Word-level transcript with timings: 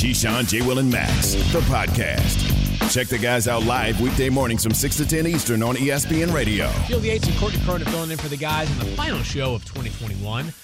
Keyshawn, 0.00 0.48
J. 0.48 0.62
Will, 0.62 0.78
and 0.78 0.90
Max, 0.90 1.34
the 1.52 1.60
podcast. 1.68 2.90
Check 2.90 3.08
the 3.08 3.18
guys 3.18 3.46
out 3.46 3.64
live 3.64 4.00
weekday 4.00 4.30
mornings 4.30 4.62
from 4.62 4.72
6 4.72 4.96
to 4.96 5.06
10 5.06 5.26
Eastern 5.26 5.62
on 5.62 5.76
ESPN 5.76 6.32
Radio. 6.32 6.68
Field 6.88 7.04
Yates 7.04 7.28
and 7.28 7.36
Courtney 7.36 7.60
Cronin 7.64 7.86
filling 7.86 8.10
in 8.10 8.16
for 8.16 8.28
the 8.28 8.36
guys 8.38 8.70
in 8.70 8.78
the 8.78 8.96
final 8.96 9.22
show 9.22 9.54
of 9.54 9.62
2021. 9.66 10.54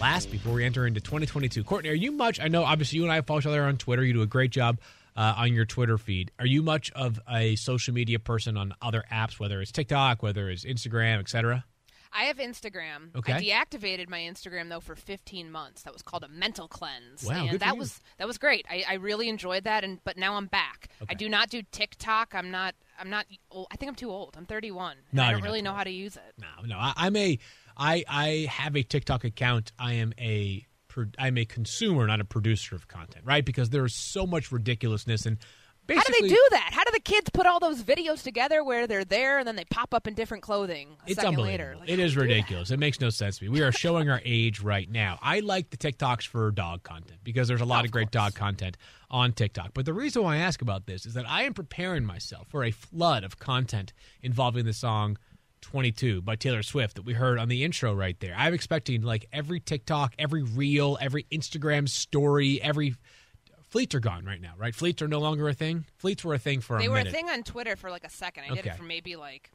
Last 0.00 0.30
before 0.30 0.54
we 0.54 0.64
enter 0.64 0.86
into 0.86 0.98
2022. 0.98 1.62
Courtney, 1.62 1.90
are 1.90 1.94
you 1.94 2.10
much? 2.10 2.40
I 2.40 2.48
know 2.48 2.64
obviously 2.64 2.96
you 2.96 3.02
and 3.02 3.12
I 3.12 3.20
follow 3.20 3.40
each 3.40 3.46
other 3.46 3.62
on 3.64 3.76
Twitter. 3.76 4.02
You 4.02 4.14
do 4.14 4.22
a 4.22 4.26
great 4.26 4.50
job 4.50 4.80
uh, 5.14 5.34
on 5.36 5.52
your 5.52 5.66
Twitter 5.66 5.98
feed. 5.98 6.32
Are 6.38 6.46
you 6.46 6.62
much 6.62 6.90
of 6.92 7.20
a 7.30 7.56
social 7.56 7.92
media 7.92 8.18
person 8.18 8.56
on 8.56 8.72
other 8.80 9.04
apps, 9.12 9.38
whether 9.38 9.60
it's 9.60 9.72
TikTok, 9.72 10.22
whether 10.22 10.48
it's 10.48 10.64
Instagram, 10.64 11.18
etc.? 11.20 11.66
I 12.12 12.24
have 12.24 12.38
Instagram. 12.38 13.16
Okay. 13.16 13.32
I 13.32 13.40
deactivated 13.40 14.08
my 14.08 14.18
Instagram 14.20 14.68
though 14.68 14.80
for 14.80 14.96
15 14.96 15.50
months. 15.50 15.82
That 15.82 15.92
was 15.92 16.02
called 16.02 16.24
a 16.24 16.28
mental 16.28 16.68
cleanse. 16.68 17.24
Wow, 17.24 17.46
and 17.48 17.60
that 17.60 17.76
was 17.76 18.00
that 18.18 18.26
was 18.26 18.38
great. 18.38 18.66
I, 18.68 18.84
I 18.88 18.94
really 18.94 19.28
enjoyed 19.28 19.64
that 19.64 19.84
and 19.84 20.02
but 20.04 20.16
now 20.16 20.34
I'm 20.34 20.46
back. 20.46 20.88
Okay. 21.02 21.10
I 21.10 21.14
do 21.14 21.28
not 21.28 21.50
do 21.50 21.62
TikTok. 21.70 22.34
I'm 22.34 22.50
not 22.50 22.74
I'm 22.98 23.10
not 23.10 23.26
old. 23.50 23.68
I 23.70 23.76
think 23.76 23.88
I'm 23.88 23.96
too 23.96 24.10
old. 24.10 24.34
I'm 24.36 24.46
31. 24.46 24.96
No, 25.12 25.22
I 25.22 25.32
don't 25.32 25.42
really 25.42 25.62
know 25.62 25.72
how 25.72 25.84
to 25.84 25.90
use 25.90 26.16
it. 26.16 26.34
No, 26.38 26.66
no. 26.66 26.76
I, 26.76 26.92
I'm 26.96 27.16
a. 27.16 27.38
I 27.76 28.04
I 28.08 28.46
have 28.50 28.76
a 28.76 28.82
TikTok 28.82 29.24
account. 29.24 29.72
I 29.78 29.94
am 29.94 30.12
a. 30.18 30.66
I'm 31.18 31.38
a 31.38 31.44
consumer, 31.44 32.06
not 32.08 32.20
a 32.20 32.24
producer 32.24 32.74
of 32.74 32.88
content, 32.88 33.24
right? 33.24 33.44
Because 33.44 33.70
there 33.70 33.84
is 33.84 33.94
so 33.94 34.26
much 34.26 34.52
ridiculousness 34.52 35.24
and. 35.26 35.38
How 35.98 36.04
do 36.04 36.12
they 36.20 36.28
do 36.28 36.46
that? 36.52 36.70
How 36.72 36.84
do 36.84 36.90
the 36.92 37.00
kids 37.00 37.30
put 37.30 37.46
all 37.46 37.60
those 37.60 37.82
videos 37.82 38.22
together 38.22 38.62
where 38.64 38.86
they're 38.86 39.04
there 39.04 39.38
and 39.38 39.46
then 39.48 39.56
they 39.56 39.64
pop 39.64 39.92
up 39.94 40.06
in 40.06 40.14
different 40.14 40.42
clothing 40.42 40.96
a 41.06 41.10
It's 41.10 41.14
second 41.16 41.30
unbelievable. 41.30 41.44
later? 41.44 41.76
Like, 41.80 41.88
it 41.88 41.98
is 41.98 42.12
do 42.14 42.20
you 42.20 42.26
do 42.26 42.28
that? 42.28 42.34
ridiculous. 42.34 42.70
It 42.70 42.78
makes 42.78 43.00
no 43.00 43.10
sense 43.10 43.38
to 43.38 43.44
me. 43.44 43.48
We 43.50 43.62
are 43.62 43.72
showing 43.72 44.08
our 44.10 44.20
age 44.24 44.60
right 44.60 44.90
now. 44.90 45.18
I 45.22 45.40
like 45.40 45.70
the 45.70 45.76
TikToks 45.76 46.26
for 46.26 46.50
dog 46.50 46.82
content 46.82 47.20
because 47.24 47.48
there's 47.48 47.60
a 47.60 47.64
lot 47.64 47.80
Of 47.80 47.86
of, 47.86 47.90
great 47.92 48.10
dog 48.10 48.34
content 48.34 48.76
on 49.10 49.32
TikTok. 49.32 49.70
But 49.74 49.84
the 49.86 49.92
reason 49.94 50.22
why 50.22 50.34
I 50.36 50.38
ask 50.38 50.62
about 50.62 50.86
this 50.86 51.06
is 51.06 51.14
that 51.14 51.28
I 51.28 51.42
am 51.42 51.54
preparing 51.54 52.04
myself 52.04 52.48
for 52.48 52.64
a 52.64 52.70
flood 52.70 53.24
of 53.24 53.38
content 53.38 53.92
involving 54.22 54.64
the 54.64 54.72
song 54.72 55.18
22 55.62 56.22
by 56.22 56.36
Taylor 56.36 56.62
Swift 56.62 56.96
that 56.96 57.02
we 57.02 57.12
heard 57.12 57.38
on 57.38 57.48
the 57.48 57.64
intro 57.64 57.92
right 57.94 58.18
there. 58.20 58.34
I'm 58.36 58.54
expecting 58.54 59.02
like 59.02 59.26
every 59.32 59.60
TikTok, 59.60 60.14
every 60.18 60.42
reel, 60.42 60.96
every 61.00 61.24
Instagram 61.24 61.88
story, 61.88 62.60
every 62.62 62.94
fleets 63.70 63.94
are 63.94 64.00
gone 64.00 64.24
right 64.24 64.40
now, 64.40 64.52
right? 64.56 64.74
Fleets 64.74 65.00
are 65.02 65.08
no 65.08 65.20
longer 65.20 65.48
a 65.48 65.54
thing. 65.54 65.86
Fleets 65.96 66.24
were 66.24 66.34
a 66.34 66.38
thing 66.38 66.60
for 66.60 66.78
They 66.78 66.86
a 66.86 66.90
were 66.90 66.98
a 66.98 67.04
thing 67.04 67.28
on 67.30 67.42
Twitter 67.42 67.76
for 67.76 67.90
like 67.90 68.04
a 68.04 68.10
second. 68.10 68.44
I 68.50 68.54
did 68.54 68.66
it 68.66 68.76
for 68.76 68.82
maybe 68.82 69.16
like 69.16 69.50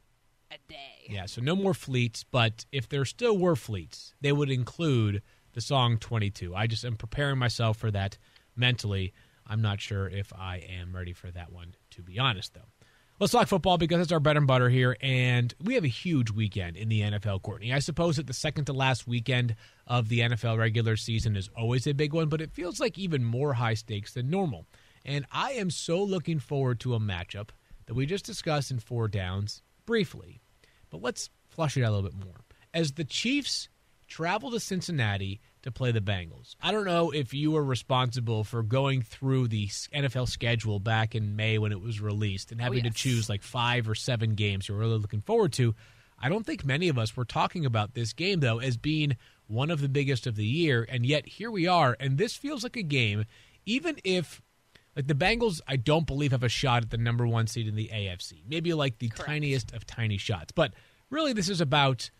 a 0.50 0.56
day. 0.68 1.06
Yeah, 1.08 1.26
so 1.26 1.40
no 1.40 1.54
more 1.54 1.74
fleets, 1.74 2.24
but 2.24 2.66
if 2.72 2.88
there 2.88 3.04
still 3.04 3.36
were 3.36 3.56
fleets, 3.56 4.14
they 4.20 4.32
would 4.32 4.50
include 4.50 5.22
the 5.52 5.60
song 5.60 5.98
22. 5.98 6.54
I 6.54 6.66
just 6.66 6.84
am 6.84 6.96
preparing 6.96 7.38
myself 7.38 7.76
for 7.78 7.90
that 7.90 8.18
mentally. 8.54 9.12
I'm 9.46 9.62
not 9.62 9.80
sure 9.80 10.08
if 10.08 10.32
I 10.32 10.56
am 10.68 10.94
ready 10.94 11.12
for 11.12 11.30
that 11.30 11.52
one, 11.52 11.74
to 11.90 12.02
be 12.02 12.18
honest, 12.18 12.54
though. 12.54 12.68
Let's 13.18 13.32
talk 13.32 13.48
football 13.48 13.78
because 13.78 14.02
it's 14.02 14.12
our 14.12 14.20
bread 14.20 14.36
and 14.36 14.46
butter 14.46 14.68
here, 14.68 14.94
and 15.00 15.54
we 15.64 15.72
have 15.72 15.84
a 15.84 15.88
huge 15.88 16.30
weekend 16.30 16.76
in 16.76 16.90
the 16.90 17.00
NFL, 17.00 17.40
Courtney. 17.40 17.72
I 17.72 17.78
suppose 17.78 18.16
that 18.16 18.26
the 18.26 18.34
second 18.34 18.66
to 18.66 18.74
last 18.74 19.08
weekend 19.08 19.56
of 19.86 20.10
the 20.10 20.20
NFL 20.20 20.58
regular 20.58 20.98
season 20.98 21.34
is 21.34 21.48
always 21.56 21.86
a 21.86 21.94
big 21.94 22.12
one, 22.12 22.28
but 22.28 22.42
it 22.42 22.52
feels 22.52 22.78
like 22.78 22.98
even 22.98 23.24
more 23.24 23.54
high 23.54 23.72
stakes 23.72 24.12
than 24.12 24.28
normal. 24.28 24.66
And 25.02 25.24
I 25.32 25.52
am 25.52 25.70
so 25.70 26.02
looking 26.02 26.38
forward 26.38 26.78
to 26.80 26.92
a 26.92 27.00
matchup 27.00 27.48
that 27.86 27.94
we 27.94 28.04
just 28.04 28.26
discussed 28.26 28.70
in 28.70 28.80
four 28.80 29.08
downs 29.08 29.62
briefly. 29.86 30.42
But 30.90 31.00
let's 31.00 31.30
flush 31.48 31.78
it 31.78 31.84
out 31.84 31.92
a 31.92 31.94
little 31.96 32.10
bit 32.10 32.22
more. 32.22 32.44
As 32.74 32.92
the 32.92 33.04
Chiefs 33.04 33.70
travel 34.08 34.50
to 34.50 34.60
Cincinnati 34.60 35.40
to 35.66 35.72
play 35.72 35.92
the 35.92 36.00
Bengals, 36.00 36.56
I 36.60 36.72
don't 36.72 36.84
know 36.86 37.10
if 37.10 37.34
you 37.34 37.52
were 37.52 37.64
responsible 37.64 38.42
for 38.44 38.62
going 38.62 39.02
through 39.02 39.48
the 39.48 39.66
NFL 39.66 40.28
schedule 40.28 40.80
back 40.80 41.14
in 41.14 41.36
May 41.36 41.58
when 41.58 41.72
it 41.72 41.80
was 41.80 42.00
released 42.00 42.52
and 42.52 42.60
having 42.60 42.80
to 42.80 42.88
yes. 42.88 42.96
choose 42.96 43.28
like 43.28 43.42
five 43.42 43.88
or 43.88 43.94
seven 43.94 44.34
games 44.34 44.68
you're 44.68 44.78
really 44.78 44.98
looking 44.98 45.20
forward 45.20 45.52
to. 45.54 45.74
I 46.18 46.28
don't 46.28 46.46
think 46.46 46.64
many 46.64 46.88
of 46.88 46.98
us 46.98 47.16
were 47.16 47.26
talking 47.26 47.66
about 47.66 47.94
this 47.94 48.12
game, 48.12 48.40
though, 48.40 48.58
as 48.58 48.76
being 48.76 49.16
one 49.48 49.70
of 49.70 49.80
the 49.80 49.88
biggest 49.88 50.26
of 50.26 50.36
the 50.36 50.46
year. 50.46 50.86
And 50.88 51.04
yet 51.04 51.26
here 51.26 51.50
we 51.50 51.66
are. 51.66 51.96
And 52.00 52.16
this 52.16 52.34
feels 52.34 52.62
like 52.62 52.76
a 52.76 52.82
game, 52.82 53.26
even 53.66 53.96
if 54.02 54.40
like 54.96 55.06
the 55.06 55.14
Bengals, 55.14 55.60
I 55.68 55.76
don't 55.76 56.06
believe 56.06 56.32
have 56.32 56.42
a 56.42 56.48
shot 56.48 56.82
at 56.82 56.90
the 56.90 56.96
number 56.96 57.26
one 57.26 57.46
seed 57.46 57.68
in 57.68 57.76
the 57.76 57.90
AFC. 57.92 58.42
Maybe 58.48 58.72
like 58.72 58.98
the 58.98 59.08
Correct. 59.08 59.28
tiniest 59.28 59.72
of 59.72 59.86
tiny 59.86 60.16
shots. 60.16 60.52
But 60.52 60.72
really, 61.10 61.34
this 61.34 61.50
is 61.50 61.60
about 61.60 62.10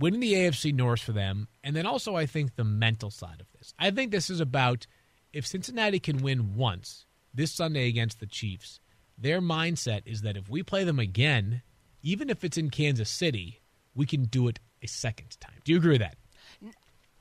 winning 0.00 0.20
the 0.20 0.32
AFC 0.32 0.74
North 0.74 1.00
for 1.00 1.12
them. 1.12 1.46
And 1.62 1.76
then 1.76 1.86
also, 1.86 2.16
I 2.16 2.26
think 2.26 2.56
the 2.56 2.64
mental 2.64 3.10
side 3.10 3.40
of 3.40 3.46
this. 3.56 3.74
I 3.78 3.90
think 3.90 4.10
this 4.10 4.30
is 4.30 4.40
about 4.40 4.86
if 5.32 5.46
Cincinnati 5.46 6.00
can 6.00 6.18
win 6.18 6.56
once 6.56 7.06
this 7.32 7.52
Sunday 7.52 7.86
against 7.86 8.18
the 8.18 8.26
Chiefs, 8.26 8.80
their 9.16 9.40
mindset 9.40 10.02
is 10.06 10.22
that 10.22 10.36
if 10.36 10.48
we 10.48 10.62
play 10.62 10.82
them 10.82 10.98
again, 10.98 11.62
even 12.02 12.30
if 12.30 12.42
it's 12.42 12.56
in 12.56 12.70
Kansas 12.70 13.10
City, 13.10 13.60
we 13.94 14.06
can 14.06 14.24
do 14.24 14.48
it 14.48 14.58
a 14.82 14.88
second 14.88 15.38
time. 15.40 15.60
Do 15.64 15.72
you 15.72 15.78
agree 15.78 15.92
with 15.92 16.00
that? 16.00 16.16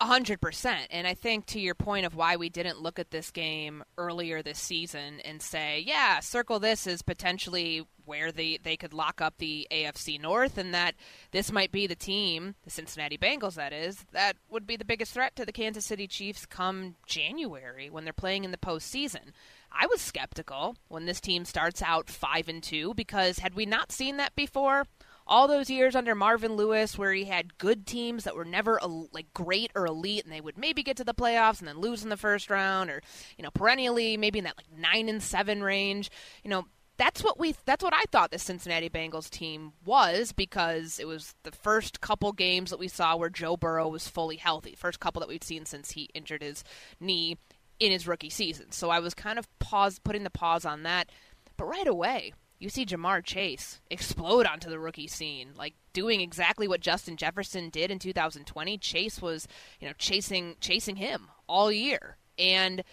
A 0.02 0.06
hundred 0.06 0.40
percent. 0.40 0.88
And 0.92 1.06
I 1.06 1.14
think 1.14 1.46
to 1.48 1.60
your 1.60 1.76
point 1.76 2.06
of 2.06 2.16
why 2.16 2.38
we 2.38 2.48
didn't 2.48 2.80
look 2.80 3.00
at 3.00 3.12
this 3.12 3.32
game 3.32 3.84
earlier 3.98 4.42
this 4.42 4.58
season 4.58 5.20
and 5.26 5.42
say, 5.42 5.84
yeah, 5.86 6.22
circle 6.22 6.60
this 6.60 6.88
as 6.88 7.02
potentially 7.02 7.86
where 8.10 8.32
they, 8.32 8.60
they 8.62 8.76
could 8.76 8.94
lock 8.94 9.22
up 9.22 9.36
the 9.38 9.68
AFC 9.72 10.20
North 10.20 10.58
and 10.58 10.74
that 10.74 10.96
this 11.32 11.52
might 11.52 11.72
be 11.72 11.88
the 11.88 11.96
team, 11.96 12.56
the 12.66 12.70
Cincinnati 12.70 13.18
Bengals 13.18 13.54
that 13.54 13.72
is, 13.72 14.06
that 14.12 14.36
would 14.50 14.68
be 14.68 14.76
the 14.76 14.84
biggest 14.84 15.14
threat 15.14 15.36
to 15.38 15.46
the 15.46 15.54
Kansas 15.54 15.86
City 15.86 16.08
Chiefs 16.08 16.46
come 16.46 16.96
January 17.06 17.90
when 17.90 18.04
they're 18.04 18.12
playing 18.12 18.44
in 18.44 18.52
the 18.52 18.58
postseason. 18.58 19.32
I 19.72 19.86
was 19.86 20.02
skeptical 20.02 20.76
when 20.88 21.06
this 21.06 21.22
team 21.22 21.46
starts 21.46 21.82
out 21.82 22.10
five 22.10 22.50
and 22.50 22.62
two 22.62 22.94
because 22.96 23.40
had 23.40 23.54
we 23.54 23.66
not 23.66 23.92
seen 23.92 24.18
that 24.18 24.36
before, 24.36 24.86
all 25.30 25.48
those 25.48 25.70
years 25.70 25.96
under 25.96 26.16
Marvin 26.16 26.56
Lewis 26.56 26.98
where 26.98 27.14
he 27.14 27.26
had 27.26 27.58
good 27.60 27.86
teams 27.86 28.24
that 28.24 28.36
were 28.36 28.44
never 28.44 28.80
like 29.14 29.32
great 29.34 29.72
or 29.76 29.86
elite 29.86 30.24
and 30.24 30.34
they 30.34 30.42
would 30.42 30.58
maybe 30.58 30.82
get 30.82 30.98
to 30.98 31.04
the 31.04 31.14
playoffs 31.14 31.60
and 31.60 31.68
then 31.68 31.78
lose 31.78 32.04
in 32.04 32.10
the 32.10 32.18
first 32.18 32.50
round 32.50 32.90
or 32.90 33.02
you 33.38 33.44
know 33.44 33.52
perennially 33.52 34.18
maybe 34.18 34.40
in 34.40 34.46
that 34.46 34.58
like 34.58 34.72
9 34.76 35.08
and 35.08 35.22
7 35.22 35.62
range 35.62 36.10
you 36.44 36.50
know 36.50 36.66
that's 37.00 37.24
what 37.24 37.40
we 37.40 37.56
that's 37.66 37.84
what 37.84 37.94
I 37.94 38.04
thought 38.12 38.30
the 38.30 38.38
Cincinnati 38.38 38.90
Bengals 38.90 39.30
team 39.30 39.72
was 39.86 40.34
because 40.34 41.00
it 41.00 41.08
was 41.08 41.34
the 41.44 41.52
first 41.52 42.02
couple 42.02 42.32
games 42.34 42.70
that 42.70 42.80
we 42.80 42.90
saw 42.90 43.16
where 43.16 43.30
Joe 43.30 43.58
Burrow 43.58 43.88
was 43.88 44.08
fully 44.08 44.36
healthy 44.36 44.76
first 44.76 45.00
couple 45.00 45.22
that 45.22 45.30
we'd 45.30 45.44
seen 45.44 45.66
since 45.66 45.92
he 45.92 46.10
injured 46.14 46.44
his 46.44 46.64
knee 47.00 47.38
in 47.80 47.92
his 47.92 48.06
rookie 48.06 48.30
season 48.30 48.72
so 48.72 48.90
I 48.90 49.00
was 49.00 49.14
kind 49.16 49.40
of 49.40 49.48
pause 49.60 49.98
putting 49.98 50.24
the 50.24 50.30
pause 50.30 50.66
on 50.66 50.84
that 50.84 51.10
but 51.58 51.66
right 51.66 51.88
away 51.88 52.34
you 52.60 52.68
see 52.68 52.86
Ja'Marr 52.86 53.24
Chase 53.24 53.80
explode 53.90 54.46
onto 54.46 54.70
the 54.70 54.80
rookie 54.80 55.08
scene, 55.08 55.52
like 55.56 55.76
doing 55.94 56.20
exactly 56.20 56.68
what 56.68 56.82
Justin 56.82 57.16
Jefferson 57.16 57.70
did 57.70 57.90
in 57.90 58.00
2020. 58.00 58.78
Chase 58.78 59.22
was, 59.22 59.48
you 59.80 59.88
know, 59.88 59.94
chasing 59.98 60.58
chasing 60.60 60.98
him 60.98 61.30
all 61.48 61.72
year. 61.72 62.18
And 62.38 62.84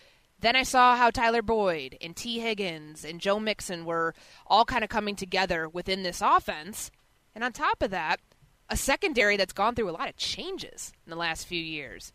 then 0.40 0.56
I 0.56 0.62
saw 0.62 0.96
how 0.96 1.10
Tyler 1.10 1.42
Boyd 1.42 1.96
and 2.00 2.14
Tee 2.14 2.40
Higgins 2.40 3.04
and 3.04 3.20
Joe 3.20 3.40
Mixon 3.40 3.84
were 3.84 4.14
all 4.46 4.64
kind 4.64 4.84
of 4.84 4.90
coming 4.90 5.16
together 5.16 5.68
within 5.68 6.02
this 6.02 6.20
offense. 6.20 6.90
And 7.34 7.42
on 7.42 7.52
top 7.52 7.82
of 7.82 7.90
that, 7.90 8.20
a 8.68 8.76
secondary 8.76 9.36
that's 9.36 9.52
gone 9.52 9.74
through 9.74 9.90
a 9.90 9.92
lot 9.92 10.08
of 10.08 10.16
changes 10.16 10.92
in 11.06 11.10
the 11.10 11.16
last 11.16 11.46
few 11.46 11.60
years 11.60 12.12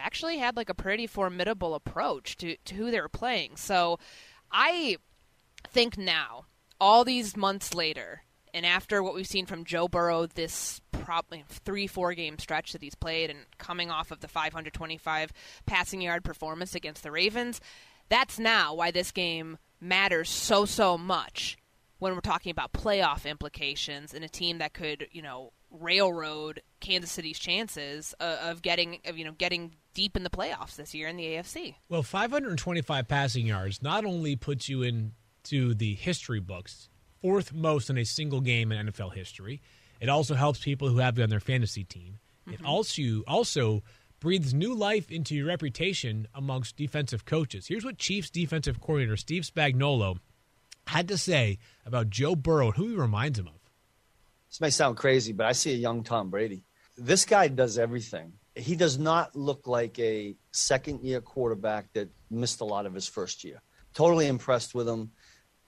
actually 0.00 0.38
had 0.38 0.56
like 0.56 0.68
a 0.68 0.74
pretty 0.74 1.06
formidable 1.06 1.74
approach 1.74 2.36
to, 2.38 2.56
to 2.64 2.74
who 2.74 2.90
they 2.90 3.00
were 3.00 3.08
playing. 3.08 3.56
So 3.56 3.98
I 4.50 4.96
think 5.68 5.98
now, 5.98 6.46
all 6.80 7.04
these 7.04 7.36
months 7.36 7.74
later, 7.74 8.22
and 8.54 8.66
after 8.66 9.02
what 9.02 9.14
we've 9.14 9.26
seen 9.26 9.46
from 9.46 9.64
Joe 9.64 9.88
Burrow 9.88 10.26
this 10.26 10.80
probably 10.92 11.44
three, 11.48 11.86
four 11.86 12.14
game 12.14 12.38
stretch 12.38 12.72
that 12.72 12.82
he's 12.82 12.94
played 12.94 13.30
and 13.30 13.40
coming 13.58 13.90
off 13.90 14.10
of 14.10 14.20
the 14.20 14.28
525 14.28 15.32
passing 15.66 16.00
yard 16.00 16.24
performance 16.24 16.74
against 16.74 17.02
the 17.02 17.10
Ravens, 17.10 17.60
that's 18.08 18.38
now 18.38 18.74
why 18.74 18.90
this 18.90 19.10
game 19.10 19.58
matters 19.80 20.28
so, 20.28 20.64
so 20.64 20.98
much 20.98 21.56
when 21.98 22.14
we're 22.14 22.20
talking 22.20 22.50
about 22.50 22.72
playoff 22.72 23.26
implications 23.26 24.14
and 24.14 24.24
a 24.24 24.28
team 24.28 24.58
that 24.58 24.72
could, 24.72 25.06
you 25.12 25.22
know, 25.22 25.52
railroad 25.70 26.62
Kansas 26.80 27.10
City's 27.10 27.38
chances 27.38 28.14
of 28.18 28.62
getting, 28.62 28.98
of, 29.04 29.16
you 29.16 29.24
know, 29.24 29.32
getting 29.32 29.74
deep 29.94 30.16
in 30.16 30.24
the 30.24 30.30
playoffs 30.30 30.76
this 30.76 30.94
year 30.94 31.08
in 31.08 31.16
the 31.16 31.24
AFC. 31.24 31.76
Well, 31.88 32.02
525 32.02 33.06
passing 33.06 33.46
yards 33.46 33.82
not 33.82 34.04
only 34.04 34.34
puts 34.34 34.68
you 34.68 34.82
into 34.82 35.74
the 35.74 35.94
history 35.94 36.40
books, 36.40 36.88
fourth 37.20 37.52
most 37.52 37.90
in 37.90 37.98
a 37.98 38.04
single 38.04 38.40
game 38.40 38.72
in 38.72 38.86
NFL 38.86 39.14
history, 39.14 39.60
it 40.00 40.08
also 40.08 40.34
helps 40.34 40.60
people 40.60 40.88
who 40.88 40.98
have 40.98 41.18
you 41.18 41.24
on 41.24 41.30
their 41.30 41.40
fantasy 41.40 41.84
team. 41.84 42.18
It 42.46 42.54
mm-hmm. 42.54 42.66
also 42.66 43.22
also 43.26 43.82
breathes 44.20 44.52
new 44.52 44.74
life 44.74 45.10
into 45.10 45.34
your 45.34 45.46
reputation 45.46 46.28
amongst 46.34 46.76
defensive 46.76 47.24
coaches. 47.24 47.66
Here's 47.66 47.84
what 47.84 47.98
Chiefs 47.98 48.30
defensive 48.30 48.80
coordinator 48.80 49.16
Steve 49.16 49.42
Spagnuolo 49.42 50.18
had 50.86 51.08
to 51.08 51.18
say 51.18 51.58
about 51.86 52.10
Joe 52.10 52.36
Burrow 52.36 52.66
and 52.66 52.76
who 52.76 52.88
he 52.88 52.96
reminds 52.96 53.38
him 53.38 53.46
of. 53.48 53.54
This 54.48 54.60
may 54.60 54.70
sound 54.70 54.96
crazy, 54.96 55.32
but 55.32 55.46
I 55.46 55.52
see 55.52 55.72
a 55.72 55.76
young 55.76 56.02
Tom 56.02 56.30
Brady. 56.30 56.64
This 56.98 57.24
guy 57.24 57.48
does 57.48 57.78
everything. 57.78 58.32
He 58.54 58.74
does 58.74 58.98
not 58.98 59.36
look 59.36 59.66
like 59.66 59.98
a 59.98 60.34
second 60.50 61.02
year 61.02 61.20
quarterback 61.20 61.92
that 61.94 62.10
missed 62.30 62.60
a 62.60 62.64
lot 62.64 62.84
of 62.84 62.92
his 62.92 63.06
first 63.06 63.44
year. 63.44 63.62
Totally 63.94 64.26
impressed 64.26 64.74
with 64.74 64.88
him. 64.88 65.12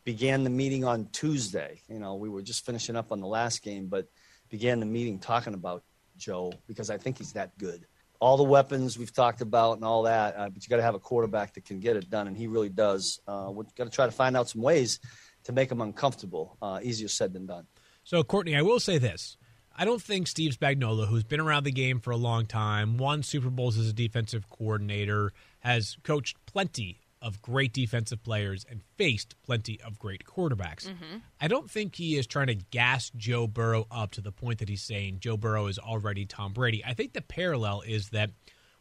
Began 0.04 0.44
the 0.44 0.50
meeting 0.50 0.84
on 0.84 1.06
Tuesday. 1.12 1.80
You 1.88 1.98
know, 1.98 2.16
we 2.16 2.28
were 2.28 2.42
just 2.42 2.66
finishing 2.66 2.96
up 2.96 3.12
on 3.12 3.20
the 3.20 3.26
last 3.26 3.62
game, 3.62 3.86
but 3.86 4.08
began 4.48 4.80
the 4.80 4.86
meeting 4.86 5.18
talking 5.18 5.54
about 5.54 5.82
Joe 6.16 6.52
because 6.66 6.90
I 6.90 6.98
think 6.98 7.18
he's 7.18 7.32
that 7.32 7.56
good. 7.58 7.86
All 8.20 8.36
the 8.36 8.44
weapons 8.44 8.98
we've 8.98 9.12
talked 9.12 9.40
about 9.40 9.76
and 9.76 9.84
all 9.84 10.04
that, 10.04 10.36
uh, 10.36 10.48
but 10.48 10.62
you 10.62 10.68
got 10.68 10.76
to 10.76 10.82
have 10.82 10.94
a 10.94 11.00
quarterback 11.00 11.54
that 11.54 11.64
can 11.64 11.80
get 11.80 11.96
it 11.96 12.08
done, 12.08 12.28
and 12.28 12.36
he 12.36 12.46
really 12.46 12.68
does. 12.68 13.20
Uh, 13.26 13.50
we've 13.52 13.74
got 13.74 13.84
to 13.84 13.90
try 13.90 14.06
to 14.06 14.12
find 14.12 14.36
out 14.36 14.48
some 14.48 14.62
ways 14.62 15.00
to 15.44 15.52
make 15.52 15.72
him 15.72 15.80
uncomfortable. 15.80 16.56
Uh, 16.62 16.78
easier 16.82 17.08
said 17.08 17.32
than 17.32 17.46
done. 17.46 17.66
So, 18.04 18.22
Courtney, 18.22 18.56
I 18.56 18.62
will 18.62 18.80
say 18.80 18.98
this. 18.98 19.36
I 19.76 19.84
don't 19.84 20.02
think 20.02 20.26
Steve 20.26 20.56
Spagnuolo, 20.58 21.08
who's 21.08 21.24
been 21.24 21.40
around 21.40 21.64
the 21.64 21.72
game 21.72 21.98
for 21.98 22.10
a 22.10 22.16
long 22.16 22.46
time, 22.46 22.98
won 22.98 23.22
Super 23.22 23.50
Bowls 23.50 23.78
as 23.78 23.88
a 23.88 23.92
defensive 23.92 24.48
coordinator, 24.50 25.32
has 25.60 25.96
coached 26.02 26.36
plenty 26.46 27.00
of 27.22 27.40
great 27.40 27.72
defensive 27.72 28.22
players 28.22 28.66
and 28.68 28.82
faced 28.96 29.34
plenty 29.42 29.80
of 29.80 29.98
great 29.98 30.24
quarterbacks. 30.24 30.86
Mm-hmm. 30.88 31.18
I 31.40 31.48
don't 31.48 31.70
think 31.70 31.94
he 31.94 32.16
is 32.16 32.26
trying 32.26 32.48
to 32.48 32.54
gas 32.54 33.10
Joe 33.16 33.46
Burrow 33.46 33.86
up 33.90 34.10
to 34.12 34.20
the 34.20 34.32
point 34.32 34.58
that 34.58 34.68
he's 34.68 34.82
saying 34.82 35.20
Joe 35.20 35.36
Burrow 35.36 35.68
is 35.68 35.78
already 35.78 36.26
Tom 36.26 36.52
Brady. 36.52 36.84
I 36.84 36.94
think 36.94 37.12
the 37.12 37.22
parallel 37.22 37.82
is 37.82 38.10
that 38.10 38.30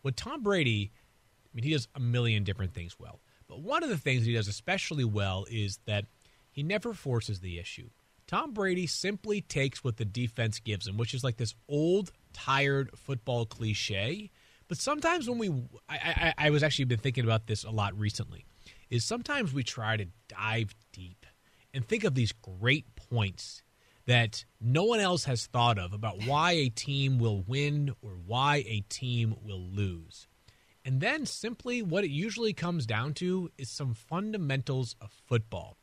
with 0.03 0.15
Tom 0.15 0.41
Brady, 0.41 0.91
I 1.45 1.49
mean, 1.53 1.63
he 1.63 1.71
does 1.71 1.87
a 1.95 1.99
million 1.99 2.43
different 2.43 2.73
things 2.73 2.97
well. 2.99 3.19
But 3.47 3.61
one 3.61 3.83
of 3.83 3.89
the 3.89 3.97
things 3.97 4.25
he 4.25 4.33
does 4.33 4.47
especially 4.47 5.05
well 5.05 5.45
is 5.49 5.79
that 5.85 6.05
he 6.51 6.63
never 6.63 6.93
forces 6.93 7.39
the 7.39 7.59
issue. 7.59 7.89
Tom 8.27 8.53
Brady 8.53 8.87
simply 8.87 9.41
takes 9.41 9.83
what 9.83 9.97
the 9.97 10.05
defense 10.05 10.59
gives 10.59 10.87
him, 10.87 10.97
which 10.97 11.13
is 11.13 11.23
like 11.23 11.37
this 11.37 11.53
old, 11.67 12.11
tired 12.33 12.89
football 12.95 13.45
cliche 13.45 14.31
but 14.71 14.77
sometimes 14.77 15.27
when 15.27 15.37
we, 15.37 15.49
I, 15.89 15.97
I, 15.97 16.33
I 16.45 16.49
was 16.49 16.63
actually 16.63 16.85
been 16.85 16.97
thinking 16.97 17.25
about 17.25 17.45
this 17.45 17.65
a 17.65 17.69
lot 17.71 17.93
recently, 17.99 18.45
is 18.89 19.03
sometimes 19.03 19.53
we 19.53 19.63
try 19.63 19.97
to 19.97 20.05
dive 20.29 20.73
deep 20.93 21.25
and 21.73 21.85
think 21.85 22.05
of 22.05 22.15
these 22.15 22.31
great 22.31 22.85
points 22.95 23.63
that 24.05 24.45
no 24.61 24.85
one 24.85 25.01
else 25.01 25.25
has 25.25 25.45
thought 25.45 25.77
of 25.77 25.91
about 25.91 26.23
why 26.25 26.53
a 26.53 26.69
team 26.69 27.19
will 27.19 27.41
win 27.41 27.93
or 28.01 28.11
why 28.25 28.63
a 28.65 28.79
team 28.87 29.35
will 29.43 29.59
lose. 29.59 30.29
And 30.85 31.01
then 31.01 31.25
simply 31.25 31.81
what 31.81 32.05
it 32.05 32.11
usually 32.11 32.53
comes 32.53 32.85
down 32.85 33.13
to 33.15 33.51
is 33.57 33.69
some 33.69 33.93
fundamentals 33.93 34.95
of 35.01 35.11
football. 35.27 35.75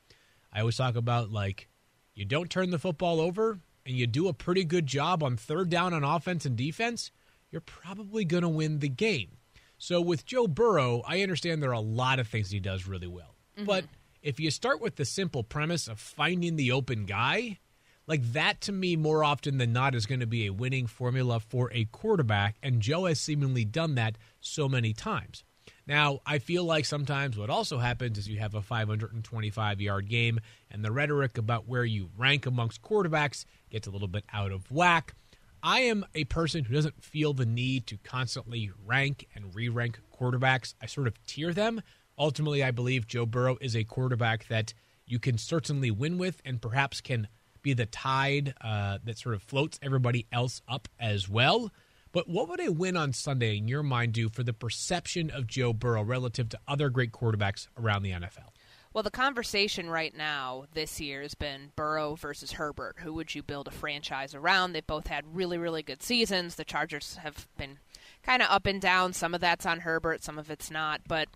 I 0.51 0.61
always 0.61 0.79
talk 0.79 0.97
about 0.97 1.31
like 1.31 1.69
you 2.15 2.25
don't 2.25 2.49
turn 2.49 2.71
the 2.71 2.79
football 2.79 3.21
over 3.21 3.61
and 3.85 3.95
you 3.95 4.07
do 4.07 4.29
a 4.29 4.33
pretty 4.33 4.65
good 4.65 4.87
job 4.87 5.23
on 5.23 5.37
third 5.37 5.69
down 5.69 5.93
on 5.93 6.05
offense 6.05 6.47
and 6.47 6.57
defense, 6.57 7.11
you're 7.51 7.61
probably 7.61 8.25
going 8.25 8.43
to 8.43 8.49
win 8.49 8.79
the 8.79 8.89
game. 8.89 9.39
So 9.79 10.01
with 10.01 10.27
Joe 10.27 10.47
Burrow, 10.47 11.03
I 11.07 11.23
understand 11.23 11.63
there 11.63 11.71
are 11.71 11.75
a 11.75 11.81
lot 11.81 12.19
of 12.19 12.29
things 12.29 12.51
he 12.51 12.61
does 12.61 12.87
really 12.87 13.07
well. 13.07 13.37
Mm-hmm. 13.57 13.67
But 13.67 13.85
if 14.23 14.41
you 14.41 14.51
start 14.51 14.81
with 14.81 14.97
the 14.97 15.05
simple 15.05 15.45
premise 15.45 15.89
of 15.89 16.01
finding 16.01 16.57
the 16.57 16.73
open 16.73 17.07
guy, 17.07 17.59
like 18.07 18.33
that 18.33 18.61
to 18.63 18.73
me 18.73 18.97
more 18.97 19.23
often 19.23 19.59
than 19.59 19.73
not 19.73 19.95
is 19.95 20.07
going 20.07 20.21
to 20.21 20.27
be 20.27 20.47
a 20.47 20.53
winning 20.53 20.87
formula 20.87 21.39
for 21.41 21.71
a 21.73 21.85
quarterback 21.87 22.57
and 22.63 22.81
Joe 22.81 23.05
has 23.05 23.21
seemingly 23.21 23.65
done 23.65 23.95
that 23.95 24.19
so 24.41 24.69
many 24.69 24.93
times. 24.93 25.45
Now, 25.87 26.21
I 26.27 26.39
feel 26.39 26.65
like 26.65 26.85
sometimes 26.85 27.39
what 27.39 27.49
also 27.49 27.79
happens 27.79 28.19
is 28.19 28.29
you 28.29 28.41
have 28.41 28.55
a 28.55 28.61
525 28.61 29.81
yard 29.81 30.09
game 30.09 30.41
and 30.71 30.85
the 30.85 30.93
rhetoric 30.93 31.39
about 31.39 31.69
where 31.69 31.85
you 31.85 32.11
rank 32.17 32.47
amongst 32.47 32.83
quarterbacks 32.83 33.45
gets 33.71 33.87
a 33.87 33.91
little 33.91 34.09
bit 34.09 34.25
out 34.33 34.53
of 34.53 34.71
whack. 34.71 35.15
I 35.63 35.81
am 35.81 36.05
a 36.15 36.25
person 36.25 36.65
who 36.65 36.75
doesn't 36.75 37.03
feel 37.03 37.33
the 37.33 37.47
need 37.47 37.87
to 37.89 37.99
constantly 37.99 38.71
rank 38.85 39.29
and 39.35 39.55
re 39.55 39.69
rank 39.69 40.01
quarterbacks. 40.13 40.75
I 40.83 40.87
sort 40.87 41.07
of 41.07 41.25
tier 41.27 41.53
them. 41.53 41.83
Ultimately, 42.19 42.63
I 42.63 42.71
believe 42.71 43.07
Joe 43.07 43.27
Burrow 43.27 43.57
is 43.61 43.77
a 43.77 43.85
quarterback 43.85 44.49
that 44.49 44.75
you 45.07 45.19
can 45.19 45.39
certainly 45.39 45.91
win 45.91 46.19
with 46.19 46.41
and 46.45 46.61
perhaps 46.61 47.01
can 47.01 47.29
be 47.63 47.75
the 47.75 47.87
tide 47.87 48.55
uh, 48.61 48.99
that 49.05 49.19
sort 49.19 49.35
of 49.35 49.43
floats 49.43 49.79
everybody 49.83 50.27
else 50.33 50.61
up 50.69 50.89
as 50.99 51.29
well. 51.29 51.73
But 52.13 52.29
what 52.29 52.49
would 52.49 52.61
a 52.61 52.73
win 52.73 52.97
on 52.97 53.13
Sunday, 53.13 53.59
in 53.59 53.69
your 53.69 53.83
mind, 53.83 54.15
do 54.15 54.29
for 54.29 54.43
the 54.43 54.53
perception 54.53 55.31
of 55.31 55.47
Joe 55.47 55.73
Burrow 55.73 56.03
relative 56.03 56.49
to 56.51 56.59
other 56.67 56.89
great 56.89 57.13
quarterbacks 57.13 57.69
around 57.77 58.03
the 58.03 58.13
NFL? 58.13 58.51
Well, 58.99 59.05
the 59.05 59.11
conversation 59.13 59.89
right 59.89 60.13
now 60.13 60.65
this 60.75 61.01
year 61.01 61.23
has 61.23 61.37
been 61.37 61.71
Burrow 61.77 62.17
versus 62.17 62.51
Herbert. 62.51 62.97
Who 62.99 63.13
would 63.13 63.33
you 63.33 63.45
build 63.45 63.69
a 63.69 63.71
franchise 63.71 64.35
around? 64.35 64.73
They've 64.73 64.85
both 64.85 65.07
had 65.07 65.37
really, 65.37 65.57
really 65.57 65.85
good 65.85 66.03
seasons. 66.03 66.57
The 66.57 66.65
Chargers 66.65 67.15
have 67.23 67.47
been 67.57 67.79
kind 68.25 68.43
of 68.43 68.51
up 68.51 68.67
and 68.67 68.83
down. 68.83 69.13
Some 69.13 69.35
of 69.35 69.41
that's 69.41 69.65
on 69.65 69.79
Herbert, 69.79 70.25
some 70.25 70.37
of 70.37 70.51
it's 70.51 70.69
not. 70.69 71.03
But 71.07 71.29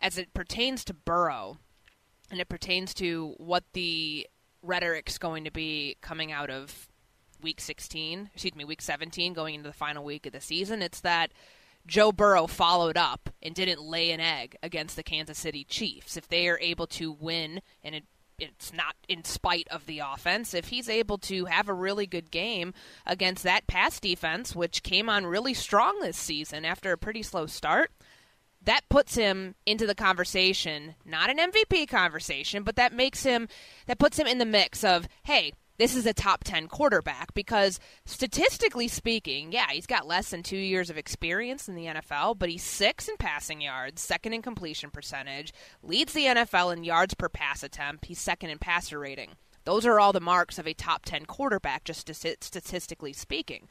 as 0.00 0.16
it 0.16 0.32
pertains 0.32 0.86
to 0.86 0.94
Burrow, 0.94 1.58
and 2.30 2.40
it 2.40 2.48
pertains 2.48 2.94
to 2.94 3.34
what 3.36 3.64
the 3.74 4.26
rhetoric's 4.62 5.18
going 5.18 5.44
to 5.44 5.50
be 5.50 5.98
coming 6.00 6.32
out 6.32 6.48
of 6.48 6.88
week 7.42 7.60
16, 7.60 8.30
excuse 8.32 8.54
me, 8.54 8.64
week 8.64 8.80
17, 8.80 9.34
going 9.34 9.56
into 9.56 9.68
the 9.68 9.74
final 9.74 10.02
week 10.02 10.24
of 10.24 10.32
the 10.32 10.40
season, 10.40 10.80
it's 10.80 11.02
that 11.02 11.30
Joe 11.86 12.12
Burrow 12.12 12.46
followed 12.46 12.96
up 12.96 13.30
and 13.42 13.54
didn't 13.54 13.82
lay 13.82 14.10
an 14.12 14.20
egg 14.20 14.56
against 14.62 14.96
the 14.96 15.02
Kansas 15.02 15.38
City 15.38 15.64
Chiefs. 15.64 16.16
If 16.16 16.28
they 16.28 16.48
are 16.48 16.58
able 16.60 16.86
to 16.88 17.12
win, 17.12 17.60
and 17.82 17.94
it, 17.94 18.04
it's 18.38 18.72
not 18.72 18.94
in 19.08 19.24
spite 19.24 19.68
of 19.68 19.86
the 19.86 20.00
offense, 20.00 20.54
if 20.54 20.68
he's 20.68 20.88
able 20.88 21.18
to 21.18 21.46
have 21.46 21.68
a 21.68 21.74
really 21.74 22.06
good 22.06 22.30
game 22.30 22.72
against 23.06 23.42
that 23.42 23.66
pass 23.66 23.98
defense, 24.00 24.54
which 24.54 24.82
came 24.82 25.08
on 25.08 25.26
really 25.26 25.54
strong 25.54 26.00
this 26.00 26.16
season 26.16 26.64
after 26.64 26.92
a 26.92 26.98
pretty 26.98 27.22
slow 27.22 27.46
start, 27.46 27.90
that 28.64 28.88
puts 28.88 29.16
him 29.16 29.56
into 29.66 29.86
the 29.86 29.94
conversation, 29.94 30.94
not 31.04 31.30
an 31.30 31.38
MVP 31.38 31.88
conversation, 31.88 32.62
but 32.62 32.76
that 32.76 32.92
makes 32.92 33.24
him, 33.24 33.48
that 33.86 33.98
puts 33.98 34.18
him 34.18 34.26
in 34.26 34.38
the 34.38 34.44
mix 34.44 34.84
of, 34.84 35.08
hey, 35.24 35.52
this 35.78 35.94
is 35.96 36.06
a 36.06 36.12
top 36.12 36.44
10 36.44 36.68
quarterback 36.68 37.34
because 37.34 37.80
statistically 38.04 38.88
speaking, 38.88 39.52
yeah, 39.52 39.66
he's 39.70 39.86
got 39.86 40.06
less 40.06 40.30
than 40.30 40.42
two 40.42 40.56
years 40.56 40.90
of 40.90 40.98
experience 40.98 41.68
in 41.68 41.74
the 41.74 41.86
NFL, 41.86 42.38
but 42.38 42.48
he's 42.48 42.62
six 42.62 43.08
in 43.08 43.16
passing 43.16 43.60
yards, 43.60 44.02
second 44.02 44.32
in 44.32 44.42
completion 44.42 44.90
percentage, 44.90 45.52
leads 45.82 46.12
the 46.12 46.26
NFL 46.26 46.72
in 46.76 46.84
yards 46.84 47.14
per 47.14 47.28
pass 47.28 47.62
attempt, 47.62 48.06
he's 48.06 48.20
second 48.20 48.50
in 48.50 48.58
passer 48.58 48.98
rating. 48.98 49.30
Those 49.64 49.86
are 49.86 50.00
all 50.00 50.12
the 50.12 50.20
marks 50.20 50.58
of 50.58 50.66
a 50.66 50.74
top 50.74 51.04
10 51.04 51.26
quarterback, 51.26 51.84
just 51.84 52.00
statistically 52.00 53.12
speaking. 53.12 53.68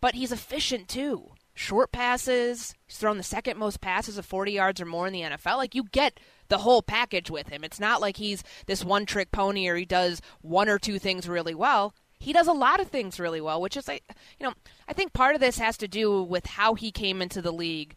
But 0.00 0.14
he's 0.14 0.32
efficient 0.32 0.88
too. 0.88 1.30
Short 1.54 1.90
passes, 1.90 2.74
he's 2.86 2.98
thrown 2.98 3.16
the 3.16 3.24
second 3.24 3.58
most 3.58 3.80
passes 3.80 4.16
of 4.16 4.24
40 4.26 4.52
yards 4.52 4.80
or 4.80 4.84
more 4.84 5.06
in 5.06 5.12
the 5.12 5.22
NFL. 5.22 5.56
Like, 5.56 5.74
you 5.74 5.84
get 5.90 6.20
the 6.48 6.58
whole 6.58 6.82
package 6.82 7.30
with 7.30 7.48
him. 7.48 7.64
It's 7.64 7.80
not 7.80 8.00
like 8.00 8.16
he's 8.16 8.42
this 8.66 8.84
one 8.84 9.06
trick 9.06 9.30
pony 9.30 9.68
or 9.68 9.76
he 9.76 9.84
does 9.84 10.20
one 10.40 10.68
or 10.68 10.78
two 10.78 10.98
things 10.98 11.28
really 11.28 11.54
well. 11.54 11.94
He 12.18 12.32
does 12.32 12.48
a 12.48 12.52
lot 12.52 12.80
of 12.80 12.88
things 12.88 13.20
really 13.20 13.40
well, 13.40 13.60
which 13.60 13.76
is 13.76 13.86
like 13.86 14.02
you 14.38 14.46
know, 14.46 14.54
I 14.88 14.92
think 14.92 15.12
part 15.12 15.34
of 15.34 15.40
this 15.40 15.58
has 15.58 15.76
to 15.78 15.88
do 15.88 16.22
with 16.22 16.46
how 16.46 16.74
he 16.74 16.90
came 16.90 17.22
into 17.22 17.40
the 17.40 17.52
league 17.52 17.94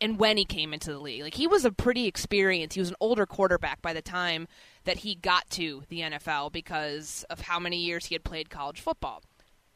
and 0.00 0.18
when 0.18 0.36
he 0.36 0.44
came 0.44 0.74
into 0.74 0.92
the 0.92 0.98
league. 0.98 1.22
Like 1.22 1.34
he 1.34 1.46
was 1.46 1.64
a 1.64 1.70
pretty 1.70 2.06
experienced, 2.06 2.74
he 2.74 2.80
was 2.80 2.90
an 2.90 2.96
older 3.00 3.24
quarterback 3.24 3.80
by 3.80 3.92
the 3.92 4.02
time 4.02 4.48
that 4.84 4.98
he 4.98 5.14
got 5.14 5.48
to 5.50 5.84
the 5.88 6.00
NFL 6.00 6.52
because 6.52 7.24
of 7.30 7.42
how 7.42 7.60
many 7.60 7.78
years 7.78 8.06
he 8.06 8.14
had 8.16 8.24
played 8.24 8.50
college 8.50 8.80
football. 8.80 9.22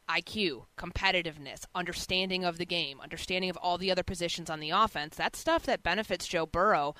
IQ, 0.09 0.67
competitiveness, 0.79 1.65
understanding 1.75 2.45
of 2.45 2.59
the 2.59 2.67
game, 2.67 3.00
understanding 3.00 3.50
of 3.50 3.57
all 3.57 3.77
the 3.77 3.91
other 3.91 4.05
positions 4.05 4.49
on 4.49 4.61
the 4.61 4.71
offense. 4.71 5.17
That's 5.17 5.39
stuff 5.39 5.65
that 5.65 5.83
benefits 5.83 6.29
Joe 6.29 6.47
Burrow 6.47 6.95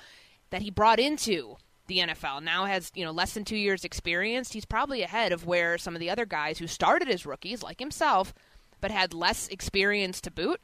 that 0.49 0.61
he 0.61 0.69
brought 0.69 0.99
into 0.99 1.57
the 1.87 1.99
NFL 1.99 2.43
now 2.43 2.65
has 2.65 2.91
you 2.95 3.05
know 3.05 3.11
less 3.11 3.33
than 3.33 3.45
two 3.45 3.57
years 3.57 3.83
experience. 3.83 4.51
He's 4.51 4.65
probably 4.65 5.01
ahead 5.01 5.31
of 5.31 5.45
where 5.45 5.77
some 5.77 5.95
of 5.95 5.99
the 5.99 6.09
other 6.09 6.25
guys 6.25 6.57
who 6.57 6.67
started 6.67 7.09
as 7.09 7.25
rookies, 7.25 7.63
like 7.63 7.79
himself, 7.79 8.33
but 8.81 8.91
had 8.91 9.13
less 9.13 9.47
experience 9.47 10.21
to 10.21 10.31
boot. 10.31 10.61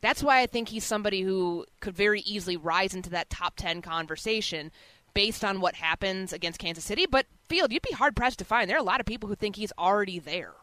That's 0.00 0.22
why 0.22 0.40
I 0.40 0.46
think 0.46 0.68
he's 0.68 0.84
somebody 0.84 1.20
who 1.22 1.66
could 1.80 1.94
very 1.94 2.20
easily 2.20 2.56
rise 2.56 2.94
into 2.94 3.10
that 3.10 3.30
top 3.30 3.56
ten 3.56 3.82
conversation 3.82 4.70
based 5.12 5.44
on 5.44 5.60
what 5.60 5.74
happens 5.74 6.32
against 6.32 6.60
Kansas 6.60 6.84
City. 6.84 7.06
But 7.06 7.26
Field, 7.48 7.72
you'd 7.72 7.82
be 7.82 7.94
hard 7.94 8.14
pressed 8.14 8.38
to 8.38 8.44
find 8.44 8.70
there 8.70 8.76
are 8.76 8.80
a 8.80 8.84
lot 8.84 9.00
of 9.00 9.06
people 9.06 9.28
who 9.28 9.34
think 9.34 9.56
he's 9.56 9.72
already 9.76 10.18
there. 10.18 10.54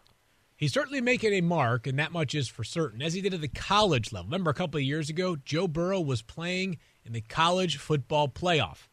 He's 0.56 0.74
certainly 0.74 1.02
making 1.02 1.34
a 1.34 1.42
mark, 1.42 1.86
and 1.86 2.00
that 2.00 2.12
much 2.12 2.34
is 2.34 2.48
for 2.48 2.64
certain, 2.64 3.02
as 3.02 3.14
he 3.14 3.22
did 3.22 3.34
at 3.36 3.42
the 3.42 3.48
college 3.48 4.12
level. 4.12 4.26
Remember, 4.26 4.50
a 4.50 4.56
couple 4.56 4.80
of 4.80 4.84
years 4.84 5.08
ago, 5.08 5.36
Joe 5.36 5.68
Burrow 5.68 6.02
was 6.02 6.24
playing 6.24 6.80
in 7.08 7.14
the 7.14 7.22
college 7.22 7.78
football 7.78 8.28
playoff. 8.28 8.88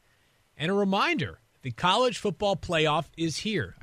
And 0.56 0.70
a 0.70 0.74
reminder 0.74 1.40
the 1.62 1.72
college 1.72 2.18
football 2.18 2.56
playoff 2.56 3.06
is 3.18 3.38
here. 3.38 3.74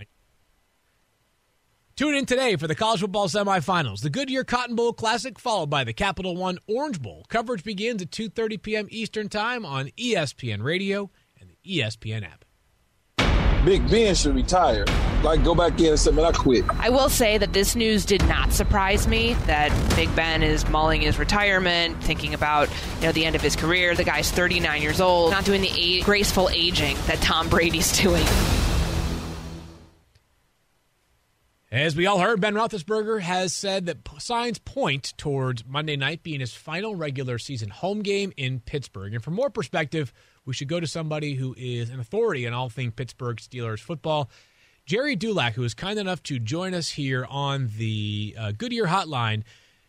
Tune 1.98 2.16
in 2.16 2.26
today 2.26 2.56
for 2.56 2.68
the 2.68 2.74
college 2.74 3.02
football 3.02 3.28
semifinals, 3.28 4.02
the 4.02 4.10
Goodyear 4.10 4.44
Cotton 4.44 4.76
Bowl 4.76 4.94
Classic, 4.94 5.38
followed 5.38 5.70
by 5.70 5.84
the 5.84 5.94
Capital 5.94 6.36
One 6.36 6.58
Orange 6.66 7.02
Bowl. 7.02 7.26
Coverage 7.28 7.64
begins 7.64 8.02
at 8.02 8.10
2:30 8.12 8.62
p.m. 8.62 8.88
Eastern 8.90 9.30
Time 9.30 9.66
on 9.66 9.90
ESPN 9.98 10.64
Radio 10.64 11.12
and 11.40 11.50
the 11.50 11.80
ESPN 11.80 12.24
app. 12.24 12.46
Big 13.66 13.88
Ben 13.90 14.16
should 14.16 14.36
retire. 14.36 14.86
Like, 15.24 15.44
go 15.44 15.54
back 15.54 15.80
in 15.80 15.88
and 15.88 16.00
say, 16.00 16.12
man, 16.12 16.26
I 16.26 16.32
quit. 16.32 16.66
I 16.80 16.90
will 16.90 17.10
say 17.10 17.38
that 17.38 17.54
this 17.54 17.76
news 17.76 18.06
did 18.06 18.28
not 18.28 18.52
surprise 18.54 19.08
me. 19.08 19.34
That 19.46 19.72
Big 19.96 20.14
Ben 20.16 20.42
is 20.42 20.68
mulling 20.70 21.02
his 21.02 21.20
retirement, 21.20 22.02
thinking 22.04 22.34
about 22.34 22.70
you 23.00 23.08
know 23.08 23.12
the 23.12 23.24
end 23.26 23.36
of 23.36 23.42
his 23.42 23.56
career. 23.56 23.94
The 23.94 24.04
guy's 24.04 24.32
39 24.32 24.82
years 24.82 25.00
old, 25.00 25.32
not 25.32 25.46
doing 25.46 25.62
the 25.62 26.02
graceful 26.04 26.50
aging 26.50 26.98
that 27.06 27.22
Tom 27.22 27.50
Brady's 27.50 27.92
doing. 28.02 28.26
As 31.72 31.96
we 31.96 32.06
all 32.06 32.20
heard, 32.20 32.42
Ben 32.42 32.54
Roethlisberger 32.54 33.22
has 33.22 33.54
said 33.54 33.86
that 33.86 34.00
signs 34.20 34.60
point 34.60 35.14
towards 35.16 35.66
Monday 35.66 35.96
night 35.96 36.22
being 36.22 36.42
his 36.42 36.54
final 36.54 36.98
regular 36.98 37.38
season 37.38 37.70
home 37.70 38.02
game 38.02 38.34
in 38.36 38.60
Pittsburgh. 38.60 39.14
And 39.14 39.24
for 39.24 39.32
more 39.32 39.50
perspective, 39.50 40.12
we 40.46 40.54
should 40.54 40.68
go 40.68 40.82
to 40.82 40.88
somebody 40.88 41.36
who 41.36 41.56
is 41.58 41.90
an 41.90 42.02
authority 42.02 42.46
on 42.46 42.52
all 42.52 42.68
things 42.68 42.92
Pittsburgh 42.98 43.38
Steelers 43.38 43.80
football. 43.80 44.30
Gerry 44.86 45.16
Dulac, 45.16 45.54
who 45.54 45.64
is 45.64 45.74
kind 45.74 45.98
enough 45.98 46.22
to 46.24 46.40
join 46.40 46.74
us 46.74 46.90
here 46.90 47.26
on 47.30 47.70
the 47.78 48.36
uh, 48.38 48.52
Goodyear 48.52 48.88
Hotline. 48.88 49.44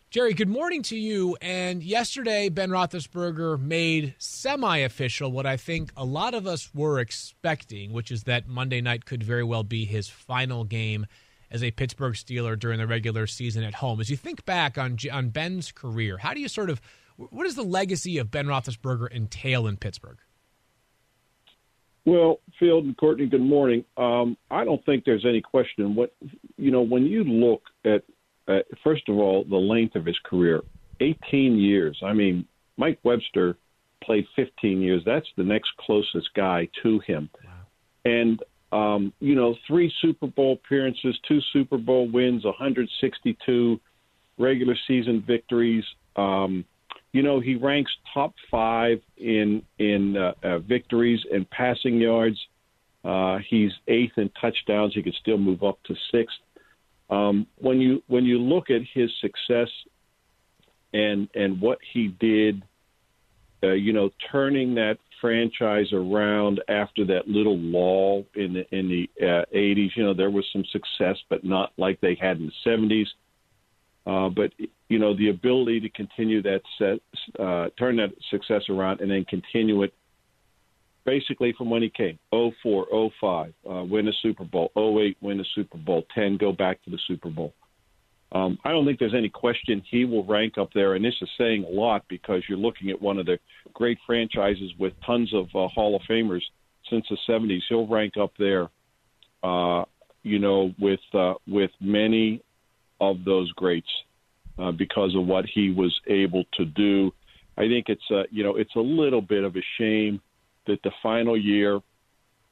Gerry, 0.09 0.35
good 0.35 0.49
morning 0.49 0.83
to 0.83 0.97
you. 0.97 1.37
And 1.43 1.83
yesterday, 1.83 2.49
Ben 2.49 2.71
Roethlisberger 2.71 3.61
made 3.61 4.15
semi 4.19 4.77
official 4.77 5.33
what 5.33 5.47
I 5.47 5.57
think 5.57 5.91
a 5.97 6.05
lot 6.05 6.35
of 6.35 6.47
us 6.47 6.71
were 6.73 7.01
expecting, 7.01 7.93
which 7.93 8.13
is 8.13 8.23
that 8.23 8.47
Monday 8.47 8.81
night 8.81 9.05
could 9.05 9.25
very 9.25 9.43
well 9.43 9.65
be 9.65 9.85
his 9.85 10.09
final 10.09 10.63
game 10.63 11.07
as 11.53 11.63
a 11.63 11.71
Pittsburgh 11.71 12.15
Steeler 12.15 12.59
during 12.59 12.79
the 12.79 12.87
regular 12.87 13.27
season 13.27 13.63
at 13.63 13.75
home. 13.75 14.01
As 14.01 14.11
you 14.11 14.17
think 14.17 14.45
back 14.45 14.77
on 14.77 14.97
on 15.13 15.29
Ben's 15.29 15.71
career, 15.71 16.19
how 16.19 16.35
do 16.35 16.41
you 16.41 16.49
sort 16.49 16.71
of 16.71 16.81
what 17.17 17.45
does 17.45 17.55
the 17.55 17.63
legacy 17.63 18.19
of 18.19 18.31
Ben 18.31 18.47
Roethlisberger 18.47 19.13
entail 19.13 19.67
in 19.67 19.77
Pittsburgh? 19.77 20.19
Well, 22.05 22.41
Field 22.59 22.85
and 22.85 22.97
Courtney, 22.97 23.27
good 23.27 23.43
morning. 23.43 23.85
Um, 23.97 24.37
I 24.51 24.65
don't 24.65 24.85
think 24.85 25.05
there's 25.05 25.25
any 25.25 25.41
question. 25.41 25.95
What 25.95 26.13
you 26.57 26.73
know, 26.73 26.83
when 26.83 27.05
you 27.05 27.23
look 27.23 27.63
at, 27.85 28.03
at 28.49 28.67
first 28.83 29.09
of 29.09 29.19
all 29.19 29.45
the 29.45 29.57
length 29.57 29.95
of 29.95 30.05
his 30.07 30.19
career, 30.25 30.63
18 31.01 31.59
years. 31.59 32.01
I 32.05 32.13
mean, 32.13 32.47
Mike 32.77 32.99
Webster 33.03 33.57
played 34.03 34.27
15 34.37 34.81
years. 34.81 35.03
That's 35.05 35.27
the 35.37 35.45
next 35.45 35.71
closest 35.79 36.33
guy 36.35 36.69
to 36.83 37.01
him. 37.01 37.31
Wow. 37.45 37.51
And 38.05 38.43
um, 38.73 39.13
you 39.21 39.35
know, 39.35 39.55
three 39.67 39.93
Super 40.01 40.27
Bowl 40.27 40.55
appearances, 40.55 41.19
two 41.29 41.41
Super 41.53 41.77
Bowl 41.77 42.11
wins, 42.11 42.45
162 42.45 43.79
regular 44.39 44.75
season 44.89 45.23
victories. 45.27 45.85
Um, 46.17 46.65
you 47.13 47.23
know, 47.23 47.39
he 47.39 47.55
ranks 47.55 47.93
top 48.15 48.35
five 48.51 49.01
in 49.19 49.63
in 49.79 50.17
uh, 50.17 50.33
uh, 50.43 50.59
victories 50.61 51.21
and 51.31 51.49
passing 51.51 51.99
yards. 51.99 52.39
Uh, 53.05 53.39
he's 53.49 53.73
eighth 53.89 54.17
in 54.17 54.31
touchdowns. 54.41 54.95
He 54.95 55.03
could 55.03 55.15
still 55.21 55.39
move 55.39 55.63
up 55.63 55.79
to 55.85 55.95
sixth. 56.11 56.39
Um, 57.11 57.47
when 57.59 57.79
you 57.81 58.03
when 58.07 58.25
you 58.25 58.39
look 58.39 58.71
at 58.71 58.81
his 58.95 59.11
success 59.21 59.69
and 60.95 61.29
and 61.35 61.61
what 61.61 61.79
he 61.93 62.09
did, 62.09 62.63
uh, 63.63 63.73
you 63.73 63.93
know, 63.93 64.09
turning 64.31 64.77
that 64.77 64.97
franchise 65.23 65.87
around 65.95 66.61
after 66.69 67.07
that 67.07 67.29
little 67.29 67.59
lull 67.59 68.27
in 68.35 68.53
the 68.53 68.77
in 68.77 68.89
the 68.89 69.09
uh, 69.27 69.45
80s. 69.55 69.97
You 69.97 70.05
know, 70.05 70.15
there 70.15 70.31
was 70.31 70.45
some 70.53 70.65
success, 70.71 71.17
but 71.31 71.45
not 71.45 71.73
like 71.79 71.99
they 72.03 72.19
had 72.21 72.37
in 72.37 72.47
the 72.47 72.71
70s. 72.71 73.07
Uh, 74.05 74.29
but 74.29 74.53
you 74.89 74.99
know, 74.99 75.17
the 75.17 75.31
ability 75.31 75.81
to 75.81 75.89
continue 75.89 76.43
that 76.43 76.61
set, 76.77 76.99
uh, 77.39 77.69
turn 77.79 77.97
that 77.97 78.11
success 78.31 78.63
around, 78.69 79.01
and 79.01 79.11
then 79.11 79.25
continue 79.25 79.83
it 79.83 79.95
basically 81.05 81.55
from 81.57 81.71
when 81.71 81.83
he 81.83 81.91
came 81.91 82.19
04, 82.31 83.11
05, 83.21 83.53
uh, 83.69 83.85
win 83.85 84.09
a 84.09 84.13
Super 84.23 84.45
Bowl, 84.45 84.71
08, 84.77 85.17
win 85.21 85.41
a 85.41 85.45
Super 85.55 85.79
Bowl, 85.79 86.05
10, 86.15 86.37
go 86.37 86.53
back 86.53 86.83
to 86.85 86.91
the 86.91 86.99
Super 87.07 87.31
Bowl. 87.31 87.55
Um, 88.35 88.59
I 88.65 88.71
don't 88.71 88.87
think 88.87 88.99
there's 88.99 89.15
any 89.15 89.29
question 89.29 89.83
he 89.91 90.05
will 90.05 90.25
rank 90.25 90.57
up 90.57 90.71
there, 90.75 90.95
and 90.95 91.05
this 91.05 91.15
is 91.21 91.29
saying 91.37 91.65
a 91.65 91.71
lot 91.71 92.03
because 92.09 92.43
you're 92.49 92.59
looking 92.59 92.91
at 92.91 93.01
one 93.01 93.19
of 93.19 93.27
the 93.27 93.39
great 93.75 93.99
franchises 94.07 94.73
with 94.79 94.95
tons 95.05 95.33
of 95.35 95.47
uh, 95.55 95.69
Hall 95.69 95.95
of 95.97 96.03
Famers 96.09 96.41
since 96.89 97.05
the 97.11 97.19
70s. 97.29 97.61
He'll 97.69 97.87
rank 97.87 98.15
up 98.17 98.33
there, 98.39 98.69
uh, 99.43 99.85
you 100.23 100.39
know, 100.39 100.73
with 100.79 101.01
uh, 101.13 101.35
with 101.47 101.71
many 101.81 102.43
of 103.01 103.25
those 103.25 103.51
greats 103.53 103.91
uh, 104.59 104.73
because 104.73 105.15
of 105.15 105.27
what 105.27 105.45
he 105.53 105.71
was 105.71 105.95
able 106.07 106.45
to 106.55 106.65
do. 106.65 107.13
I 107.59 107.69
think 107.69 107.87
it's 107.89 108.11
uh, 108.11 108.23
you 108.31 108.45
know 108.45 108.57
it's 108.57 108.75
a 108.77 108.81
little 108.81 109.21
bit 109.21 109.45
of 109.45 109.57
a 109.57 109.63
shame 109.79 110.23
that 110.67 110.83
the 110.85 110.93
final 111.03 111.37
year, 111.37 111.81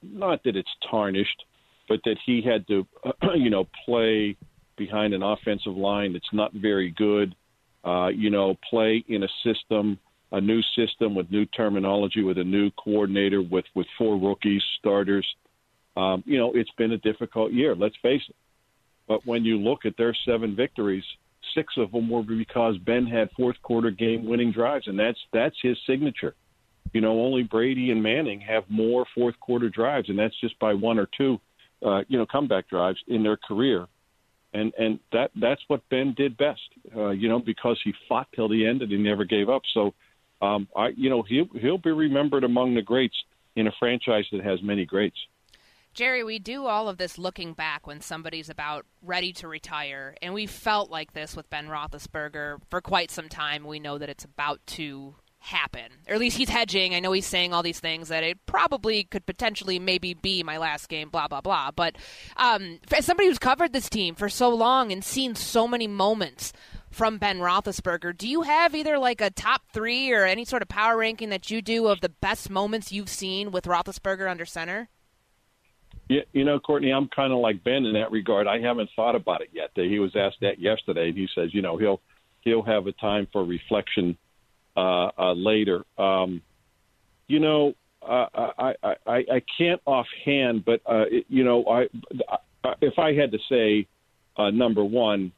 not 0.02 0.42
that 0.44 0.56
it's 0.56 0.68
tarnished, 0.90 1.44
but 1.88 2.00
that 2.04 2.16
he 2.26 2.42
had 2.42 2.66
to, 2.68 2.87
you 3.34 3.49
know, 3.49 3.66
play 3.87 4.37
behind 4.80 5.12
an 5.12 5.22
offensive 5.22 5.76
line 5.76 6.14
that's 6.14 6.32
not 6.32 6.52
very 6.54 6.90
good. 6.96 7.37
Uh, 7.84 8.08
you 8.08 8.30
know, 8.30 8.56
play 8.68 9.04
in 9.08 9.22
a 9.22 9.28
system, 9.44 9.99
a 10.32 10.40
new 10.40 10.60
system 10.75 11.14
with 11.14 11.30
new 11.30 11.44
terminology, 11.46 12.22
with 12.22 12.38
a 12.38 12.44
new 12.44 12.70
coordinator, 12.82 13.42
with 13.42 13.66
with 13.75 13.87
four 13.99 14.18
rookies, 14.18 14.62
starters. 14.78 15.26
Um, 15.96 16.25
you 16.26 16.38
know, 16.38 16.52
it's 16.54 16.70
been 16.78 16.92
a 16.92 16.99
difficult 16.99 17.52
year. 17.52 17.75
Let's 17.75 17.96
face 18.02 18.22
it. 18.28 18.37
But 19.06 19.26
when 19.26 19.44
you 19.44 19.58
look 19.58 19.80
at 19.84 19.96
their 19.99 20.14
seven 20.25 20.56
victories, 20.56 21.04
six 21.54 21.75
of 21.76 21.92
them 21.92 22.08
were 22.08 22.22
because 22.22 22.76
Ben 22.78 23.06
had 23.06 23.28
fourth 23.37 23.56
quarter 23.62 23.90
game 23.90 24.25
winning 24.25 24.52
drives, 24.52 24.87
and 24.88 24.99
that's 24.99 25.20
that's 25.32 25.56
his 25.62 25.76
signature. 25.87 26.34
You 26.92 27.02
know, 27.02 27.20
only 27.20 27.42
Brady 27.42 27.90
and 27.90 28.02
Manning 28.02 28.40
have 28.40 28.64
more 28.68 29.04
fourth 29.14 29.38
quarter 29.40 29.68
drives, 29.68 30.08
and 30.08 30.18
that's 30.18 30.38
just 30.40 30.58
by 30.58 30.72
one 30.75 30.99
or 30.99 31.08
two, 31.16 31.38
uh, 31.87 32.00
you 32.08 32.18
know, 32.18 32.26
comeback 32.26 32.68
drives 32.68 32.99
in 33.08 33.22
their 33.22 33.37
career 33.37 33.87
and 34.52 34.73
and 34.78 34.99
that 35.12 35.30
that's 35.37 35.62
what 35.69 35.88
Ben 35.88 36.14
did 36.16 36.37
best. 36.37 36.61
Uh, 36.95 37.11
you 37.11 37.28
know, 37.28 37.38
because 37.38 37.78
he 37.85 37.92
fought 38.09 38.28
till 38.35 38.49
the 38.49 38.66
end 38.66 38.83
and 38.83 38.90
he 38.90 38.99
never 38.99 39.25
gave 39.25 39.49
up. 39.49 39.62
So, 39.73 39.95
um, 40.42 40.69
I 40.76 40.88
you 40.88 41.11
know 41.11 41.23
he'll 41.23 41.49
he'll 41.61 41.78
be 41.78 41.92
remembered 41.92 42.45
among 42.45 42.75
the 42.75 42.83
greats 42.83 43.16
in 43.57 43.66
a 43.66 43.73
franchise 43.78 44.25
that 44.33 44.45
has 44.45 44.62
many 44.62 44.85
greats. 44.85 45.16
Gerry, 45.92 46.23
we 46.23 46.38
do 46.38 46.66
all 46.66 46.88
of 46.88 46.99
this 46.99 47.19
looking 47.19 47.52
back 47.52 47.87
when 47.87 48.00
somebody's 48.00 48.49
about 48.49 48.87
ready 49.02 49.33
to 49.35 49.49
retire, 49.49 50.14
and 50.23 50.33
we 50.33 50.47
felt 50.47 50.88
like 50.88 51.14
this 51.14 51.35
with 51.35 51.50
Ben 51.50 51.66
Roethlisberger 51.66 52.61
for 52.71 52.80
quite 52.80 53.11
some 53.11 53.28
time. 53.28 53.64
We 53.64 53.80
know 53.80 53.99
that 53.99 54.09
it's 54.09 54.25
about 54.25 54.61
to 54.69 55.16
happen. 55.40 55.90
Or 56.06 56.14
at 56.14 56.20
least 56.20 56.37
he's 56.37 56.49
hedging. 56.49 56.94
I 56.94 57.00
know 57.00 57.12
he's 57.12 57.26
saying 57.26 57.52
all 57.52 57.62
these 57.62 57.80
things 57.80 58.09
that 58.09 58.23
it 58.23 58.38
probably 58.47 59.04
could 59.04 59.26
potentially 59.26 59.78
maybe 59.78 60.14
be 60.14 60.42
my 60.42 60.59
last 60.59 60.88
game, 60.88 61.09
blah, 61.09 61.28
blah, 61.28 61.40
blah. 61.40 61.70
But 61.70 61.97
um, 62.37 62.78
as 62.92 63.06
somebody 63.06 63.28
who's 63.28 63.38
covered 63.38 63.73
this 63.73 63.88
team 63.88 64.14
for 64.14 64.28
so 64.28 64.50
long 64.50 64.92
and 64.92 65.02
seen 65.02 65.35
so 65.35 65.66
many 65.66 65.87
moments 65.87 66.52
from 66.90 67.18
Ben 67.18 67.38
Roethlisberger, 67.38 68.16
do 68.16 68.28
you 68.28 68.42
have 68.42 68.75
either 68.75 68.99
like 68.99 69.20
a 69.20 69.30
top 69.30 69.62
three 69.73 70.12
or 70.12 70.25
any 70.25 70.44
sort 70.44 70.62
of 70.62 70.68
power 70.68 70.99
ranking 70.99 71.30
that 71.30 71.50
you 71.50 71.62
do 71.62 71.88
of 71.88 72.00
the 72.00 72.11
best 72.11 72.50
moments 72.50 72.92
you've 72.92 73.09
seen 73.09 73.50
with 73.50 73.64
Roethlisberger 73.64 74.30
under 74.30 74.44
center? 74.44 74.88
Yeah, 76.09 76.23
you 76.32 76.44
know, 76.44 76.59
Courtney, 76.59 76.90
I'm 76.90 77.09
kind 77.09 77.32
of 77.32 77.38
like 77.38 77.64
Ben 77.64 77.87
in 77.87 77.94
that 77.94 78.11
regard. 78.11 78.47
I 78.47 78.59
haven't 78.61 78.90
thought 78.94 79.14
about 79.14 79.42
it 79.42 79.50
yet. 79.52 79.70
He 79.75 80.00
was 80.00 80.14
asked 80.16 80.38
that 80.40 80.59
yesterday, 80.59 81.09
and 81.09 81.16
he 81.16 81.28
says, 81.35 81.54
you 81.54 81.62
know, 81.62 81.76
he'll 81.76 82.00
he'll 82.40 82.62
have 82.62 82.88
a 82.88 82.92
time 82.92 83.28
for 83.32 83.44
reflection 83.44 84.18
uh, 84.77 85.11
uh, 85.19 85.33
later. 85.33 85.85
Um, 85.99 86.43
you 87.29 87.41
know, 87.41 87.75
uh, 88.03 88.27
I, 88.59 88.75
I, 88.83 88.95
I, 89.07 89.43
can't 89.59 89.81
offhand, 89.85 90.65
but 90.65 90.81
uh, 90.87 91.05
it, 91.11 91.27
you 91.29 91.45
know, 91.45 91.65
I, 91.67 91.87
I, 92.65 92.75
if 92.81 92.99
I 92.99 93.12
had 93.12 93.31
to 93.33 93.39
say 93.49 93.87
uh, 94.37 94.50
number 94.50 94.83
one, 94.83 95.33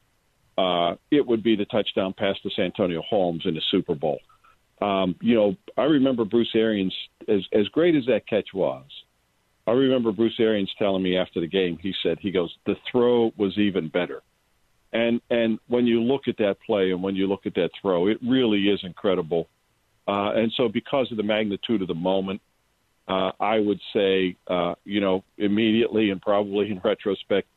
uh, 0.57 0.95
it 1.11 1.27
would 1.27 1.43
be 1.43 1.57
the 1.57 1.65
touchdown 1.67 2.15
pass 2.17 2.37
to 2.43 2.51
Santonio 2.55 3.03
Holmes 3.03 3.43
in 3.47 3.55
the 3.55 3.62
Super 3.71 3.95
Bowl. 3.95 4.21
Um, 4.81 5.17
you 5.21 5.35
know, 5.35 5.57
I 5.77 5.85
remember 5.85 6.25
Bruce 6.25 6.51
Arians 6.55 6.95
as 7.29 7.41
as 7.53 7.69
great 7.69 7.95
as 7.95 8.05
that 8.07 8.27
catch 8.27 8.49
was. 8.53 8.85
I 9.67 9.73
remember 9.73 10.11
Bruce 10.12 10.39
Arians 10.41 10.71
telling 10.79 11.03
me 11.03 11.17
after 11.17 11.41
the 11.41 11.47
game. 11.47 11.79
He 11.81 11.95
said, 12.03 12.19
"He 12.21 12.31
goes, 12.33 12.55
the 12.67 12.75
throw 12.91 13.33
was 13.37 13.57
even 13.59 13.89
better." 13.89 14.23
And 14.92 15.20
and 15.30 15.58
when 15.68 15.87
you 15.87 16.02
look 16.02 16.22
at 16.28 16.37
that 16.38 16.56
play 16.64 16.90
and 16.90 17.02
when 17.02 17.16
you 17.16 17.26
look 17.26 17.46
at 17.46 17.54
that 17.54 17.70
throw, 17.80 18.08
it 18.08 18.18
really 18.26 18.68
is 18.68 18.80
incredible. 18.82 19.49
Uh, 20.06 20.32
and 20.34 20.52
so, 20.56 20.68
because 20.68 21.11
of 21.11 21.16
the 21.16 21.22
magnitude 21.22 21.80
of 21.80 21.88
the 21.88 21.94
moment, 21.94 22.40
uh, 23.08 23.30
I 23.40 23.58
would 23.58 23.80
say, 23.92 24.37
uh, 24.49 24.75
you 24.84 25.00
know, 25.00 25.25
immediately 25.38 26.11
and 26.11 26.20
probably 26.20 26.70
in 26.70 26.80
retrospect, 26.84 27.49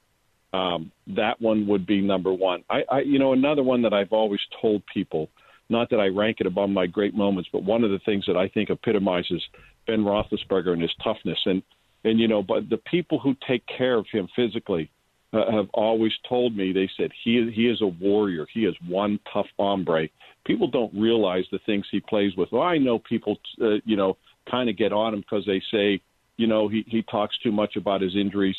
um, 0.54 0.92
that 1.08 1.42
one 1.42 1.68
would 1.68 1.86
be 1.86 2.02
number 2.02 2.32
one. 2.32 2.64
I, 2.70 2.84
I, 2.90 3.00
you 3.02 3.20
know, 3.20 3.34
another 3.34 3.64
one 3.64 3.82
that 3.82 3.94
I've 3.94 4.14
always 4.14 4.40
told 4.62 4.84
people, 4.94 5.30
not 5.70 5.90
that 5.90 6.00
I 6.00 6.08
rank 6.08 6.38
it 6.40 6.48
among 6.48 6.74
my 6.74 6.86
great 6.86 7.16
moments, 7.16 7.50
but 7.52 7.64
one 7.64 7.84
of 7.84 7.92
the 7.92 8.00
things 8.06 8.26
that 8.28 8.38
I 8.38 8.48
think 8.48 8.70
epitomizes 8.70 9.42
Ben 9.88 10.04
Roethlisberger 10.04 10.72
and 10.72 10.82
his 10.82 10.94
toughness, 11.04 11.40
and 11.46 11.62
and 12.04 12.20
you 12.20 12.28
know, 12.28 12.44
but 12.44 12.70
the 12.70 12.78
people 12.78 13.20
who 13.20 13.36
take 13.48 13.64
care 13.66 13.98
of 13.98 14.06
him 14.12 14.28
physically 14.36 14.92
uh, 15.36 15.52
have 15.52 15.70
always 15.74 16.14
told 16.28 16.56
me 16.56 16.72
they 16.72 16.90
said 16.98 17.12
he 17.24 17.52
he 17.54 17.68
is 17.68 17.82
a 17.82 17.88
warrior. 17.88 18.48
He 18.54 18.66
is 18.66 18.76
one 18.88 19.20
tough 19.32 19.48
hombre. 19.58 20.08
People 20.46 20.68
don't 20.68 20.94
realize 20.94 21.46
the 21.52 21.60
things 21.66 21.86
he 21.92 22.00
plays 22.00 22.36
with. 22.38 22.52
Well, 22.52 22.62
I 22.62 22.78
know 22.78 23.00
people, 23.00 23.38
uh, 23.62 23.78
you 23.84 23.96
know, 23.96 24.18
kind 24.50 24.70
of 24.70 24.78
get 24.78 24.94
on 24.94 25.14
him 25.14 25.22
because 25.22 25.46
they 25.46 25.62
say, 25.72 26.02
you 26.38 26.48
know, 26.48 26.68
he 26.68 26.86
he 26.88 27.02
talks 27.04 27.38
too 27.40 27.52
much 27.52 27.76
about 27.76 28.02
his 28.02 28.16
injuries. 28.16 28.56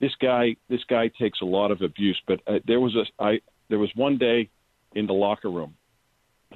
This 0.00 0.14
guy, 0.20 0.56
this 0.68 0.84
guy 0.88 1.10
takes 1.20 1.40
a 1.40 1.44
lot 1.44 1.70
of 1.70 1.82
abuse. 1.82 2.20
But 2.26 2.40
uh, 2.46 2.58
there 2.66 2.80
was 2.80 2.96
a, 2.96 3.04
I 3.22 3.40
there 3.68 3.78
was 3.78 3.90
one 3.94 4.18
day 4.18 4.50
in 4.94 5.06
the 5.06 5.12
locker 5.14 5.50
room 5.50 5.74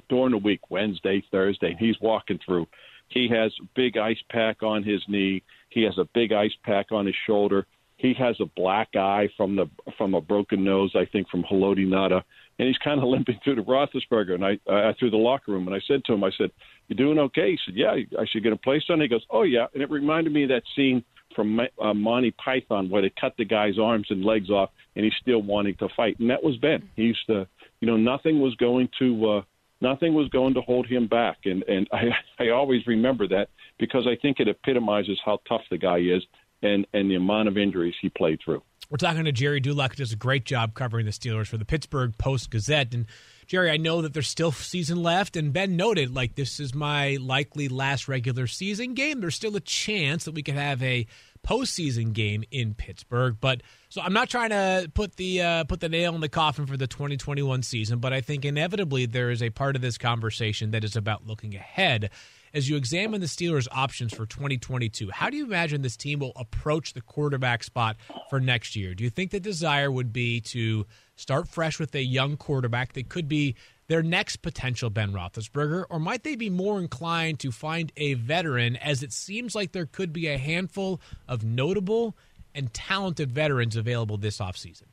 during 0.09 0.31
the 0.31 0.37
week, 0.37 0.69
Wednesday, 0.69 1.23
Thursday, 1.31 1.75
he's 1.79 1.99
walking 2.01 2.39
through. 2.45 2.67
He 3.09 3.27
has 3.29 3.51
a 3.61 3.67
big 3.75 3.97
ice 3.97 4.21
pack 4.29 4.63
on 4.63 4.83
his 4.83 5.01
knee. 5.07 5.43
He 5.69 5.83
has 5.83 5.97
a 5.97 6.07
big 6.13 6.31
ice 6.31 6.53
pack 6.63 6.91
on 6.91 7.05
his 7.05 7.15
shoulder. 7.27 7.67
He 8.03 8.13
has 8.19 8.35
a 8.41 8.45
black 8.57 8.97
eye 8.97 9.29
from 9.37 9.55
the 9.55 9.65
from 9.97 10.13
a 10.13 10.19
broken 10.19 10.61
nose, 10.61 10.91
I 10.93 11.05
think, 11.05 11.29
from 11.29 11.41
Haloti 11.43 11.87
Ngata, 11.87 12.21
and 12.59 12.67
he's 12.67 12.77
kind 12.79 13.01
of 13.01 13.07
limping 13.13 13.39
through 13.41 13.55
the 13.55 13.61
Roethlisberger. 13.61 14.33
And 14.33 14.45
I 14.45 14.59
uh, 14.69 14.91
through 14.99 15.11
the 15.11 15.17
locker 15.17 15.53
room, 15.53 15.67
and 15.67 15.75
I 15.75 15.79
said 15.87 16.03
to 16.05 16.13
him, 16.13 16.21
I 16.21 16.31
said, 16.37 16.51
"You 16.89 16.97
doing 16.97 17.17
okay?" 17.17 17.51
He 17.51 17.59
said, 17.65 17.75
"Yeah, 17.77 17.95
I 18.19 18.25
should 18.29 18.43
get 18.43 18.51
a 18.51 18.57
place 18.57 18.83
on." 18.89 18.99
He 18.99 19.07
goes, 19.07 19.25
"Oh 19.29 19.43
yeah," 19.43 19.67
and 19.73 19.81
it 19.81 19.89
reminded 19.89 20.33
me 20.33 20.43
of 20.43 20.49
that 20.49 20.63
scene 20.75 21.01
from 21.33 21.61
uh, 21.81 21.93
Monty 21.93 22.31
Python 22.31 22.89
where 22.89 23.01
they 23.01 23.11
cut 23.19 23.35
the 23.37 23.45
guy's 23.45 23.79
arms 23.79 24.07
and 24.09 24.25
legs 24.25 24.49
off, 24.49 24.69
and 24.97 25.05
he's 25.05 25.13
still 25.21 25.41
wanting 25.41 25.75
to 25.77 25.87
fight. 25.95 26.19
And 26.19 26.29
that 26.29 26.43
was 26.43 26.57
Ben. 26.57 26.89
He 26.97 27.03
used 27.03 27.25
to, 27.27 27.47
you 27.79 27.87
know, 27.87 27.95
nothing 27.95 28.41
was 28.41 28.53
going 28.55 28.89
to. 28.99 29.29
Uh, 29.29 29.41
nothing 29.79 30.13
was 30.13 30.27
going 30.29 30.53
to 30.55 30.61
hold 30.61 30.87
him 30.87 31.07
back. 31.07 31.37
And 31.45 31.63
and 31.69 31.87
I 31.93 32.09
I 32.37 32.49
always 32.49 32.85
remember 32.85 33.29
that 33.29 33.47
because 33.79 34.05
I 34.07 34.17
think 34.21 34.41
it 34.41 34.49
epitomizes 34.49 35.19
how 35.23 35.39
tough 35.47 35.61
the 35.71 35.77
guy 35.77 35.99
is 35.99 36.21
and 36.63 36.87
and 36.93 37.09
the 37.09 37.15
amount 37.15 37.47
of 37.47 37.57
injuries 37.57 37.95
he 38.01 38.09
played 38.09 38.39
through. 38.43 38.61
We're 38.89 38.97
talking 38.97 39.25
to 39.25 39.31
Gerry 39.31 39.59
Dulac, 39.59 39.91
who 39.91 39.97
does 39.97 40.11
a 40.11 40.17
great 40.17 40.45
job 40.45 40.75
covering 40.75 41.05
the 41.05 41.11
Steelers 41.11 41.47
for 41.47 41.57
the 41.57 41.65
Pittsburgh 41.65 42.15
Post 42.17 42.51
Gazette. 42.51 42.93
And 42.93 43.07
Gerry, 43.47 43.71
I 43.71 43.77
know 43.77 44.01
that 44.01 44.13
there's 44.13 44.27
still 44.27 44.51
season 44.51 45.01
left, 45.01 45.35
and 45.35 45.51
Ben 45.51 45.75
noted 45.75 46.13
like 46.13 46.35
this 46.35 46.59
is 46.59 46.75
my 46.75 47.17
likely 47.19 47.69
last 47.69 48.07
regular 48.07 48.45
season 48.45 48.93
game. 48.93 49.19
There's 49.19 49.35
still 49.35 49.55
a 49.55 49.61
chance 49.61 50.25
that 50.25 50.33
we 50.33 50.43
could 50.43 50.55
have 50.55 50.83
a 50.83 51.07
postseason 51.43 52.13
game 52.13 52.43
in 52.51 52.73
Pittsburgh. 52.73 53.37
But 53.39 53.61
so 53.89 54.01
I'm 54.01 54.13
not 54.13 54.29
trying 54.29 54.49
to 54.49 54.89
put 54.93 55.15
the 55.15 55.41
uh, 55.41 55.63
put 55.65 55.79
the 55.79 55.89
nail 55.89 56.15
in 56.15 56.21
the 56.21 56.29
coffin 56.29 56.65
for 56.65 56.77
the 56.77 56.87
2021 56.87 57.63
season, 57.63 57.99
but 57.99 58.13
I 58.13 58.21
think 58.21 58.45
inevitably 58.45 59.05
there 59.05 59.31
is 59.31 59.41
a 59.41 59.49
part 59.49 59.75
of 59.75 59.81
this 59.81 59.97
conversation 59.97 60.71
that 60.71 60.83
is 60.83 60.95
about 60.95 61.25
looking 61.25 61.55
ahead. 61.55 62.09
As 62.55 62.69
you 62.69 62.75
examine 62.75 63.19
the 63.19 63.25
Steelers' 63.25 63.67
options 63.71 64.13
for 64.13 64.27
2022, 64.27 65.09
how 65.09 65.31
do 65.31 65.37
you 65.37 65.43
imagine 65.43 65.81
this 65.81 65.97
team 65.97 66.19
will 66.19 66.33
approach 66.35 66.93
the 66.93 67.01
quarterback 67.01 67.63
spot 67.63 67.97
for 68.29 68.39
next 68.39 68.75
year? 68.75 68.93
Do 68.93 69.03
you 69.03 69.09
think 69.09 69.31
the 69.31 69.39
desire 69.39 69.91
would 69.91 70.13
be 70.13 70.39
to 70.41 70.85
start 71.15 71.47
fresh 71.47 71.79
with 71.79 71.95
a 71.95 72.03
young 72.03 72.37
quarterback 72.37 72.93
that 72.93 73.09
could 73.09 73.27
be 73.27 73.55
their 73.87 74.03
next 74.03 74.37
potential 74.37 74.91
Ben 74.91 75.11
Roethlisberger, 75.11 75.85
or 75.89 75.99
might 75.99 76.23
they 76.23 76.35
be 76.35 76.51
more 76.51 76.79
inclined 76.79 77.39
to 77.39 77.51
find 77.51 77.91
a 77.97 78.13
veteran, 78.13 78.75
as 78.75 79.01
it 79.01 79.11
seems 79.11 79.55
like 79.55 79.71
there 79.71 79.87
could 79.87 80.13
be 80.13 80.27
a 80.27 80.37
handful 80.37 81.01
of 81.27 81.43
notable 81.43 82.15
and 82.53 82.71
talented 82.71 83.31
veterans 83.31 83.75
available 83.75 84.17
this 84.17 84.37
offseason? 84.37 84.83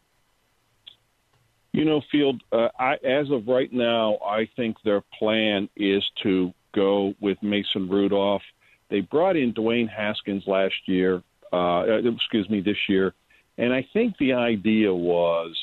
You 1.73 1.85
know, 1.85 2.01
Field, 2.11 2.43
uh, 2.53 2.69
I, 2.79 2.95
as 3.05 3.31
of 3.31 3.47
right 3.47 3.73
now, 3.73 4.17
I 4.27 4.49
think 4.57 4.79
their 4.83 5.03
plan 5.19 5.69
is 5.77 6.03
to 6.23 6.55
go 6.73 7.15
with 7.21 7.43
Mason 7.43 7.89
Rudolph. 7.89 8.43
They 8.89 9.01
brought 9.01 9.37
in 9.37 9.53
Dwayne 9.53 9.89
Haskins 9.89 10.45
last 10.47 10.75
year, 10.87 11.23
uh, 11.53 11.85
excuse 12.05 12.49
me, 12.49 12.61
this 12.61 12.89
year. 12.89 13.15
And 13.59 13.73
I 13.73 13.87
think 13.93 14.17
the 14.19 14.33
idea 14.35 14.93
was, 14.93 15.57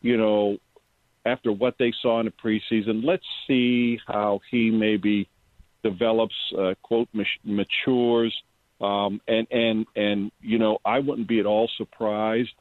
you 0.00 0.16
know, 0.16 0.58
after 1.26 1.52
what 1.52 1.76
they 1.78 1.92
saw 2.02 2.20
in 2.20 2.26
the 2.26 2.32
preseason. 2.32 3.04
Let's 3.04 3.24
see 3.46 3.98
how 4.06 4.40
he 4.50 4.70
maybe 4.70 5.28
develops, 5.82 6.34
uh, 6.58 6.74
quote, 6.82 7.08
matures, 7.44 8.34
um, 8.80 9.20
and 9.28 9.46
and 9.50 9.86
and 9.96 10.32
you 10.40 10.58
know, 10.58 10.78
I 10.84 10.98
wouldn't 10.98 11.28
be 11.28 11.40
at 11.40 11.46
all 11.46 11.70
surprised 11.76 12.54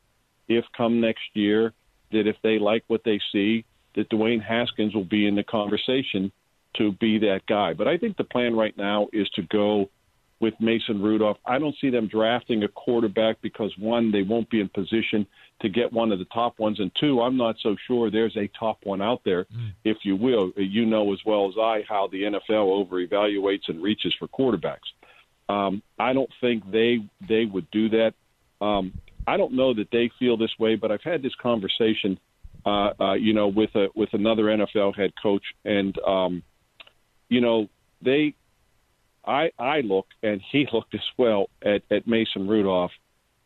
if 0.48 0.66
come 0.76 1.02
next 1.02 1.24
year 1.34 1.74
that 2.12 2.28
if 2.28 2.36
they 2.44 2.60
like 2.60 2.84
what 2.88 3.04
they 3.04 3.20
see, 3.32 3.66
that 3.96 4.10
Dwayne 4.10 4.42
Haskins 4.42 4.94
will 4.94 5.06
be 5.06 5.28
in 5.28 5.36
the 5.36 5.44
conversation 5.44 6.32
to 6.78 6.92
be 6.94 7.20
that 7.20 7.42
guy. 7.48 7.74
But 7.74 7.88
I 7.88 7.98
think 7.98 8.18
the 8.18 8.24
plan 8.24 8.56
right 8.56 8.76
now 8.78 9.08
is 9.14 9.30
to 9.36 9.44
go 9.44 9.90
with 10.40 10.54
Mason 10.60 11.02
Rudolph. 11.02 11.38
I 11.46 11.58
don't 11.58 11.76
see 11.80 11.90
them 11.90 12.08
drafting 12.08 12.64
a 12.64 12.68
quarterback 12.68 13.42
because 13.42 13.72
one, 13.80 14.12
they 14.12 14.24
won't 14.24 14.50
be 14.50 14.60
in 14.60 14.68
position 14.70 15.26
to 15.62 15.70
get 15.70 15.94
one 15.94 16.12
of 16.12 16.20
the 16.20 16.26
top 16.26 16.60
ones, 16.60 16.80
and 16.82 16.92
two, 17.00 17.22
I'm 17.22 17.38
not 17.38 17.56
so 17.64 17.78
sure 17.88 18.12
there's 18.12 18.36
a 18.36 18.50
top 18.60 18.80
one 18.84 19.02
out 19.02 19.22
there, 19.24 19.46
mm. 19.46 19.72
if 19.86 19.98
you 20.04 20.18
will. 20.18 20.52
You 20.58 20.86
know 20.86 21.14
as 21.14 21.20
well 21.26 21.48
as 21.48 21.56
I 21.58 21.84
how 21.88 22.10
the 22.12 22.24
NFL 22.24 22.68
over 22.68 22.98
evaluates 22.98 23.70
and 23.70 23.82
reaches 23.82 24.14
for 24.20 24.28
quarterbacks. 24.28 24.90
Um, 25.48 25.82
I 25.98 26.12
don't 26.12 26.30
think 26.42 26.70
they 26.70 27.00
they 27.28 27.46
would 27.46 27.72
do 27.72 27.90
that. 27.90 28.14
Um, 28.60 28.94
I 29.26 29.38
don't 29.38 29.54
know 29.54 29.74
that 29.74 29.90
they 29.92 30.12
feel 30.20 30.36
this 30.36 30.52
way, 30.60 30.76
but 30.76 30.92
I've 30.92 31.04
had 31.04 31.22
this 31.22 31.36
conversation, 31.42 32.20
uh, 32.66 32.92
uh, 33.00 33.14
you 33.14 33.34
know, 33.34 33.48
with 33.48 33.74
a 33.76 33.88
with 33.96 34.10
another 34.14 34.44
NFL 34.44 34.96
head 34.96 35.14
coach, 35.22 35.44
and 35.64 35.98
um, 36.00 36.44
you 37.34 37.42
know, 37.42 37.68
they 38.04 38.36
I 39.26 39.50
I 39.58 39.82
look 39.82 40.06
and 40.22 40.40
he 40.52 40.68
looked 40.74 40.94
as 40.94 41.02
well 41.18 41.50
at, 41.64 41.82
at 41.90 42.08
Mason 42.08 42.48
Rudolph 42.48 42.92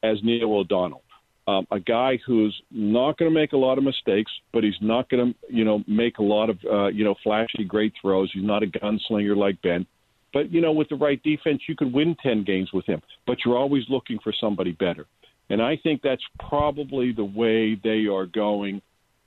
as 0.03 0.17
Neil 0.23 0.53
O'Donnell, 0.53 1.03
um, 1.47 1.65
a 1.71 1.79
guy 1.79 2.19
who's 2.25 2.55
not 2.69 3.17
going 3.17 3.31
to 3.31 3.33
make 3.33 3.53
a 3.53 3.57
lot 3.57 3.77
of 3.77 3.83
mistakes, 3.83 4.31
but 4.53 4.63
he's 4.63 4.81
not 4.81 5.09
going 5.09 5.33
to 5.33 5.55
you 5.55 5.63
know 5.63 5.83
make 5.87 6.17
a 6.17 6.23
lot 6.23 6.49
of 6.49 6.57
uh, 6.69 6.87
you 6.87 7.05
know 7.05 7.15
flashy 7.23 7.63
great 7.63 7.93
throws. 8.01 8.29
He's 8.33 8.43
not 8.43 8.61
a 8.61 8.67
gunslinger 8.67 9.37
like 9.37 9.61
Ben, 9.61 9.85
but 10.33 10.51
you 10.51 10.59
know 10.59 10.73
with 10.73 10.89
the 10.89 10.95
right 10.95 11.21
defense 11.23 11.61
you 11.67 11.75
could 11.75 11.93
win 11.93 12.17
ten 12.21 12.43
games 12.43 12.73
with 12.73 12.85
him. 12.85 13.01
But 13.25 13.37
you're 13.45 13.57
always 13.57 13.83
looking 13.87 14.19
for 14.21 14.33
somebody 14.33 14.73
better, 14.73 15.05
and 15.49 15.61
I 15.61 15.77
think 15.81 16.01
that's 16.01 16.23
probably 16.49 17.13
the 17.13 17.23
way 17.23 17.75
they 17.75 18.07
are 18.07 18.25
going 18.25 18.81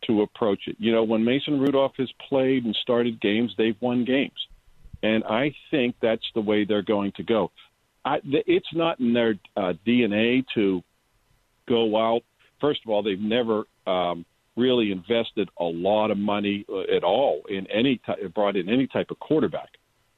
to 0.07 0.23
approach 0.23 0.61
it. 0.67 0.77
You 0.79 0.93
know 0.93 1.05
when 1.05 1.25
Mason 1.25 1.59
Rudolph 1.59 1.95
has 1.97 2.11
played 2.29 2.67
and 2.67 2.77
started 2.83 3.21
games, 3.21 3.55
they've 3.57 3.81
won 3.81 4.05
games 4.05 4.47
and 5.03 5.25
I 5.25 5.55
think 5.71 5.97
that's 6.01 6.25
the 6.35 6.41
way 6.41 6.65
they're 6.65 6.83
going 6.83 7.13
to 7.17 7.23
go. 7.23 7.51
I, 8.05 8.19
it's 8.25 8.73
not 8.73 9.01
in 9.01 9.13
their 9.13 9.35
uh, 9.57 9.75
DNA 9.87 10.45
to 10.55 10.83
go 11.69 11.97
out. 11.97 12.23
First 12.61 12.81
of 12.85 12.91
all, 12.91 13.03
they've 13.03 13.19
never 13.19 13.65
um, 13.87 14.25
really 14.57 14.93
invested 14.93 15.49
a 15.59 15.65
lot 15.65 16.11
of 16.11 16.19
money 16.19 16.65
uh, 16.69 16.95
at 16.95 17.05
all 17.05 17.43
in 17.49 17.67
any 17.71 18.01
t- 18.07 18.27
brought 18.35 18.57
in 18.57 18.69
any 18.69 18.87
type 18.87 19.11
of 19.11 19.19
quarterback. 19.19 19.69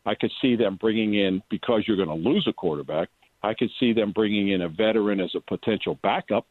I 0.04 0.14
could 0.14 0.32
see 0.40 0.56
them 0.56 0.76
bringing 0.80 1.14
in 1.14 1.42
because 1.48 1.84
you're 1.86 1.96
going 1.96 2.08
to 2.08 2.28
lose 2.28 2.46
a 2.48 2.52
quarterback. 2.52 3.08
I 3.42 3.54
could 3.54 3.70
see 3.78 3.92
them 3.92 4.12
bringing 4.12 4.48
in 4.48 4.62
a 4.62 4.68
veteran 4.68 5.20
as 5.20 5.30
a 5.36 5.40
potential 5.40 5.98
backup, 6.02 6.46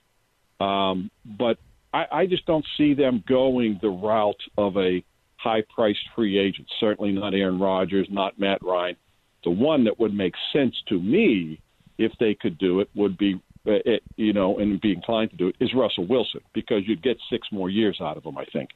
um, 0.60 1.10
but 1.26 1.58
I, 1.94 2.06
I 2.12 2.26
just 2.26 2.46
don't 2.46 2.66
see 2.78 2.94
them 2.94 3.24
going 3.28 3.80
the 3.82 3.90
route 3.90 4.42
of 4.58 4.78
a 4.78 5.04
high 5.42 5.64
priced 5.74 6.08
free 6.16 6.38
agents. 6.38 6.72
Certainly 6.80 7.14
not 7.14 7.34
Aaron 7.34 7.60
Rodgers, 7.60 8.08
not 8.10 8.40
Matt 8.40 8.64
Ryan. 8.64 8.96
The 9.44 9.52
one 9.52 9.86
that 9.86 10.00
would 10.00 10.14
make 10.14 10.34
sense 10.54 10.76
to 10.90 11.00
me 11.00 11.60
if 11.98 12.12
they 12.20 12.36
could 12.36 12.58
do 12.58 12.80
it 12.80 12.90
would 12.96 13.18
be, 13.18 13.42
uh, 13.68 13.72
you 14.16 14.34
know, 14.34 14.60
and 14.60 14.80
be 14.82 14.92
inclined 14.92 15.32
to 15.32 15.38
do 15.38 15.48
it 15.48 15.56
is 15.60 15.74
Russell 15.74 16.06
Wilson 16.06 16.42
because 16.54 16.88
you'd 16.88 17.02
get 17.02 17.18
six 17.30 17.48
more 17.52 17.70
years 17.70 18.00
out 18.02 18.18
of 18.18 18.24
him, 18.24 18.38
I 18.38 18.46
think. 18.46 18.70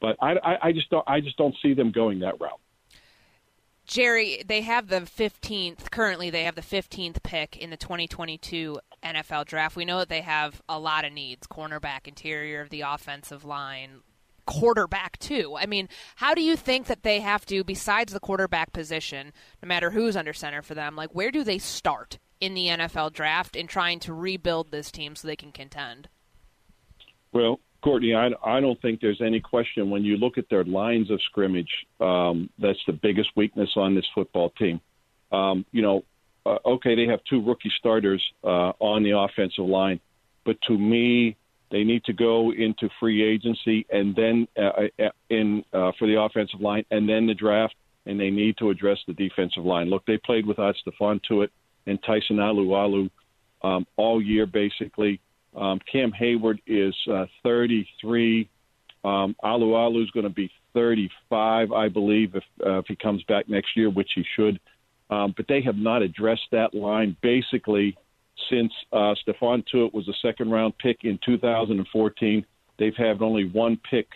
But 0.00 0.16
I, 0.20 0.32
I, 0.42 0.58
I 0.68 0.72
just 0.72 0.90
don't, 0.90 1.04
I 1.06 1.20
just 1.20 1.36
don't 1.36 1.54
see 1.62 1.74
them 1.74 1.92
going 1.92 2.20
that 2.20 2.40
route. 2.40 2.60
Gerry, 3.86 4.42
they 4.44 4.62
have 4.62 4.88
the 4.88 5.02
15th, 5.02 5.90
currently 5.90 6.28
they 6.28 6.42
have 6.42 6.56
the 6.56 6.60
15th 6.60 7.22
pick 7.22 7.56
in 7.56 7.70
the 7.70 7.76
2022 7.76 8.80
NFL 9.04 9.44
draft. 9.44 9.76
We 9.76 9.84
know 9.84 10.00
that 10.00 10.08
they 10.08 10.22
have 10.22 10.60
a 10.68 10.78
lot 10.78 11.04
of 11.04 11.12
needs 11.12 11.46
cornerback, 11.46 12.08
interior 12.08 12.60
of 12.60 12.70
the 12.70 12.80
offensive 12.80 13.44
line, 13.44 14.00
quarterback 14.46 15.18
too. 15.18 15.56
I 15.58 15.66
mean, 15.66 15.88
how 16.16 16.34
do 16.34 16.42
you 16.42 16.56
think 16.56 16.86
that 16.86 17.02
they 17.02 17.20
have 17.20 17.44
to, 17.46 17.64
besides 17.64 18.12
the 18.12 18.20
quarterback 18.20 18.72
position, 18.72 19.32
no 19.62 19.66
matter 19.66 19.90
who's 19.90 20.16
under 20.16 20.32
center 20.32 20.62
for 20.62 20.74
them, 20.74 20.96
like 20.96 21.10
where 21.14 21.30
do 21.30 21.44
they 21.44 21.58
start 21.58 22.18
in 22.40 22.54
the 22.54 22.66
NFL 22.66 23.12
draft 23.12 23.56
in 23.56 23.66
trying 23.66 24.00
to 24.00 24.14
rebuild 24.14 24.70
this 24.70 24.90
team 24.90 25.16
so 25.16 25.26
they 25.26 25.36
can 25.36 25.52
contend? 25.52 26.08
Well, 27.32 27.60
Courtney, 27.82 28.14
I, 28.14 28.30
I 28.44 28.60
don't 28.60 28.80
think 28.80 29.00
there's 29.00 29.20
any 29.20 29.40
question 29.40 29.90
when 29.90 30.04
you 30.04 30.16
look 30.16 30.38
at 30.38 30.48
their 30.48 30.64
lines 30.64 31.10
of 31.10 31.20
scrimmage, 31.22 31.70
um, 32.00 32.50
that's 32.58 32.78
the 32.86 32.92
biggest 32.92 33.30
weakness 33.36 33.70
on 33.76 33.94
this 33.94 34.06
football 34.14 34.50
team. 34.50 34.80
Um, 35.30 35.64
you 35.72 35.82
know, 35.82 36.04
uh, 36.44 36.58
okay, 36.64 36.94
they 36.94 37.06
have 37.06 37.20
two 37.28 37.42
rookie 37.42 37.72
starters 37.78 38.22
uh, 38.44 38.72
on 38.78 39.02
the 39.02 39.18
offensive 39.18 39.66
line, 39.66 40.00
but 40.44 40.60
to 40.62 40.76
me, 40.76 41.36
they 41.70 41.84
need 41.84 42.04
to 42.04 42.12
go 42.12 42.52
into 42.52 42.88
free 43.00 43.22
agency 43.22 43.86
and 43.90 44.14
then 44.14 44.46
uh, 44.56 44.86
uh, 45.02 45.08
in 45.30 45.64
uh, 45.72 45.92
for 45.98 46.06
the 46.06 46.20
offensive 46.20 46.60
line 46.60 46.84
and 46.90 47.08
then 47.08 47.26
the 47.26 47.34
draft, 47.34 47.74
and 48.06 48.18
they 48.20 48.30
need 48.30 48.56
to 48.58 48.70
address 48.70 48.98
the 49.06 49.12
defensive 49.14 49.64
line. 49.64 49.90
Look, 49.90 50.04
they 50.06 50.18
played 50.18 50.46
without 50.46 50.76
Stephon 50.86 51.20
Tuitt 51.28 51.50
and 51.86 51.98
Tyson 52.04 52.36
Alualu 52.36 53.10
um, 53.62 53.86
all 53.96 54.22
year, 54.22 54.46
basically. 54.46 55.20
Um, 55.56 55.80
Cam 55.90 56.12
Hayward 56.12 56.60
is 56.66 56.94
uh, 57.12 57.26
33. 57.42 58.48
Um, 59.04 59.34
Alualu 59.42 60.02
is 60.04 60.10
going 60.10 60.24
to 60.24 60.30
be 60.30 60.50
35, 60.74 61.72
I 61.72 61.88
believe, 61.88 62.34
if, 62.34 62.44
uh, 62.64 62.78
if 62.78 62.86
he 62.86 62.96
comes 62.96 63.22
back 63.24 63.48
next 63.48 63.68
year, 63.76 63.88
which 63.88 64.10
he 64.14 64.24
should. 64.36 64.60
Um, 65.08 65.34
but 65.36 65.46
they 65.48 65.62
have 65.62 65.76
not 65.76 66.02
addressed 66.02 66.48
that 66.52 66.74
line. 66.74 67.16
Basically, 67.22 67.96
since 68.50 68.72
uh, 68.92 69.14
Stephon 69.26 69.64
Tuitt 69.72 69.94
was 69.94 70.08
a 70.08 70.14
second 70.22 70.50
round 70.50 70.76
pick 70.78 70.98
in 71.02 71.18
2014. 71.24 72.44
They've 72.78 72.96
had 72.96 73.22
only 73.22 73.48
one 73.48 73.80
pick 73.90 74.08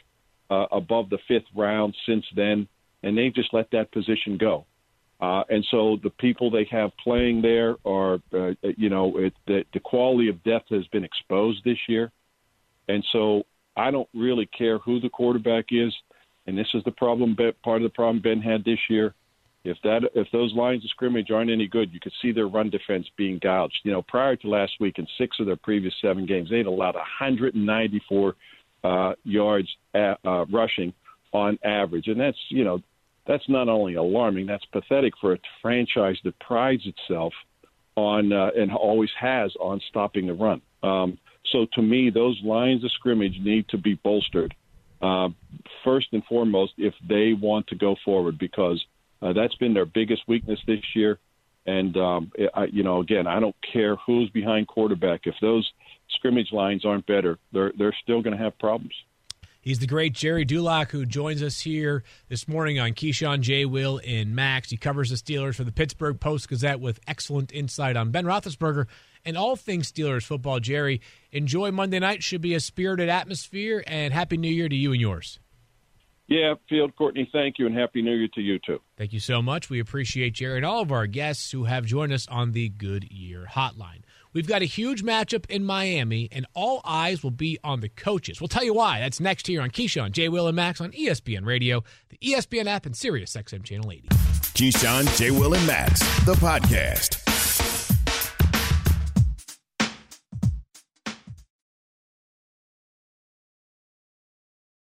uh, 0.50 0.66
above 0.72 1.10
the 1.10 1.18
fifth 1.28 1.46
round 1.54 1.94
since 2.06 2.24
then, 2.34 2.68
and 3.02 3.16
they've 3.16 3.34
just 3.34 3.54
let 3.54 3.70
that 3.70 3.92
position 3.92 4.36
go. 4.38 4.66
Uh, 5.20 5.44
and 5.50 5.64
so 5.70 5.98
the 6.02 6.10
people 6.10 6.50
they 6.50 6.66
have 6.70 6.90
playing 7.02 7.42
there 7.42 7.76
are, 7.84 8.14
uh, 8.32 8.52
you 8.76 8.88
know, 8.88 9.18
it, 9.18 9.34
the, 9.46 9.64
the 9.74 9.80
quality 9.80 10.28
of 10.28 10.42
depth 10.44 10.70
has 10.70 10.86
been 10.88 11.04
exposed 11.04 11.62
this 11.64 11.76
year. 11.88 12.10
And 12.88 13.04
so 13.12 13.44
I 13.76 13.90
don't 13.90 14.08
really 14.14 14.46
care 14.46 14.78
who 14.78 14.98
the 14.98 15.10
quarterback 15.10 15.66
is. 15.70 15.94
And 16.46 16.56
this 16.56 16.68
is 16.72 16.82
the 16.84 16.90
problem, 16.90 17.36
part 17.62 17.76
of 17.76 17.82
the 17.82 17.94
problem 17.94 18.20
Ben 18.22 18.40
had 18.40 18.64
this 18.64 18.78
year. 18.88 19.14
If 19.62 19.76
that, 19.84 20.10
if 20.14 20.26
those 20.32 20.54
lines 20.54 20.84
of 20.84 20.90
scrimmage 20.90 21.30
aren't 21.30 21.50
any 21.50 21.66
good, 21.66 21.92
you 21.92 22.00
could 22.00 22.14
see 22.22 22.32
their 22.32 22.48
run 22.48 22.70
defense 22.70 23.06
being 23.16 23.38
gouged. 23.42 23.78
You 23.82 23.92
know, 23.92 24.02
prior 24.02 24.36
to 24.36 24.48
last 24.48 24.72
week, 24.80 24.98
in 24.98 25.06
six 25.18 25.38
of 25.38 25.46
their 25.46 25.56
previous 25.56 25.94
seven 26.00 26.24
games, 26.24 26.48
they'd 26.48 26.66
allowed 26.66 26.94
194 26.94 28.34
uh, 28.82 29.12
yards 29.24 29.68
at, 29.94 30.18
uh, 30.24 30.46
rushing 30.46 30.94
on 31.32 31.58
average, 31.62 32.08
and 32.08 32.18
that's 32.18 32.38
you 32.48 32.64
know 32.64 32.82
that's 33.26 33.48
not 33.48 33.68
only 33.68 33.94
alarming, 33.94 34.46
that's 34.46 34.64
pathetic 34.66 35.12
for 35.20 35.34
a 35.34 35.38
franchise 35.60 36.16
that 36.24 36.38
prides 36.40 36.82
itself 36.86 37.32
on 37.96 38.32
uh, 38.32 38.50
and 38.56 38.72
always 38.72 39.10
has 39.20 39.52
on 39.60 39.80
stopping 39.88 40.26
the 40.26 40.32
run. 40.32 40.62
Um, 40.82 41.18
so 41.52 41.66
to 41.74 41.82
me, 41.82 42.10
those 42.10 42.40
lines 42.42 42.82
of 42.82 42.90
scrimmage 42.92 43.38
need 43.40 43.68
to 43.68 43.78
be 43.78 43.94
bolstered 44.02 44.54
uh, 45.02 45.28
first 45.84 46.08
and 46.12 46.24
foremost 46.24 46.72
if 46.78 46.94
they 47.08 47.34
want 47.40 47.66
to 47.68 47.74
go 47.74 47.96
forward 48.04 48.38
because 48.38 48.82
uh, 49.22 49.32
that's 49.32 49.54
been 49.56 49.74
their 49.74 49.86
biggest 49.86 50.22
weakness 50.26 50.60
this 50.66 50.80
year. 50.94 51.18
And 51.66 51.96
um, 51.96 52.32
I, 52.54 52.64
you 52.64 52.82
know, 52.82 53.00
again, 53.00 53.26
I 53.26 53.38
don't 53.38 53.56
care 53.72 53.96
who's 53.96 54.30
behind 54.30 54.66
quarterback. 54.66 55.20
If 55.24 55.34
those 55.40 55.70
scrimmage 56.08 56.52
lines 56.52 56.84
aren't 56.84 57.06
better, 57.06 57.38
they're 57.52 57.72
they're 57.76 57.94
still 58.02 58.22
going 58.22 58.36
to 58.36 58.42
have 58.42 58.58
problems. 58.58 58.94
He's 59.62 59.78
the 59.78 59.86
great 59.86 60.14
Gerry 60.14 60.46
Dulac 60.46 60.90
who 60.90 61.04
joins 61.04 61.42
us 61.42 61.60
here 61.60 62.02
this 62.30 62.48
morning 62.48 62.80
on 62.80 62.92
Keyshawn 62.92 63.42
J. 63.42 63.66
Will 63.66 63.98
in 63.98 64.34
Max. 64.34 64.70
He 64.70 64.78
covers 64.78 65.10
the 65.10 65.16
Steelers 65.16 65.54
for 65.56 65.64
the 65.64 65.72
Pittsburgh 65.72 66.18
Post 66.18 66.48
Gazette 66.48 66.80
with 66.80 66.98
excellent 67.06 67.52
insight 67.52 67.94
on 67.94 68.10
Ben 68.10 68.24
Roethlisberger 68.24 68.86
and 69.22 69.36
all 69.36 69.56
things 69.56 69.92
Steelers 69.92 70.24
football. 70.24 70.60
Gerry, 70.60 71.02
enjoy 71.30 71.72
Monday 71.72 71.98
night. 71.98 72.22
Should 72.22 72.40
be 72.40 72.54
a 72.54 72.60
spirited 72.60 73.10
atmosphere, 73.10 73.84
and 73.86 74.14
Happy 74.14 74.38
New 74.38 74.50
Year 74.50 74.70
to 74.70 74.74
you 74.76 74.92
and 74.92 75.00
yours. 75.00 75.38
Yeah, 76.30 76.54
Field 76.68 76.94
Courtney, 76.94 77.28
thank 77.32 77.58
you, 77.58 77.66
and 77.66 77.76
Happy 77.76 78.02
New 78.02 78.14
Year 78.14 78.28
to 78.34 78.40
you 78.40 78.60
too. 78.60 78.80
Thank 78.96 79.12
you 79.12 79.18
so 79.18 79.42
much. 79.42 79.68
We 79.68 79.80
appreciate 79.80 80.32
Gerry 80.32 80.58
and 80.58 80.64
all 80.64 80.80
of 80.80 80.92
our 80.92 81.08
guests 81.08 81.50
who 81.50 81.64
have 81.64 81.84
joined 81.84 82.12
us 82.12 82.28
on 82.28 82.52
the 82.52 82.68
Goodyear 82.68 83.48
Hotline. 83.50 84.02
We've 84.32 84.46
got 84.46 84.62
a 84.62 84.66
huge 84.66 85.02
matchup 85.02 85.50
in 85.50 85.64
Miami, 85.64 86.28
and 86.30 86.46
all 86.54 86.82
eyes 86.84 87.24
will 87.24 87.32
be 87.32 87.58
on 87.64 87.80
the 87.80 87.88
coaches. 87.88 88.40
We'll 88.40 88.46
tell 88.46 88.62
you 88.62 88.74
why. 88.74 89.00
That's 89.00 89.18
next 89.18 89.48
here 89.48 89.60
on 89.60 89.70
Keyshawn, 89.70 90.12
J. 90.12 90.28
Will, 90.28 90.46
and 90.46 90.54
Max 90.54 90.80
on 90.80 90.92
ESPN 90.92 91.44
Radio, 91.44 91.82
the 92.10 92.18
ESPN 92.18 92.66
app, 92.66 92.86
and 92.86 92.96
Sirius 92.96 93.34
XM 93.34 93.64
Channel 93.64 93.90
80. 93.90 94.08
Keyshawn, 94.08 95.18
J. 95.18 95.32
Will, 95.32 95.54
and 95.54 95.66
Max, 95.66 95.98
the 96.24 96.34
podcast. 96.34 97.19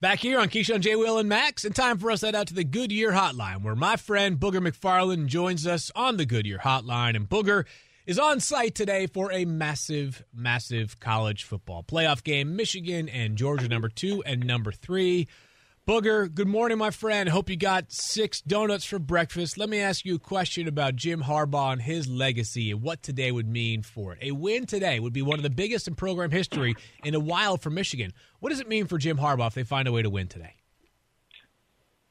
Back 0.00 0.20
here 0.20 0.38
on 0.38 0.48
Keyshawn 0.48 0.78
J. 0.78 0.94
Will 0.94 1.18
and 1.18 1.28
Max, 1.28 1.64
and 1.64 1.74
time 1.74 1.98
for 1.98 2.12
us 2.12 2.20
to 2.20 2.26
head 2.26 2.36
out 2.36 2.46
to 2.46 2.54
the 2.54 2.62
Goodyear 2.62 3.10
Hotline, 3.10 3.64
where 3.64 3.74
my 3.74 3.96
friend 3.96 4.38
Booger 4.38 4.64
McFarland 4.64 5.26
joins 5.26 5.66
us 5.66 5.90
on 5.92 6.18
the 6.18 6.24
Goodyear 6.24 6.58
Hotline. 6.58 7.16
And 7.16 7.28
Booger 7.28 7.66
is 8.06 8.16
on 8.16 8.38
site 8.38 8.76
today 8.76 9.08
for 9.08 9.32
a 9.32 9.44
massive, 9.44 10.24
massive 10.32 11.00
college 11.00 11.42
football 11.42 11.82
playoff 11.82 12.22
game. 12.22 12.54
Michigan 12.54 13.08
and 13.08 13.34
Georgia, 13.36 13.66
number 13.66 13.88
two 13.88 14.22
and 14.24 14.46
number 14.46 14.70
three. 14.70 15.26
Booger, 15.88 16.30
good 16.34 16.46
morning, 16.46 16.76
my 16.76 16.90
friend. 16.90 17.30
Hope 17.30 17.48
you 17.48 17.56
got 17.56 17.90
six 17.90 18.42
donuts 18.42 18.84
for 18.84 18.98
breakfast. 18.98 19.56
Let 19.56 19.70
me 19.70 19.80
ask 19.80 20.04
you 20.04 20.16
a 20.16 20.18
question 20.18 20.68
about 20.68 20.96
Jim 20.96 21.22
Harbaugh 21.22 21.72
and 21.72 21.80
his 21.80 22.06
legacy 22.06 22.70
and 22.70 22.82
what 22.82 23.02
today 23.02 23.32
would 23.32 23.48
mean 23.48 23.80
for 23.80 24.12
it. 24.12 24.18
A 24.20 24.32
win 24.32 24.66
today 24.66 25.00
would 25.00 25.14
be 25.14 25.22
one 25.22 25.38
of 25.38 25.42
the 25.42 25.48
biggest 25.48 25.88
in 25.88 25.94
program 25.94 26.30
history 26.30 26.76
in 27.04 27.14
a 27.14 27.18
while 27.18 27.56
for 27.56 27.70
Michigan. 27.70 28.12
What 28.40 28.50
does 28.50 28.60
it 28.60 28.68
mean 28.68 28.86
for 28.86 28.98
Jim 28.98 29.16
Harbaugh 29.16 29.46
if 29.46 29.54
they 29.54 29.62
find 29.62 29.88
a 29.88 29.92
way 29.92 30.02
to 30.02 30.10
win 30.10 30.28
today? 30.28 30.56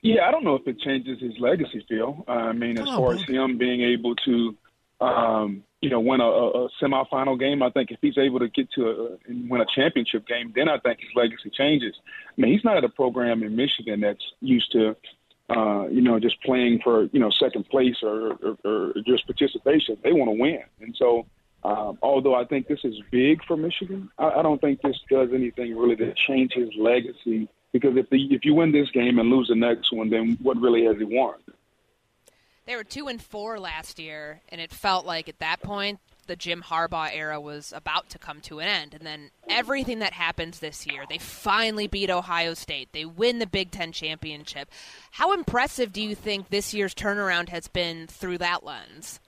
Yeah, 0.02 0.28
I 0.28 0.32
don't 0.32 0.44
know 0.44 0.56
if 0.56 0.68
it 0.68 0.80
changes 0.80 1.20
his 1.22 1.34
legacy, 1.40 1.86
Phil. 1.88 2.26
I 2.28 2.54
mean, 2.54 2.80
as 2.80 2.88
far 2.88 3.14
as 3.14 3.22
him 3.26 3.60
being 3.60 3.84
able 3.84 4.16
to, 4.16 4.56
um, 5.02 5.64
you 5.82 5.90
know, 5.90 6.00
win 6.00 6.22
a, 6.22 6.26
a 6.26 6.70
semifinal 6.82 7.40
game, 7.40 7.62
I 7.62 7.70
think 7.70 7.92
if 7.92 8.00
he's 8.02 8.18
able 8.18 8.40
to 8.40 8.48
get 8.48 8.72
to 8.72 8.88
a, 8.88 9.30
and 9.30 9.50
win 9.50 9.62
a 9.62 9.66
championship 9.66 10.28
game, 10.28 10.52
then 10.56 10.68
I 10.70 10.80
think 10.80 11.00
his 11.00 11.10
legacy 11.16 11.52
changes. 11.52 11.94
I 12.38 12.42
mean, 12.42 12.52
he's 12.52 12.64
not 12.64 12.78
at 12.78 12.84
a 12.84 12.90
program 12.90 13.44
in 13.44 13.56
Michigan 13.56 14.02
that's 14.02 14.24
used 14.42 14.72
to, 14.72 14.96
uh, 15.50 15.88
you 15.88 16.02
know, 16.02 16.20
just 16.20 16.42
playing 16.44 16.82
for 16.84 17.04
you 17.14 17.20
know 17.20 17.30
second 17.30 17.70
place 17.70 17.98
or, 18.02 18.34
or, 18.34 18.58
or 18.66 18.94
just 19.06 19.26
participation. 19.28 19.98
They 20.04 20.14
want 20.14 20.30
to 20.30 20.42
win, 20.42 20.64
and 20.82 20.96
so. 20.98 21.26
Um, 21.64 21.98
although 22.04 22.36
I 22.36 22.46
think 22.46 22.68
this 22.68 22.80
is 22.84 22.94
big 23.12 23.44
for 23.46 23.58
Michigan, 23.58 24.10
I, 24.20 24.30
I 24.30 24.42
don't 24.44 24.62
think 24.62 24.80
this 24.84 24.96
does 25.10 25.30
anything 25.34 25.76
really 25.76 25.96
to 25.98 26.14
change 26.14 26.54
his 26.54 26.70
legacy. 26.78 27.50
Because 27.74 27.98
if 27.98 28.10
the, 28.10 28.26
if 28.34 28.46
you 28.46 28.54
win 28.54 28.72
this 28.72 28.90
game 28.92 29.18
and 29.20 29.30
lose 29.30 29.48
the 29.50 29.56
next 29.56 29.92
one, 29.92 30.10
then 30.10 30.38
what 30.42 30.56
really 30.62 30.86
has 30.86 30.98
he 30.98 31.04
won? 31.04 31.34
They 32.68 32.76
were 32.76 32.84
two 32.84 33.08
and 33.08 33.22
four 33.22 33.60
last 33.62 33.98
year, 33.98 34.42
and 34.50 34.60
it 34.60 34.74
felt 34.74 35.06
like 35.06 35.30
at 35.30 35.40
that 35.40 35.62
point 35.62 36.00
the 36.28 36.36
Jim 36.36 36.62
Harbaugh 36.62 37.10
era 37.14 37.40
was 37.40 37.72
about 37.74 38.10
to 38.10 38.20
come 38.20 38.42
to 38.42 38.60
an 38.60 38.68
end. 38.68 38.94
And 38.94 39.04
then 39.04 39.32
everything 39.48 40.00
that 40.00 40.12
happens 40.12 40.60
this 40.60 40.86
year, 40.86 41.06
they 41.10 41.18
finally 41.18 41.88
beat 41.88 42.10
Ohio 42.10 42.54
State. 42.54 42.90
They 42.92 43.06
win 43.06 43.40
the 43.40 43.48
Big 43.48 43.72
Ten 43.72 43.94
championship. 43.94 44.70
How 45.12 45.34
impressive 45.34 45.94
do 45.94 46.02
you 46.02 46.14
think 46.14 46.50
this 46.50 46.74
year's 46.74 46.94
turnaround 46.94 47.48
has 47.48 47.70
been 47.70 48.06
through 48.06 48.40
that 48.40 48.66
lens? 48.66 49.22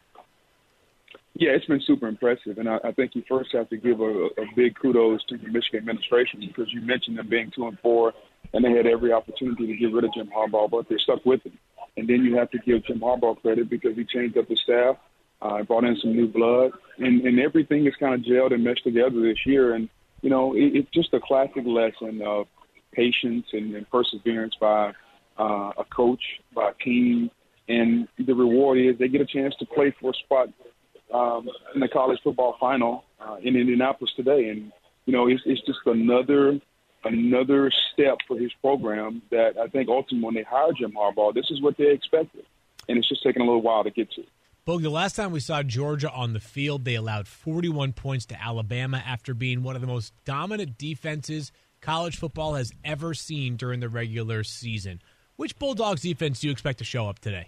Yeah, 1.35 1.51
it's 1.51 1.65
been 1.65 1.79
super 1.79 2.09
impressive, 2.09 2.57
and 2.57 2.67
I, 2.67 2.79
I 2.83 2.91
think 2.91 3.15
you 3.15 3.23
first 3.25 3.53
have 3.53 3.69
to 3.69 3.77
give 3.77 4.01
a, 4.01 4.25
a 4.25 4.45
big 4.57 4.75
kudos 4.77 5.23
to 5.29 5.37
the 5.37 5.47
Michigan 5.47 5.79
administration 5.79 6.41
because 6.41 6.73
you 6.73 6.81
mentioned 6.81 7.17
them 7.17 7.29
being 7.29 7.51
two 7.51 7.65
and 7.65 7.79
four, 7.79 8.13
and 8.53 8.65
they 8.65 8.71
had 8.71 8.85
every 8.85 9.13
opportunity 9.13 9.65
to 9.67 9.77
get 9.77 9.93
rid 9.93 10.03
of 10.03 10.13
Jim 10.13 10.29
Harbaugh, 10.35 10.69
but 10.69 10.89
they 10.89 10.97
stuck 10.97 11.25
with 11.25 11.45
him. 11.45 11.57
And 11.99 12.07
then 12.07 12.23
you 12.23 12.35
have 12.37 12.49
to 12.51 12.57
give 12.59 12.85
Jim 12.85 13.01
Harbaugh 13.01 13.41
credit 13.41 13.69
because 13.69 13.95
he 13.95 14.05
changed 14.05 14.37
up 14.37 14.47
the 14.47 14.55
staff, 14.55 14.95
uh, 15.41 15.63
brought 15.63 15.83
in 15.83 15.97
some 15.97 16.15
new 16.15 16.27
blood, 16.27 16.71
and, 16.97 17.21
and 17.25 17.39
everything 17.39 17.85
is 17.85 17.95
kind 17.99 18.13
of 18.13 18.21
gelled 18.21 18.53
and 18.53 18.63
meshed 18.63 18.85
together 18.85 19.21
this 19.21 19.45
year. 19.45 19.73
And 19.75 19.89
you 20.21 20.29
know, 20.29 20.55
it, 20.55 20.75
it's 20.75 20.89
just 20.91 21.13
a 21.13 21.19
classic 21.19 21.63
lesson 21.65 22.21
of 22.21 22.47
patience 22.93 23.47
and, 23.53 23.75
and 23.75 23.89
perseverance 23.89 24.55
by 24.59 24.93
uh, 25.37 25.71
a 25.77 25.85
coach, 25.93 26.21
by 26.53 26.69
a 26.69 26.83
team, 26.83 27.29
and 27.67 28.07
the 28.17 28.33
reward 28.33 28.79
is 28.79 28.97
they 28.97 29.07
get 29.07 29.21
a 29.21 29.25
chance 29.25 29.55
to 29.59 29.65
play 29.65 29.93
for 29.99 30.11
a 30.11 30.13
spot 30.13 30.49
um, 31.13 31.49
in 31.75 31.81
the 31.81 31.87
college 31.87 32.19
football 32.23 32.55
final 32.59 33.03
uh, 33.19 33.35
in 33.43 33.55
Indianapolis 33.55 34.13
today. 34.15 34.49
And 34.49 34.71
you 35.05 35.13
know, 35.13 35.27
it's, 35.27 35.41
it's 35.45 35.61
just 35.65 35.79
another 35.85 36.59
another 37.03 37.71
step 37.93 38.17
for 38.27 38.37
his 38.37 38.51
program 38.61 39.21
that 39.31 39.57
I 39.57 39.67
think 39.67 39.89
ultimately 39.89 40.25
when 40.25 40.35
they 40.35 40.43
hired 40.43 40.77
Jim 40.77 40.91
Harbaugh, 40.91 41.33
this 41.33 41.49
is 41.49 41.61
what 41.61 41.77
they 41.77 41.91
expected, 41.91 42.45
and 42.87 42.97
it's 42.97 43.07
just 43.07 43.23
taking 43.23 43.41
a 43.41 43.45
little 43.45 43.61
while 43.61 43.83
to 43.83 43.91
get 43.91 44.11
to. 44.13 44.23
Boog, 44.67 44.81
the 44.81 44.89
last 44.89 45.15
time 45.15 45.31
we 45.31 45.39
saw 45.39 45.63
Georgia 45.63 46.11
on 46.11 46.33
the 46.33 46.39
field, 46.39 46.85
they 46.85 46.95
allowed 46.95 47.27
41 47.27 47.93
points 47.93 48.25
to 48.27 48.41
Alabama 48.41 49.01
after 49.05 49.33
being 49.33 49.63
one 49.63 49.75
of 49.75 49.81
the 49.81 49.87
most 49.87 50.13
dominant 50.25 50.77
defenses 50.77 51.51
college 51.81 52.17
football 52.17 52.55
has 52.55 52.71
ever 52.83 53.13
seen 53.13 53.55
during 53.55 53.79
the 53.79 53.89
regular 53.89 54.43
season. 54.43 55.01
Which 55.37 55.57
Bulldogs 55.57 56.01
defense 56.01 56.41
do 56.41 56.47
you 56.47 56.51
expect 56.51 56.79
to 56.79 56.83
show 56.83 57.07
up 57.07 57.19
today? 57.19 57.47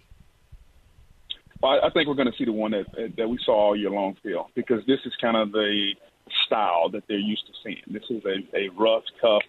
Well, 1.61 1.79
I 1.83 1.89
think 1.91 2.07
we're 2.07 2.15
going 2.15 2.31
to 2.31 2.37
see 2.37 2.45
the 2.45 2.51
one 2.51 2.71
that 2.71 2.85
that 3.17 3.27
we 3.27 3.37
saw 3.45 3.67
all 3.67 3.75
year 3.75 3.91
long, 3.91 4.17
Phil, 4.23 4.49
because 4.55 4.83
this 4.87 4.99
is 5.05 5.13
kind 5.21 5.37
of 5.37 5.51
the 5.51 5.93
style 6.45 6.89
that 6.89 7.03
they're 7.07 7.17
used 7.17 7.45
to 7.47 7.53
seeing. 7.63 7.81
This 7.87 8.03
is 8.09 8.23
a, 8.25 8.57
a 8.57 8.69
rough, 8.69 9.03
tough, 9.19 9.43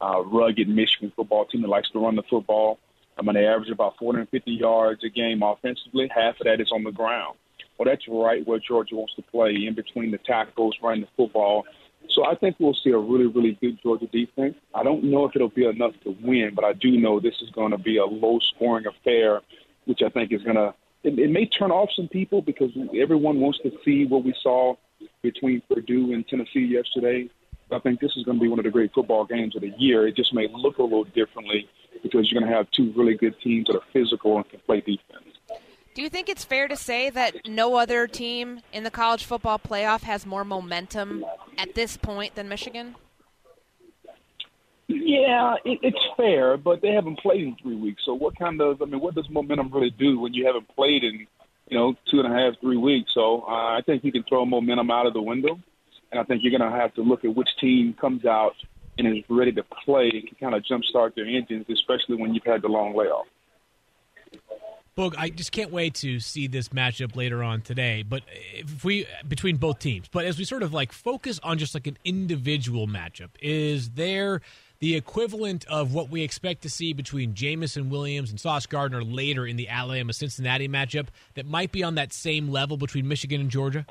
uh, 0.00 0.22
rugged 0.24 0.68
Michigan 0.68 1.12
football 1.14 1.46
team 1.46 1.62
that 1.62 1.68
likes 1.68 1.90
to 1.90 1.98
run 1.98 2.16
the 2.16 2.22
football. 2.28 2.78
I 3.16 3.22
mean, 3.22 3.34
they 3.34 3.46
average 3.46 3.70
about 3.70 3.96
450 3.98 4.50
yards 4.50 5.04
a 5.04 5.08
game 5.08 5.42
offensively. 5.42 6.10
Half 6.14 6.40
of 6.40 6.46
that 6.46 6.60
is 6.60 6.70
on 6.72 6.84
the 6.84 6.90
ground. 6.90 7.36
Well, 7.78 7.86
that's 7.86 8.06
right 8.08 8.46
where 8.46 8.58
Georgia 8.58 8.94
wants 8.96 9.14
to 9.16 9.22
play, 9.22 9.66
in 9.66 9.74
between 9.74 10.10
the 10.10 10.18
tackles, 10.18 10.76
running 10.82 11.02
the 11.02 11.08
football. 11.16 11.64
So 12.10 12.24
I 12.24 12.34
think 12.34 12.56
we'll 12.58 12.74
see 12.74 12.90
a 12.90 12.98
really, 12.98 13.26
really 13.26 13.58
good 13.60 13.78
Georgia 13.82 14.06
defense. 14.06 14.54
I 14.74 14.82
don't 14.82 15.04
know 15.04 15.24
if 15.24 15.34
it'll 15.34 15.48
be 15.48 15.66
enough 15.66 15.94
to 16.04 16.16
win, 16.22 16.52
but 16.54 16.64
I 16.64 16.72
do 16.72 16.90
know 16.98 17.18
this 17.18 17.40
is 17.40 17.50
going 17.50 17.72
to 17.72 17.78
be 17.78 17.96
a 17.96 18.04
low-scoring 18.04 18.86
affair, 18.86 19.40
which 19.86 20.02
I 20.02 20.10
think 20.10 20.32
is 20.32 20.42
going 20.42 20.56
to. 20.56 20.74
It, 21.02 21.18
it 21.18 21.30
may 21.30 21.46
turn 21.46 21.70
off 21.70 21.90
some 21.94 22.08
people 22.08 22.42
because 22.42 22.70
everyone 22.98 23.40
wants 23.40 23.58
to 23.60 23.72
see 23.84 24.06
what 24.06 24.24
we 24.24 24.34
saw 24.42 24.76
between 25.22 25.62
Purdue 25.62 26.12
and 26.12 26.26
Tennessee 26.26 26.60
yesterday. 26.64 27.28
I 27.70 27.78
think 27.78 28.00
this 28.00 28.16
is 28.16 28.24
going 28.24 28.38
to 28.38 28.42
be 28.42 28.48
one 28.48 28.58
of 28.58 28.64
the 28.64 28.70
great 28.70 28.92
football 28.92 29.24
games 29.24 29.56
of 29.56 29.62
the 29.62 29.72
year. 29.78 30.06
It 30.06 30.16
just 30.16 30.34
may 30.34 30.48
look 30.48 30.78
a 30.78 30.82
little 30.82 31.04
differently 31.04 31.68
because 32.02 32.30
you're 32.30 32.40
going 32.40 32.50
to 32.50 32.56
have 32.56 32.70
two 32.70 32.92
really 32.94 33.14
good 33.14 33.40
teams 33.40 33.66
that 33.66 33.76
are 33.76 33.82
physical 33.92 34.36
and 34.36 34.48
can 34.48 34.60
play 34.60 34.80
defense. 34.80 35.24
Do 35.94 36.02
you 36.02 36.10
think 36.10 36.28
it's 36.28 36.44
fair 36.44 36.66
to 36.68 36.76
say 36.76 37.08
that 37.10 37.48
no 37.48 37.76
other 37.76 38.06
team 38.08 38.60
in 38.72 38.82
the 38.82 38.90
college 38.90 39.24
football 39.24 39.58
playoff 39.58 40.02
has 40.02 40.26
more 40.26 40.44
momentum 40.44 41.24
at 41.56 41.74
this 41.74 41.96
point 41.96 42.34
than 42.34 42.48
Michigan? 42.48 42.96
Yeah, 44.88 45.54
it, 45.64 45.78
it's 45.82 46.04
fair, 46.16 46.56
but 46.56 46.82
they 46.82 46.92
haven't 46.92 47.20
played 47.20 47.42
in 47.42 47.56
three 47.62 47.76
weeks. 47.76 48.02
So 48.04 48.12
what 48.12 48.36
kind 48.36 48.60
of, 48.60 48.82
I 48.82 48.86
mean, 48.86 49.00
what 49.00 49.14
does 49.14 49.30
momentum 49.30 49.70
really 49.72 49.90
do 49.90 50.18
when 50.18 50.34
you 50.34 50.46
haven't 50.46 50.68
played 50.74 51.04
in, 51.04 51.26
you 51.74 51.80
know, 51.80 51.96
two 52.08 52.20
and 52.20 52.32
a 52.32 52.36
half, 52.36 52.54
three 52.60 52.76
weeks? 52.76 53.10
So 53.12 53.42
uh, 53.48 53.76
I 53.76 53.80
think 53.84 54.04
you 54.04 54.12
can 54.12 54.22
throw 54.22 54.46
momentum 54.46 54.92
out 54.92 55.06
of 55.06 55.12
the 55.12 55.20
window, 55.20 55.58
and 56.12 56.20
I 56.20 56.22
think 56.22 56.44
you're 56.44 56.56
going 56.56 56.70
to 56.70 56.76
have 56.76 56.94
to 56.94 57.02
look 57.02 57.24
at 57.24 57.34
which 57.34 57.48
team 57.60 57.96
comes 58.00 58.24
out 58.24 58.54
and 58.96 59.08
is 59.08 59.24
ready 59.28 59.50
to 59.50 59.64
play 59.84 60.08
and 60.12 60.24
can 60.24 60.36
kind 60.40 60.54
of 60.54 60.62
jumpstart 60.62 61.16
their 61.16 61.26
engines, 61.26 61.66
especially 61.68 62.14
when 62.14 62.32
you've 62.32 62.44
had 62.44 62.62
the 62.62 62.68
long 62.68 62.96
layoff. 62.96 63.26
Boog, 64.96 65.16
I 65.18 65.30
just 65.30 65.50
can't 65.50 65.72
wait 65.72 65.94
to 65.96 66.20
see 66.20 66.46
this 66.46 66.68
matchup 66.68 67.16
later 67.16 67.42
on 67.42 67.60
today. 67.60 68.04
But 68.08 68.22
if 68.52 68.84
we 68.84 69.08
between 69.26 69.56
both 69.56 69.80
teams, 69.80 70.06
but 70.06 70.24
as 70.24 70.38
we 70.38 70.44
sort 70.44 70.62
of 70.62 70.72
like 70.72 70.92
focus 70.92 71.40
on 71.42 71.58
just 71.58 71.74
like 71.74 71.88
an 71.88 71.98
individual 72.04 72.86
matchup, 72.86 73.30
is 73.42 73.90
there 73.90 74.42
the 74.84 74.96
equivalent 74.96 75.64
of 75.64 75.94
what 75.94 76.10
we 76.10 76.22
expect 76.22 76.60
to 76.60 76.68
see 76.68 76.92
between 76.92 77.32
Jameson 77.32 77.88
Williams 77.88 78.28
and 78.28 78.38
Sauce 78.38 78.66
Gardner 78.66 79.02
later 79.02 79.46
in 79.46 79.56
the 79.56 79.66
Alabama 79.66 80.12
Cincinnati 80.12 80.68
matchup 80.68 81.06
that 81.36 81.46
might 81.46 81.72
be 81.72 81.82
on 81.82 81.94
that 81.94 82.12
same 82.12 82.50
level 82.50 82.76
between 82.76 83.08
Michigan 83.08 83.40
and 83.40 83.50
Georgia? 83.50 83.86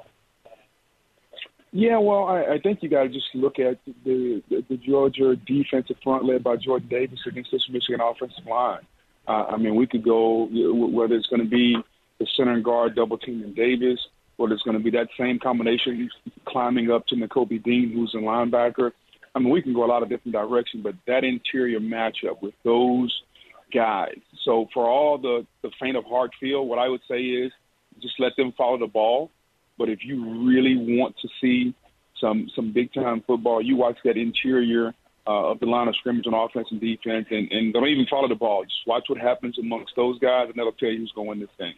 Yeah, 1.72 1.98
well, 1.98 2.26
I, 2.26 2.44
I 2.44 2.60
think 2.60 2.84
you 2.84 2.90
got 2.90 3.06
to 3.06 3.10
just 3.10 3.26
look 3.34 3.58
at 3.58 3.80
the, 4.06 4.44
the 4.52 4.64
the 4.70 4.78
Georgia 4.78 5.36
defensive 5.36 5.96
front 6.04 6.26
led 6.26 6.44
by 6.44 6.58
Jordan 6.58 6.90
Davis 6.90 7.22
against 7.28 7.50
this 7.52 7.68
Michigan 7.72 8.00
offensive 8.00 8.46
line. 8.46 8.86
Uh, 9.28 9.46
I 9.50 9.58
mean, 9.58 9.74
we 9.74 9.88
could 9.88 10.04
go 10.04 10.48
whether 10.52 11.16
it's 11.16 11.26
going 11.26 11.42
to 11.42 11.50
be 11.50 11.76
the 12.20 12.28
center 12.38 12.52
and 12.52 12.64
guard 12.64 12.94
double 12.94 13.18
teaming 13.18 13.56
Davis, 13.56 14.00
whether 14.38 14.54
it's 14.54 14.62
going 14.62 14.78
to 14.78 14.84
be 14.84 14.92
that 14.92 15.08
same 15.18 15.40
combination 15.40 16.08
climbing 16.46 16.92
up 16.92 17.08
to 17.08 17.16
Nakobe 17.16 17.64
Dean, 17.64 17.92
who's 17.92 18.14
a 18.14 18.18
linebacker. 18.18 18.92
I 19.36 19.40
mean, 19.40 19.50
we 19.50 19.62
can 19.62 19.74
go 19.74 19.84
a 19.84 19.88
lot 19.88 20.04
of 20.04 20.10
different 20.10 20.34
directions, 20.34 20.84
but 20.84 20.96
that 21.08 21.24
interior 21.24 21.80
matchup 21.80 22.42
with 22.42 22.54
those 22.64 23.12
guys. 23.74 24.20
So 24.46 24.68
for 24.74 24.88
all 24.88 25.18
the 25.18 25.46
the 25.62 25.72
faint 25.82 25.98
of 25.98 26.06
heart 26.06 26.32
feel, 26.40 26.66
what 26.68 26.80
I 26.80 26.88
would 26.88 27.02
say 27.10 27.22
is 27.22 27.52
just 28.02 28.20
let 28.20 28.36
them 28.36 28.54
follow 28.58 28.78
the 28.78 28.88
ball. 28.88 29.32
But 29.78 29.90
if 29.90 30.00
you 30.04 30.46
really 30.48 30.76
want 30.98 31.16
to 31.22 31.28
see 31.42 31.74
some 32.22 32.48
some 32.56 32.72
big 32.72 32.94
time 32.94 33.24
football, 33.26 33.62
you 33.62 33.76
watch 33.76 33.98
that 34.06 34.18
interior 34.18 34.94
uh, 35.26 35.52
of 35.52 35.60
the 35.60 35.66
line 35.66 35.88
of 35.88 35.96
scrimmage 35.96 36.28
on 36.28 36.34
offense 36.34 36.68
and 36.70 36.82
defense, 36.82 37.26
and, 37.32 37.52
and 37.52 37.74
don't 37.74 37.88
even 37.88 38.06
follow 38.10 38.28
the 38.28 38.36
ball. 38.36 38.64
Just 38.64 38.86
watch 38.86 39.06
what 39.08 39.20
happens 39.20 39.58
amongst 39.58 39.94
those 39.96 40.20
guys, 40.20 40.48
and 40.48 40.56
that'll 40.56 40.74
tell 40.74 40.90
you 40.90 41.00
who's 41.00 41.14
going 41.16 41.28
to 41.28 41.30
win 41.30 41.40
this 41.40 41.50
thing. 41.58 41.74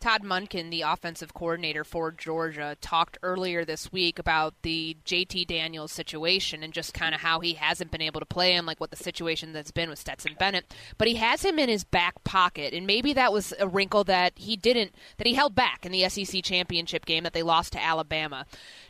Todd 0.00 0.22
Monken, 0.22 0.70
the 0.70 0.80
offensive 0.80 1.34
coordinator 1.34 1.84
for 1.84 2.10
Georgia, 2.10 2.74
talked 2.80 3.18
earlier 3.22 3.66
this 3.66 3.92
week 3.92 4.18
about 4.18 4.54
the 4.62 4.96
JT 5.04 5.46
Daniels 5.46 5.92
situation 5.92 6.62
and 6.62 6.72
just 6.72 6.94
kind 6.94 7.14
of 7.14 7.20
how 7.20 7.40
he 7.40 7.52
hasn't 7.52 7.90
been 7.90 8.00
able 8.00 8.20
to 8.20 8.26
play 8.26 8.54
him, 8.54 8.64
like 8.64 8.80
what 8.80 8.90
the 8.90 8.96
situation 8.96 9.52
that's 9.52 9.70
been 9.70 9.90
with 9.90 9.98
Stetson 9.98 10.36
Bennett. 10.38 10.72
But 10.96 11.08
he 11.08 11.16
has 11.16 11.44
him 11.44 11.58
in 11.58 11.68
his 11.68 11.84
back 11.84 12.24
pocket, 12.24 12.72
and 12.72 12.86
maybe 12.86 13.12
that 13.12 13.30
was 13.30 13.52
a 13.58 13.68
wrinkle 13.68 14.02
that 14.04 14.32
he 14.36 14.56
didn't, 14.56 14.94
that 15.18 15.26
he 15.26 15.34
held 15.34 15.54
back 15.54 15.84
in 15.84 15.92
the 15.92 16.08
SEC 16.08 16.42
championship 16.42 17.04
game 17.04 17.24
that 17.24 17.34
they 17.34 17.42
lost 17.42 17.74
to 17.74 17.82
Alabama. 17.82 18.46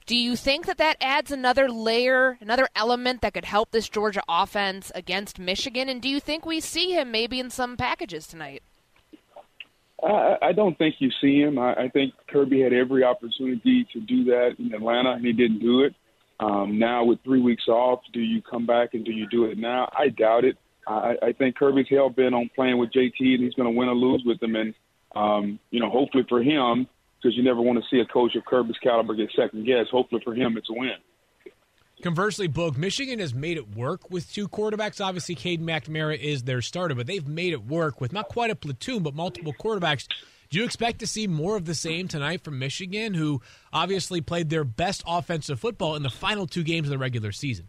Do 0.06 0.14
you 0.14 0.36
think 0.36 0.66
that 0.66 0.78
that 0.78 0.96
adds 1.00 1.32
another 1.32 1.68
layer, 1.68 2.38
another 2.40 2.68
element 2.76 3.20
that 3.22 3.34
could 3.34 3.46
help 3.46 3.72
this 3.72 3.88
Georgia 3.88 4.22
offense 4.28 4.92
against 4.94 5.40
Michigan? 5.40 5.88
And 5.88 6.00
do 6.00 6.08
you 6.08 6.20
think 6.20 6.46
we 6.46 6.60
see 6.60 6.92
him 6.92 7.10
maybe 7.10 7.40
in 7.40 7.50
some 7.50 7.76
packages 7.76 8.28
tonight? 8.28 8.62
I, 10.02 10.36
I 10.42 10.52
don't 10.52 10.76
think 10.78 10.96
you 10.98 11.10
see 11.20 11.40
him. 11.40 11.58
I, 11.58 11.74
I 11.74 11.88
think 11.88 12.14
Kirby 12.28 12.60
had 12.60 12.72
every 12.72 13.04
opportunity 13.04 13.86
to 13.92 14.00
do 14.00 14.24
that 14.24 14.50
in 14.58 14.72
Atlanta, 14.72 15.12
and 15.12 15.24
he 15.24 15.32
didn't 15.32 15.60
do 15.60 15.82
it. 15.82 15.94
Um, 16.40 16.78
now, 16.78 17.04
with 17.04 17.18
three 17.22 17.40
weeks 17.40 17.68
off, 17.68 18.00
do 18.12 18.20
you 18.20 18.40
come 18.42 18.66
back 18.66 18.94
and 18.94 19.04
do 19.04 19.12
you 19.12 19.26
do 19.30 19.44
it 19.44 19.58
now? 19.58 19.90
I 19.96 20.08
doubt 20.08 20.44
it. 20.44 20.56
I, 20.86 21.14
I 21.22 21.32
think 21.32 21.56
Kirby's 21.56 21.86
hell 21.90 22.08
bent 22.08 22.34
on 22.34 22.50
playing 22.54 22.78
with 22.78 22.90
JT, 22.92 23.20
and 23.20 23.42
he's 23.42 23.54
going 23.54 23.70
to 23.70 23.78
win 23.78 23.88
or 23.88 23.94
lose 23.94 24.22
with 24.24 24.42
him. 24.42 24.56
And 24.56 24.74
um, 25.14 25.58
you 25.70 25.80
know, 25.80 25.90
hopefully 25.90 26.24
for 26.28 26.42
him, 26.42 26.86
because 27.20 27.36
you 27.36 27.42
never 27.42 27.60
want 27.60 27.78
to 27.78 27.84
see 27.90 28.00
a 28.00 28.10
coach 28.10 28.34
of 28.36 28.44
Kirby's 28.46 28.78
caliber 28.82 29.14
get 29.14 29.30
second 29.36 29.66
guess. 29.66 29.86
Hopefully 29.90 30.22
for 30.24 30.34
him, 30.34 30.56
it's 30.56 30.70
a 30.70 30.72
win. 30.72 30.96
Conversely, 32.02 32.48
Boog, 32.48 32.78
Michigan 32.78 33.18
has 33.18 33.34
made 33.34 33.58
it 33.58 33.76
work 33.76 34.10
with 34.10 34.32
two 34.32 34.48
quarterbacks. 34.48 35.04
Obviously, 35.04 35.34
Cade 35.34 35.60
McNamara 35.60 36.18
is 36.18 36.44
their 36.44 36.62
starter, 36.62 36.94
but 36.94 37.06
they've 37.06 37.26
made 37.26 37.52
it 37.52 37.66
work 37.66 38.00
with 38.00 38.12
not 38.12 38.28
quite 38.28 38.50
a 38.50 38.56
platoon, 38.56 39.02
but 39.02 39.14
multiple 39.14 39.52
quarterbacks. 39.52 40.08
Do 40.48 40.58
you 40.58 40.64
expect 40.64 41.00
to 41.00 41.06
see 41.06 41.26
more 41.26 41.56
of 41.56 41.66
the 41.66 41.74
same 41.74 42.08
tonight 42.08 42.42
from 42.42 42.58
Michigan, 42.58 43.14
who 43.14 43.42
obviously 43.72 44.20
played 44.20 44.48
their 44.48 44.64
best 44.64 45.04
offensive 45.06 45.60
football 45.60 45.94
in 45.94 46.02
the 46.02 46.10
final 46.10 46.46
two 46.46 46.64
games 46.64 46.88
of 46.88 46.90
the 46.90 46.98
regular 46.98 47.32
season? 47.32 47.68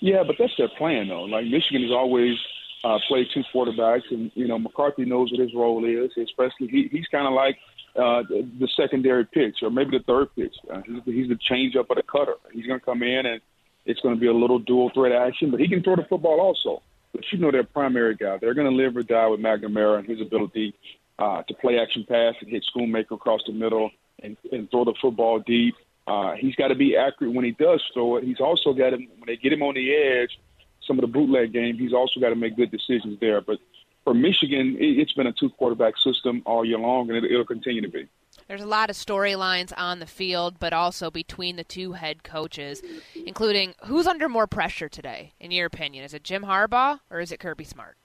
Yeah, 0.00 0.22
but 0.24 0.36
that's 0.38 0.52
their 0.58 0.68
plan, 0.76 1.08
though. 1.08 1.22
Like 1.22 1.46
Michigan 1.46 1.82
has 1.82 1.90
always 1.90 2.36
uh, 2.84 2.98
played 3.08 3.26
two 3.32 3.42
quarterbacks, 3.52 4.02
and 4.10 4.30
you 4.34 4.46
know 4.46 4.58
McCarthy 4.58 5.06
knows 5.06 5.32
what 5.32 5.40
his 5.40 5.54
role 5.54 5.84
is. 5.84 6.10
Especially 6.22 6.68
he, 6.68 6.88
he's 6.92 7.06
kind 7.08 7.26
of 7.26 7.32
like 7.32 7.56
uh, 7.96 8.22
the, 8.28 8.68
secondary 8.76 9.24
pitch, 9.24 9.58
or 9.62 9.70
maybe 9.70 9.96
the 9.96 10.04
third 10.04 10.28
pitch. 10.34 10.54
Uh, 10.72 10.82
he's, 10.84 11.00
he's 11.04 11.28
the 11.28 11.36
changeup 11.36 11.86
or 11.88 11.96
the 11.96 12.02
cutter. 12.02 12.34
He's 12.52 12.66
going 12.66 12.80
to 12.80 12.84
come 12.84 13.02
in, 13.02 13.26
and 13.26 13.40
it's 13.86 14.00
going 14.00 14.14
to 14.14 14.20
be 14.20 14.26
a 14.26 14.32
little 14.32 14.58
dual 14.58 14.90
threat 14.90 15.12
action. 15.12 15.50
But 15.50 15.60
he 15.60 15.68
can 15.68 15.82
throw 15.82 15.96
the 15.96 16.04
football 16.08 16.40
also. 16.40 16.82
But 17.12 17.24
you 17.30 17.38
know, 17.38 17.52
their 17.52 17.64
primary 17.64 18.16
guy. 18.16 18.38
They're 18.38 18.54
going 18.54 18.70
to 18.70 18.76
live 18.76 18.96
or 18.96 19.02
die 19.02 19.28
with 19.28 19.40
McNamara 19.40 20.00
and 20.00 20.08
his 20.08 20.20
ability 20.20 20.74
uh, 21.18 21.42
to 21.42 21.54
play 21.54 21.78
action 21.78 22.04
pass 22.08 22.34
and 22.40 22.50
hit 22.50 22.66
Schoonmaker 22.74 23.12
across 23.12 23.42
the 23.46 23.52
middle 23.52 23.90
and, 24.22 24.36
and 24.50 24.70
throw 24.70 24.84
the 24.84 24.94
football 25.00 25.38
deep. 25.38 25.74
Uh, 26.06 26.32
he's 26.34 26.54
got 26.56 26.68
to 26.68 26.74
be 26.74 26.96
accurate 26.96 27.32
when 27.32 27.44
he 27.44 27.52
does 27.52 27.82
throw 27.94 28.16
it. 28.16 28.24
He's 28.24 28.40
also 28.40 28.72
got 28.72 28.90
to, 28.90 28.96
when 28.96 29.26
they 29.26 29.36
get 29.36 29.52
him 29.52 29.62
on 29.62 29.74
the 29.74 29.94
edge, 29.94 30.38
some 30.86 30.98
of 30.98 31.02
the 31.02 31.06
bootleg 31.06 31.52
game, 31.52 31.78
he's 31.78 31.94
also 31.94 32.20
got 32.20 32.30
to 32.30 32.36
make 32.36 32.56
good 32.56 32.70
decisions 32.70 33.18
there. 33.20 33.40
But 33.40 33.58
for 34.04 34.14
Michigan, 34.14 34.76
it's 34.78 35.12
been 35.14 35.26
a 35.26 35.32
two 35.32 35.48
quarterback 35.48 35.94
system 35.96 36.42
all 36.44 36.64
year 36.64 36.78
long, 36.78 37.10
and 37.10 37.24
it'll 37.24 37.44
continue 37.44 37.80
to 37.80 37.88
be. 37.88 38.06
There's 38.46 38.60
a 38.60 38.66
lot 38.66 38.90
of 38.90 38.96
storylines 38.96 39.72
on 39.76 40.00
the 40.00 40.06
field, 40.06 40.56
but 40.58 40.72
also 40.72 41.10
between 41.10 41.56
the 41.56 41.64
two 41.64 41.92
head 41.92 42.22
coaches, 42.22 42.82
including 43.14 43.74
who's 43.86 44.06
under 44.06 44.28
more 44.28 44.46
pressure 44.46 44.88
today, 44.88 45.32
in 45.40 45.50
your 45.50 45.66
opinion? 45.66 46.04
Is 46.04 46.12
it 46.12 46.22
Jim 46.22 46.44
Harbaugh 46.44 47.00
or 47.10 47.20
is 47.20 47.32
it 47.32 47.40
Kirby 47.40 47.64
Smart? 47.64 47.96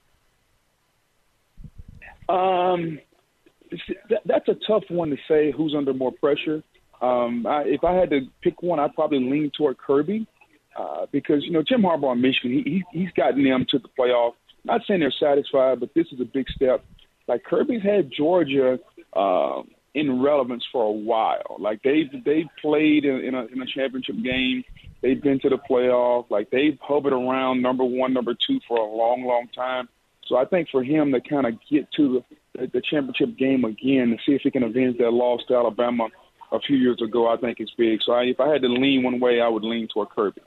Um, 2.29 2.99
that's 4.25 4.47
a 4.47 4.55
tough 4.65 4.83
one 4.89 5.09
to 5.09 5.17
say 5.27 5.51
who's 5.51 5.75
under 5.75 5.93
more 5.93 6.11
pressure. 6.11 6.63
Um, 7.01 7.45
I, 7.45 7.63
if 7.63 7.83
I 7.83 7.93
had 7.93 8.09
to 8.11 8.21
pick 8.41 8.61
one, 8.61 8.79
I'd 8.79 8.93
probably 8.93 9.19
lean 9.19 9.51
toward 9.51 9.77
Kirby 9.77 10.27
uh, 10.77 11.07
because 11.11 11.43
you 11.43 11.51
know 11.51 11.63
Jim 11.63 11.81
Harbaugh 11.81 12.13
in 12.13 12.21
Michigan, 12.21 12.51
he, 12.51 12.83
he 12.91 12.99
he's 12.99 13.11
gotten 13.13 13.43
them 13.43 13.65
to 13.69 13.79
the 13.79 13.89
playoff 13.97 14.33
not 14.63 14.81
saying 14.87 14.99
they're 14.99 15.13
satisfied, 15.19 15.79
but 15.79 15.93
this 15.93 16.07
is 16.11 16.19
a 16.19 16.25
big 16.25 16.47
step. 16.49 16.83
Like 17.27 17.43
Kirby's 17.43 17.83
had 17.83 18.11
Georgia 18.15 18.79
uh, 19.13 19.61
in 19.93 20.21
relevance 20.21 20.63
for 20.71 20.83
a 20.83 20.91
while. 20.91 21.57
Like 21.59 21.81
they've 21.83 22.11
they've 22.25 22.47
played 22.61 23.05
in, 23.05 23.19
in, 23.19 23.35
a, 23.35 23.45
in 23.45 23.61
a 23.61 23.65
championship 23.65 24.15
game. 24.23 24.63
They've 25.01 25.21
been 25.21 25.39
to 25.41 25.49
the 25.49 25.57
playoff. 25.57 26.29
Like 26.29 26.49
they've 26.49 26.77
hovered 26.81 27.13
around 27.13 27.61
number 27.61 27.85
one, 27.85 28.13
number 28.13 28.33
two 28.33 28.59
for 28.67 28.77
a 28.77 28.95
long, 28.95 29.23
long 29.25 29.47
time. 29.55 29.87
So 30.27 30.35
I 30.35 30.45
think 30.45 30.69
for 30.69 30.83
him 30.83 31.11
to 31.11 31.21
kind 31.21 31.47
of 31.47 31.53
get 31.69 31.91
to 31.97 32.23
the, 32.53 32.67
the 32.67 32.81
championship 32.81 33.37
game 33.37 33.65
again 33.65 34.09
and 34.09 34.19
see 34.25 34.33
if 34.33 34.41
he 34.43 34.51
can 34.51 34.63
avenge 34.63 34.97
that 34.99 35.11
loss 35.11 35.41
to 35.47 35.55
Alabama 35.55 36.09
a 36.51 36.59
few 36.59 36.77
years 36.77 37.01
ago, 37.01 37.27
I 37.27 37.37
think 37.37 37.59
is 37.59 37.71
big. 37.77 37.99
So 38.05 38.13
I, 38.13 38.23
if 38.23 38.39
I 38.39 38.49
had 38.49 38.61
to 38.61 38.67
lean 38.67 39.03
one 39.03 39.19
way, 39.19 39.41
I 39.41 39.47
would 39.47 39.63
lean 39.63 39.87
toward 39.91 40.09
Kirby. 40.09 40.41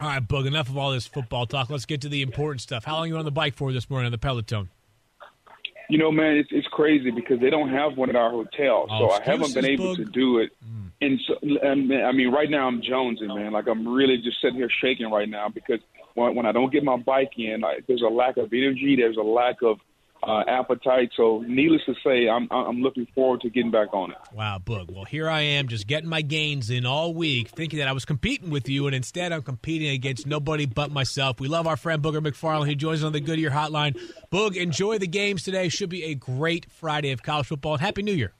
All 0.00 0.08
right, 0.08 0.26
Bug, 0.26 0.46
enough 0.46 0.68
of 0.68 0.76
all 0.76 0.90
this 0.90 1.06
football 1.06 1.46
talk. 1.46 1.70
Let's 1.70 1.86
get 1.86 2.00
to 2.02 2.08
the 2.08 2.22
important 2.22 2.60
stuff. 2.60 2.84
How 2.84 2.96
long 2.96 3.08
you 3.08 3.16
on 3.16 3.24
the 3.24 3.30
bike 3.30 3.54
for 3.54 3.72
this 3.72 3.88
morning 3.88 4.06
on 4.06 4.12
the 4.12 4.18
Peloton? 4.18 4.68
You 5.88 5.98
know, 5.98 6.10
man, 6.10 6.36
it's 6.36 6.48
it's 6.50 6.66
crazy 6.68 7.10
because 7.10 7.40
they 7.40 7.50
don't 7.50 7.68
have 7.68 7.96
one 7.96 8.08
at 8.08 8.16
our 8.16 8.30
hotel, 8.30 8.86
oh, 8.90 8.98
so 8.98 9.10
I 9.10 9.22
haven't 9.22 9.54
been 9.54 9.66
able 9.66 9.94
bug. 9.94 9.98
to 9.98 10.04
do 10.06 10.38
it. 10.38 10.50
Mm. 10.64 10.90
And 11.02 11.20
so, 11.26 11.34
and 11.42 11.92
I 11.92 12.10
mean, 12.12 12.32
right 12.32 12.48
now 12.48 12.66
I'm 12.66 12.80
jonesing, 12.80 13.28
man. 13.28 13.52
Like 13.52 13.68
I'm 13.68 13.86
really 13.86 14.16
just 14.16 14.40
sitting 14.40 14.56
here 14.56 14.70
shaking 14.80 15.10
right 15.10 15.28
now 15.28 15.48
because 15.48 15.80
when, 16.14 16.34
when 16.34 16.46
I 16.46 16.52
don't 16.52 16.72
get 16.72 16.84
my 16.84 16.96
bike 16.96 17.32
in, 17.36 17.64
I, 17.64 17.80
there's 17.86 18.02
a 18.02 18.08
lack 18.08 18.38
of 18.38 18.52
energy. 18.52 18.96
There's 18.96 19.18
a 19.18 19.22
lack 19.22 19.56
of 19.62 19.78
uh, 20.26 20.44
appetite. 20.48 21.10
So, 21.16 21.44
needless 21.46 21.82
to 21.86 21.94
say, 22.04 22.28
I'm 22.28 22.48
I'm 22.50 22.80
looking 22.82 23.06
forward 23.14 23.40
to 23.42 23.50
getting 23.50 23.70
back 23.70 23.92
on 23.92 24.10
it. 24.10 24.16
Wow, 24.32 24.60
Boog. 24.64 24.90
Well, 24.90 25.04
here 25.04 25.28
I 25.28 25.40
am, 25.40 25.68
just 25.68 25.86
getting 25.86 26.08
my 26.08 26.22
gains 26.22 26.70
in 26.70 26.86
all 26.86 27.14
week, 27.14 27.48
thinking 27.48 27.78
that 27.78 27.88
I 27.88 27.92
was 27.92 28.04
competing 28.04 28.50
with 28.50 28.68
you, 28.68 28.86
and 28.86 28.94
instead 28.94 29.32
I'm 29.32 29.42
competing 29.42 29.88
against 29.88 30.26
nobody 30.26 30.66
but 30.66 30.90
myself. 30.90 31.40
We 31.40 31.48
love 31.48 31.66
our 31.66 31.76
friend 31.76 32.02
Booger 32.02 32.24
McFarland. 32.26 32.68
He 32.68 32.74
joins 32.74 33.02
us 33.02 33.06
on 33.06 33.12
the 33.12 33.20
Goodyear 33.20 33.50
Hotline. 33.50 33.98
Boog, 34.32 34.56
enjoy 34.56 34.98
the 34.98 35.06
games 35.06 35.42
today. 35.42 35.68
Should 35.68 35.90
be 35.90 36.04
a 36.04 36.14
great 36.14 36.70
Friday 36.70 37.12
of 37.12 37.22
college 37.22 37.46
football, 37.46 37.74
and 37.74 37.82
Happy 37.82 38.02
New 38.02 38.14
Year. 38.14 38.32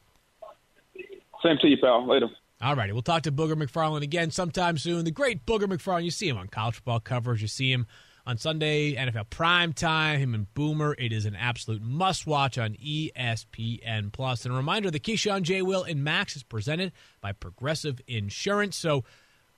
Same 1.43 1.59
to 1.61 1.69
you, 1.69 1.77
pal. 1.77 2.09
Later. 2.09 2.29
All 2.63 2.75
righty, 2.75 2.93
we'll 2.93 3.03
talk 3.03 3.23
to 3.23 3.33
Booger 3.33 3.55
McFarland 3.55 4.03
again 4.03 4.31
sometime 4.31 4.79
soon. 4.79 5.05
The 5.05 5.11
great 5.11 5.45
Booger 5.45 5.65
McFarland. 5.65 6.05
You 6.05 6.11
see 6.11 6.29
him 6.29 6.39
on 6.39 6.49
college 6.49 6.77
football 6.77 7.01
coverage. 7.01 7.43
You 7.43 7.49
see 7.49 7.71
him 7.71 7.87
on 8.27 8.39
Sunday, 8.39 8.95
NFL 8.95 9.31
prime 9.31 9.73
time. 9.73 10.19
Him 10.19 10.35
and 10.35 10.53
Boomer. 10.55 10.95
It 10.99 11.13
is 11.13 11.27
an 11.27 11.35
absolute 11.35 11.83
must 11.83 12.27
watch 12.27 12.59
on 12.59 12.75
ESPN 12.75 14.13
Plus. 14.13 14.45
And 14.45 14.55
a 14.55 14.57
reminder: 14.57 14.91
the 14.91 15.01
Keyshawn 15.01 15.43
J. 15.43 15.63
Will 15.63 15.83
and 15.85 16.03
Max 16.03 16.37
is 16.37 16.43
presented 16.43 16.93
by 17.21 17.33
Progressive 17.33 18.01
Insurance. 18.07 18.77
So 18.77 19.05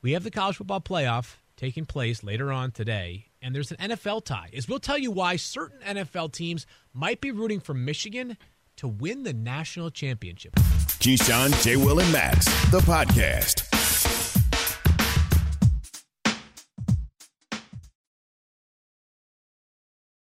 we 0.03 0.13
have 0.13 0.25
the 0.25 0.31
college 0.31 0.57
football 0.57 0.81
playoff 0.81 1.37
taking 1.57 1.87
place 1.87 2.23
later 2.23 2.53
on 2.53 2.71
today, 2.71 3.27
and 3.41 3.55
there's 3.55 3.73
an 3.73 3.91
NFL 3.91 4.25
tie. 4.25 4.51
As 4.55 4.69
we'll 4.69 4.79
tell 4.79 4.99
you 4.99 5.11
why 5.11 5.37
certain 5.37 5.81
NFL 5.81 6.33
teams 6.33 6.67
might 6.93 7.21
be 7.21 7.31
rooting 7.31 7.61
for 7.61 7.75
Michigan 7.75 8.37
to 8.77 8.89
win 8.89 9.23
the 9.23 9.33
national 9.33 9.91
championship. 9.91 10.55
Keyshawn, 11.01 11.63
J. 11.63 11.77
Will, 11.77 11.99
and 11.99 12.13
Max, 12.13 12.45
the 12.71 12.81
podcast. 12.81 13.66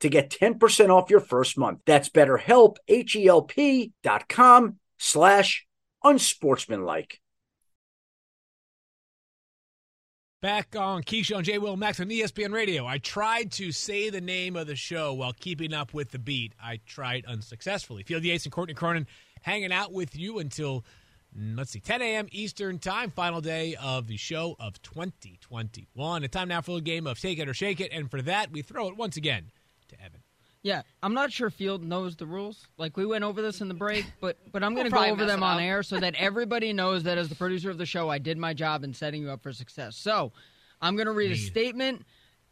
to 0.00 0.08
get 0.08 0.30
10% 0.30 0.90
off 0.90 1.10
your 1.10 1.20
first 1.20 1.58
month. 1.58 1.80
That's 1.86 2.08
betterhelp, 2.08 2.76
H-E-L-P 2.86 3.92
dot 4.02 4.28
com 4.28 4.78
slash 4.98 5.66
unsportsmanlike. 6.04 7.20
Back 10.40 10.76
on 10.76 11.02
Keyshawn 11.02 11.42
J. 11.42 11.58
Will 11.58 11.76
Max 11.76 11.98
on 11.98 12.06
ESPN 12.10 12.52
Radio. 12.52 12.86
I 12.86 12.98
tried 12.98 13.50
to 13.52 13.72
say 13.72 14.08
the 14.08 14.20
name 14.20 14.54
of 14.54 14.68
the 14.68 14.76
show 14.76 15.12
while 15.12 15.32
keeping 15.32 15.74
up 15.74 15.92
with 15.92 16.12
the 16.12 16.18
beat. 16.20 16.52
I 16.62 16.78
tried 16.86 17.26
unsuccessfully. 17.26 18.04
Field 18.04 18.22
Yates 18.22 18.44
and 18.44 18.52
Courtney 18.52 18.74
Cronin 18.74 19.08
hanging 19.42 19.72
out 19.72 19.92
with 19.92 20.16
you 20.16 20.38
until, 20.38 20.84
mm, 21.36 21.58
let's 21.58 21.72
see, 21.72 21.80
10 21.80 22.02
a.m. 22.02 22.28
Eastern 22.30 22.78
Time, 22.78 23.10
final 23.10 23.40
day 23.40 23.74
of 23.82 24.06
the 24.06 24.16
show 24.16 24.54
of 24.60 24.80
2021. 24.82 26.22
A 26.22 26.28
time 26.28 26.46
now 26.46 26.60
for 26.60 26.78
a 26.78 26.82
game 26.82 27.08
of 27.08 27.18
Take 27.18 27.40
It 27.40 27.48
or 27.48 27.54
Shake 27.54 27.80
It. 27.80 27.90
And 27.90 28.08
for 28.08 28.22
that, 28.22 28.52
we 28.52 28.62
throw 28.62 28.86
it 28.86 28.96
once 28.96 29.16
again 29.16 29.50
to 29.88 30.00
Evan. 30.02 30.22
Yeah, 30.62 30.82
I'm 31.02 31.14
not 31.14 31.32
sure 31.32 31.50
Field 31.50 31.84
knows 31.84 32.16
the 32.16 32.26
rules. 32.26 32.66
Like 32.78 32.96
we 32.96 33.06
went 33.06 33.24
over 33.24 33.40
this 33.40 33.60
in 33.60 33.68
the 33.68 33.74
break, 33.74 34.04
but 34.20 34.36
but 34.50 34.64
I'm 34.64 34.74
going 34.74 34.90
to 34.90 34.94
We'll 34.94 35.06
go 35.06 35.12
over 35.12 35.24
them 35.24 35.42
on 35.42 35.60
air 35.60 35.82
so 35.82 36.00
that 36.00 36.14
everybody 36.18 36.72
knows 36.72 37.04
that 37.04 37.16
as 37.16 37.28
the 37.28 37.36
producer 37.36 37.70
of 37.70 37.78
the 37.78 37.86
show, 37.86 38.08
I 38.08 38.18
did 38.18 38.38
my 38.38 38.54
job 38.54 38.82
in 38.82 38.92
setting 38.92 39.22
you 39.22 39.30
up 39.30 39.42
for 39.42 39.52
success. 39.52 39.96
So, 39.96 40.32
I'm 40.82 40.96
going 40.96 41.06
to 41.06 41.12
read 41.12 41.30
a 41.30 41.36
statement. 41.36 42.04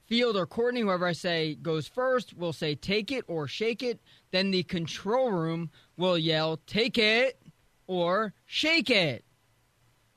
Field 0.07 0.37
or 0.37 0.47
Courtney, 0.47 0.83
whoever 0.83 1.05
I 1.05 1.13
say 1.13 1.57
goes 1.57 1.89
first, 1.89 2.33
will 2.37 2.53
say 2.53 2.77
take 2.77 3.11
it 3.11 3.25
or 3.27 3.49
shake 3.49 3.83
it. 3.83 4.01
Then 4.31 4.53
the 4.53 4.63
control 4.63 5.33
room 5.33 5.71
will 5.97 6.17
yell 6.17 6.61
take 6.67 6.97
it 6.97 7.41
or 7.89 8.33
shake 8.45 8.89
it. 8.89 9.25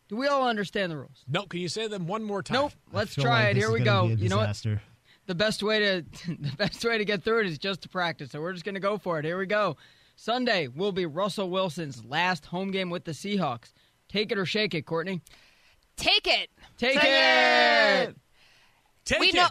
Do 0.08 0.16
we 0.16 0.28
all 0.28 0.48
understand 0.48 0.92
the 0.92 0.98
rules? 0.98 1.24
No, 1.28 1.44
can 1.44 1.60
you 1.60 1.70
say 1.70 1.88
them 1.88 2.08
one 2.08 2.24
more 2.24 2.42
time? 2.42 2.56
Nope. 2.56 2.74
Let's 2.92 3.16
try 3.16 3.46
like 3.46 3.56
it. 3.56 3.58
Here 3.58 3.72
we 3.72 3.80
go. 3.80 4.08
You 4.08 4.30
know 4.30 4.38
what? 4.38 4.64
Disaster. 5.30 5.34
the 5.34 5.36
best 5.36 5.64
way 5.64 5.80
to 5.80 6.06
the 6.42 6.56
best 6.58 6.86
way 6.86 6.98
to 6.98 7.06
get 7.06 7.24
through 7.24 7.42
it 7.42 7.48
is 7.48 7.58
just 7.58 7.82
to 7.82 7.90
practice. 7.90 8.32
So 8.32 8.42
we're 8.42 8.54
just 8.54 8.66
going 8.66 8.76
to 8.76 8.82
go 8.82 8.98
for 8.98 9.20
it. 9.20 9.26
Here 9.26 9.38
we 9.38 9.46
go. 9.46 9.78
Sunday 10.16 10.68
will 10.68 10.92
be 10.92 11.06
Russell 11.06 11.50
Wilson's 11.50 12.04
last 12.04 12.46
home 12.46 12.72
game 12.72 12.90
with 12.90 13.06
the 13.06 13.12
Seahawks. 13.12 13.74
Take 14.10 14.32
it 14.32 14.38
or 14.38 14.46
shake 14.46 14.74
it, 14.74 14.86
Courtney. 14.86 15.22
Take 15.96 16.28
it. 16.28 16.50
Take, 16.78 17.00
Take 17.00 17.04
it. 17.04 18.10
it. 18.10 18.16
Take 19.06 19.20
we 19.20 19.28
it. 19.30 19.36
know. 19.36 19.48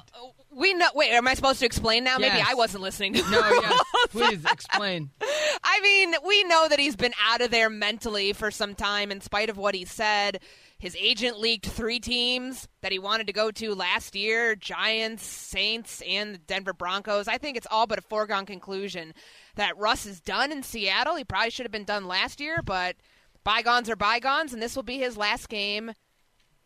We 0.50 0.74
know. 0.74 0.88
Wait, 0.94 1.10
am 1.10 1.28
I 1.28 1.34
supposed 1.34 1.60
to 1.60 1.66
explain 1.66 2.04
now? 2.04 2.18
Maybe 2.18 2.42
I 2.46 2.54
wasn't 2.54 2.82
listening. 2.82 3.14
To 3.14 3.22
No, 3.30 3.60
yes. 3.60 3.82
Please 4.10 4.44
explain. 4.44 5.10
I 5.64 5.80
mean, 5.82 6.14
we 6.26 6.44
know 6.44 6.68
that 6.68 6.78
he's 6.78 6.96
been 6.96 7.12
out 7.26 7.40
of 7.40 7.50
there 7.50 7.70
mentally 7.70 8.32
for 8.32 8.50
some 8.50 8.74
time 8.74 9.10
in 9.10 9.20
spite 9.20 9.50
of 9.50 9.56
what 9.56 9.74
he 9.74 9.84
said. 9.84 10.40
His 10.78 10.94
agent 10.94 11.40
leaked 11.40 11.66
three 11.66 11.98
teams 11.98 12.68
that 12.82 12.92
he 12.92 13.00
wanted 13.00 13.26
to 13.26 13.32
go 13.32 13.50
to 13.50 13.74
last 13.74 14.14
year 14.14 14.54
Giants, 14.54 15.24
Saints, 15.24 16.00
and 16.06 16.34
the 16.34 16.38
Denver 16.38 16.72
Broncos. 16.72 17.26
I 17.26 17.36
think 17.36 17.56
it's 17.56 17.66
all 17.68 17.88
but 17.88 17.98
a 17.98 18.02
foregone 18.02 18.46
conclusion 18.46 19.12
that 19.56 19.76
Russ 19.76 20.06
is 20.06 20.20
done 20.20 20.52
in 20.52 20.62
Seattle. 20.62 21.16
He 21.16 21.24
probably 21.24 21.50
should 21.50 21.66
have 21.66 21.72
been 21.72 21.84
done 21.84 22.06
last 22.06 22.40
year, 22.40 22.62
but 22.64 22.94
bygones 23.42 23.90
are 23.90 23.96
bygones, 23.96 24.52
and 24.52 24.62
this 24.62 24.76
will 24.76 24.84
be 24.84 24.98
his 24.98 25.16
last 25.16 25.48
game 25.48 25.92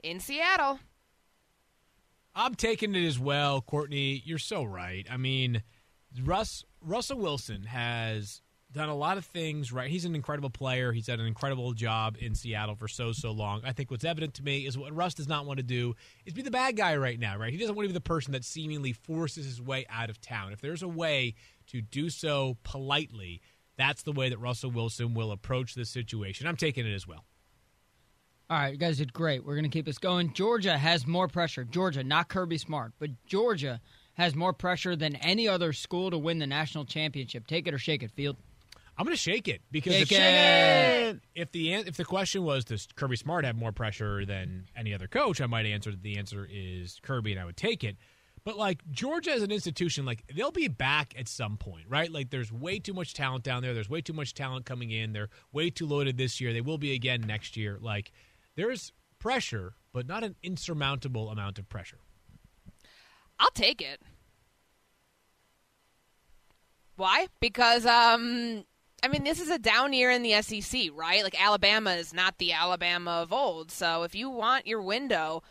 in 0.02 0.20
Seattle. 0.20 0.78
I'm 2.34 2.54
taking 2.54 2.94
it 2.94 3.06
as 3.06 3.18
well, 3.18 3.62
Courtney. 3.62 4.22
You're 4.26 4.38
so 4.38 4.62
right. 4.62 5.06
I 5.10 5.16
mean, 5.16 5.62
Russ 6.22 6.64
Russell 6.82 7.18
Wilson 7.18 7.64
has 7.64 8.41
done 8.72 8.88
a 8.88 8.94
lot 8.94 9.18
of 9.18 9.24
things 9.24 9.72
right. 9.72 9.90
He's 9.90 10.04
an 10.04 10.14
incredible 10.14 10.50
player. 10.50 10.92
He's 10.92 11.06
done 11.06 11.20
an 11.20 11.26
incredible 11.26 11.72
job 11.72 12.16
in 12.18 12.34
Seattle 12.34 12.74
for 12.74 12.88
so 12.88 13.12
so 13.12 13.30
long. 13.30 13.62
I 13.64 13.72
think 13.72 13.90
what's 13.90 14.04
evident 14.04 14.34
to 14.34 14.42
me 14.42 14.66
is 14.66 14.76
what 14.76 14.94
Russ 14.94 15.14
does 15.14 15.28
not 15.28 15.46
want 15.46 15.58
to 15.58 15.62
do 15.62 15.94
is 16.26 16.32
be 16.32 16.42
the 16.42 16.50
bad 16.50 16.76
guy 16.76 16.96
right 16.96 17.18
now, 17.18 17.36
right? 17.36 17.52
He 17.52 17.58
doesn't 17.58 17.74
want 17.74 17.84
to 17.84 17.90
be 17.90 17.94
the 17.94 18.00
person 18.00 18.32
that 18.32 18.44
seemingly 18.44 18.92
forces 18.92 19.46
his 19.46 19.60
way 19.60 19.86
out 19.90 20.10
of 20.10 20.20
town. 20.20 20.52
If 20.52 20.60
there's 20.60 20.82
a 20.82 20.88
way 20.88 21.34
to 21.68 21.80
do 21.80 22.10
so 22.10 22.56
politely, 22.62 23.40
that's 23.76 24.02
the 24.02 24.12
way 24.12 24.28
that 24.28 24.38
Russell 24.38 24.70
Wilson 24.70 25.14
will 25.14 25.32
approach 25.32 25.74
this 25.74 25.90
situation. 25.90 26.46
I'm 26.46 26.56
taking 26.56 26.86
it 26.86 26.94
as 26.94 27.06
well. 27.06 27.24
All 28.50 28.58
right, 28.58 28.72
you 28.72 28.78
guys 28.78 28.98
did 28.98 29.14
great. 29.14 29.44
We're 29.44 29.54
going 29.54 29.64
to 29.64 29.70
keep 29.70 29.86
this 29.86 29.98
going. 29.98 30.34
Georgia 30.34 30.76
has 30.76 31.06
more 31.06 31.26
pressure. 31.26 31.64
Georgia, 31.64 32.04
not 32.04 32.28
Kirby 32.28 32.58
Smart, 32.58 32.92
but 32.98 33.10
Georgia 33.26 33.80
has 34.14 34.34
more 34.34 34.52
pressure 34.52 34.94
than 34.94 35.16
any 35.16 35.48
other 35.48 35.72
school 35.72 36.10
to 36.10 36.18
win 36.18 36.38
the 36.38 36.46
national 36.46 36.84
championship. 36.84 37.46
Take 37.46 37.66
it 37.66 37.72
or 37.72 37.78
shake 37.78 38.02
it, 38.02 38.10
Field. 38.10 38.36
I'm 38.96 39.06
going 39.06 39.14
to 39.14 39.20
shake 39.20 39.48
it 39.48 39.62
because 39.70 39.94
Shake 39.94 40.12
if, 40.12 40.18
it! 40.18 41.20
if 41.34 41.52
the 41.52 41.72
if 41.72 41.96
the 41.96 42.04
question 42.04 42.44
was 42.44 42.64
does 42.64 42.86
Kirby 42.94 43.16
Smart 43.16 43.44
have 43.44 43.56
more 43.56 43.72
pressure 43.72 44.26
than 44.26 44.66
any 44.76 44.92
other 44.92 45.08
coach, 45.08 45.40
I 45.40 45.46
might 45.46 45.66
answer 45.66 45.90
that 45.90 46.02
the 46.02 46.18
answer 46.18 46.46
is 46.50 47.00
Kirby, 47.02 47.32
and 47.32 47.40
I 47.40 47.44
would 47.44 47.56
take 47.56 47.84
it. 47.84 47.96
But 48.44 48.58
like 48.58 48.82
Georgia 48.90 49.32
as 49.32 49.42
an 49.42 49.50
institution, 49.52 50.04
like 50.04 50.24
they'll 50.34 50.50
be 50.50 50.68
back 50.68 51.14
at 51.16 51.28
some 51.28 51.56
point, 51.56 51.86
right? 51.88 52.10
Like 52.10 52.30
there's 52.30 52.52
way 52.52 52.80
too 52.80 52.92
much 52.92 53.14
talent 53.14 53.44
down 53.44 53.62
there. 53.62 53.72
There's 53.72 53.88
way 53.88 54.00
too 54.00 54.12
much 54.12 54.34
talent 54.34 54.66
coming 54.66 54.90
in. 54.90 55.12
They're 55.12 55.28
way 55.52 55.70
too 55.70 55.86
loaded 55.86 56.18
this 56.18 56.40
year. 56.40 56.52
They 56.52 56.60
will 56.60 56.78
be 56.78 56.92
again 56.92 57.22
next 57.22 57.56
year. 57.56 57.78
Like 57.80 58.12
there's 58.56 58.92
pressure, 59.18 59.74
but 59.92 60.06
not 60.06 60.24
an 60.24 60.34
insurmountable 60.42 61.30
amount 61.30 61.58
of 61.58 61.68
pressure. 61.68 61.98
I'll 63.38 63.50
take 63.50 63.80
it. 63.80 64.00
Why? 66.96 67.28
Because 67.40 67.86
um 67.86 68.64
I 69.02 69.08
mean 69.08 69.24
this 69.24 69.40
is 69.40 69.50
a 69.50 69.58
down 69.58 69.92
year 69.92 70.10
in 70.10 70.22
the 70.22 70.40
SEC, 70.42 70.90
right? 70.94 71.22
Like 71.22 71.40
Alabama 71.40 71.92
is 71.94 72.14
not 72.14 72.38
the 72.38 72.52
Alabama 72.52 73.22
of 73.22 73.32
old. 73.32 73.70
So 73.70 74.04
if 74.04 74.14
you 74.14 74.30
want 74.30 74.66
your 74.66 74.80
window 74.80 75.42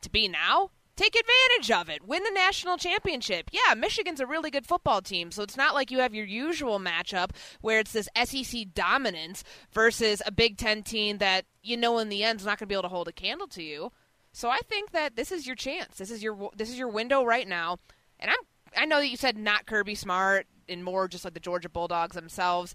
to 0.00 0.10
be 0.10 0.26
now, 0.28 0.70
take 0.96 1.14
advantage 1.14 1.70
of 1.70 1.88
it. 1.88 2.06
Win 2.06 2.22
the 2.24 2.30
national 2.30 2.76
championship. 2.78 3.50
Yeah, 3.52 3.74
Michigan's 3.74 4.20
a 4.20 4.26
really 4.26 4.50
good 4.50 4.66
football 4.66 5.02
team, 5.02 5.30
so 5.30 5.42
it's 5.42 5.56
not 5.56 5.74
like 5.74 5.90
you 5.90 5.98
have 5.98 6.14
your 6.14 6.24
usual 6.24 6.78
matchup 6.80 7.30
where 7.60 7.78
it's 7.78 7.92
this 7.92 8.08
SEC 8.24 8.74
dominance 8.74 9.44
versus 9.72 10.22
a 10.24 10.32
Big 10.32 10.56
10 10.56 10.82
team 10.82 11.18
that 11.18 11.44
you 11.62 11.76
know 11.76 11.98
in 11.98 12.08
the 12.08 12.24
end 12.24 12.40
is 12.40 12.46
not 12.46 12.58
going 12.58 12.66
to 12.66 12.72
be 12.72 12.74
able 12.74 12.82
to 12.82 12.88
hold 12.88 13.08
a 13.08 13.12
candle 13.12 13.48
to 13.48 13.62
you. 13.62 13.92
So 14.32 14.48
I 14.48 14.58
think 14.68 14.92
that 14.92 15.16
this 15.16 15.30
is 15.30 15.46
your 15.46 15.56
chance. 15.56 15.96
This 15.96 16.10
is 16.10 16.22
your 16.22 16.50
this 16.56 16.70
is 16.70 16.78
your 16.78 16.88
window 16.88 17.24
right 17.24 17.46
now. 17.46 17.78
And 18.18 18.30
I'm 18.30 18.36
I 18.76 18.84
know 18.84 18.98
that 18.98 19.08
you 19.08 19.16
said 19.16 19.36
not 19.36 19.66
Kirby 19.66 19.94
Smart 19.94 20.46
and 20.68 20.84
more 20.84 21.08
just 21.08 21.24
like 21.24 21.34
the 21.34 21.40
Georgia 21.40 21.68
Bulldogs 21.68 22.14
themselves. 22.14 22.74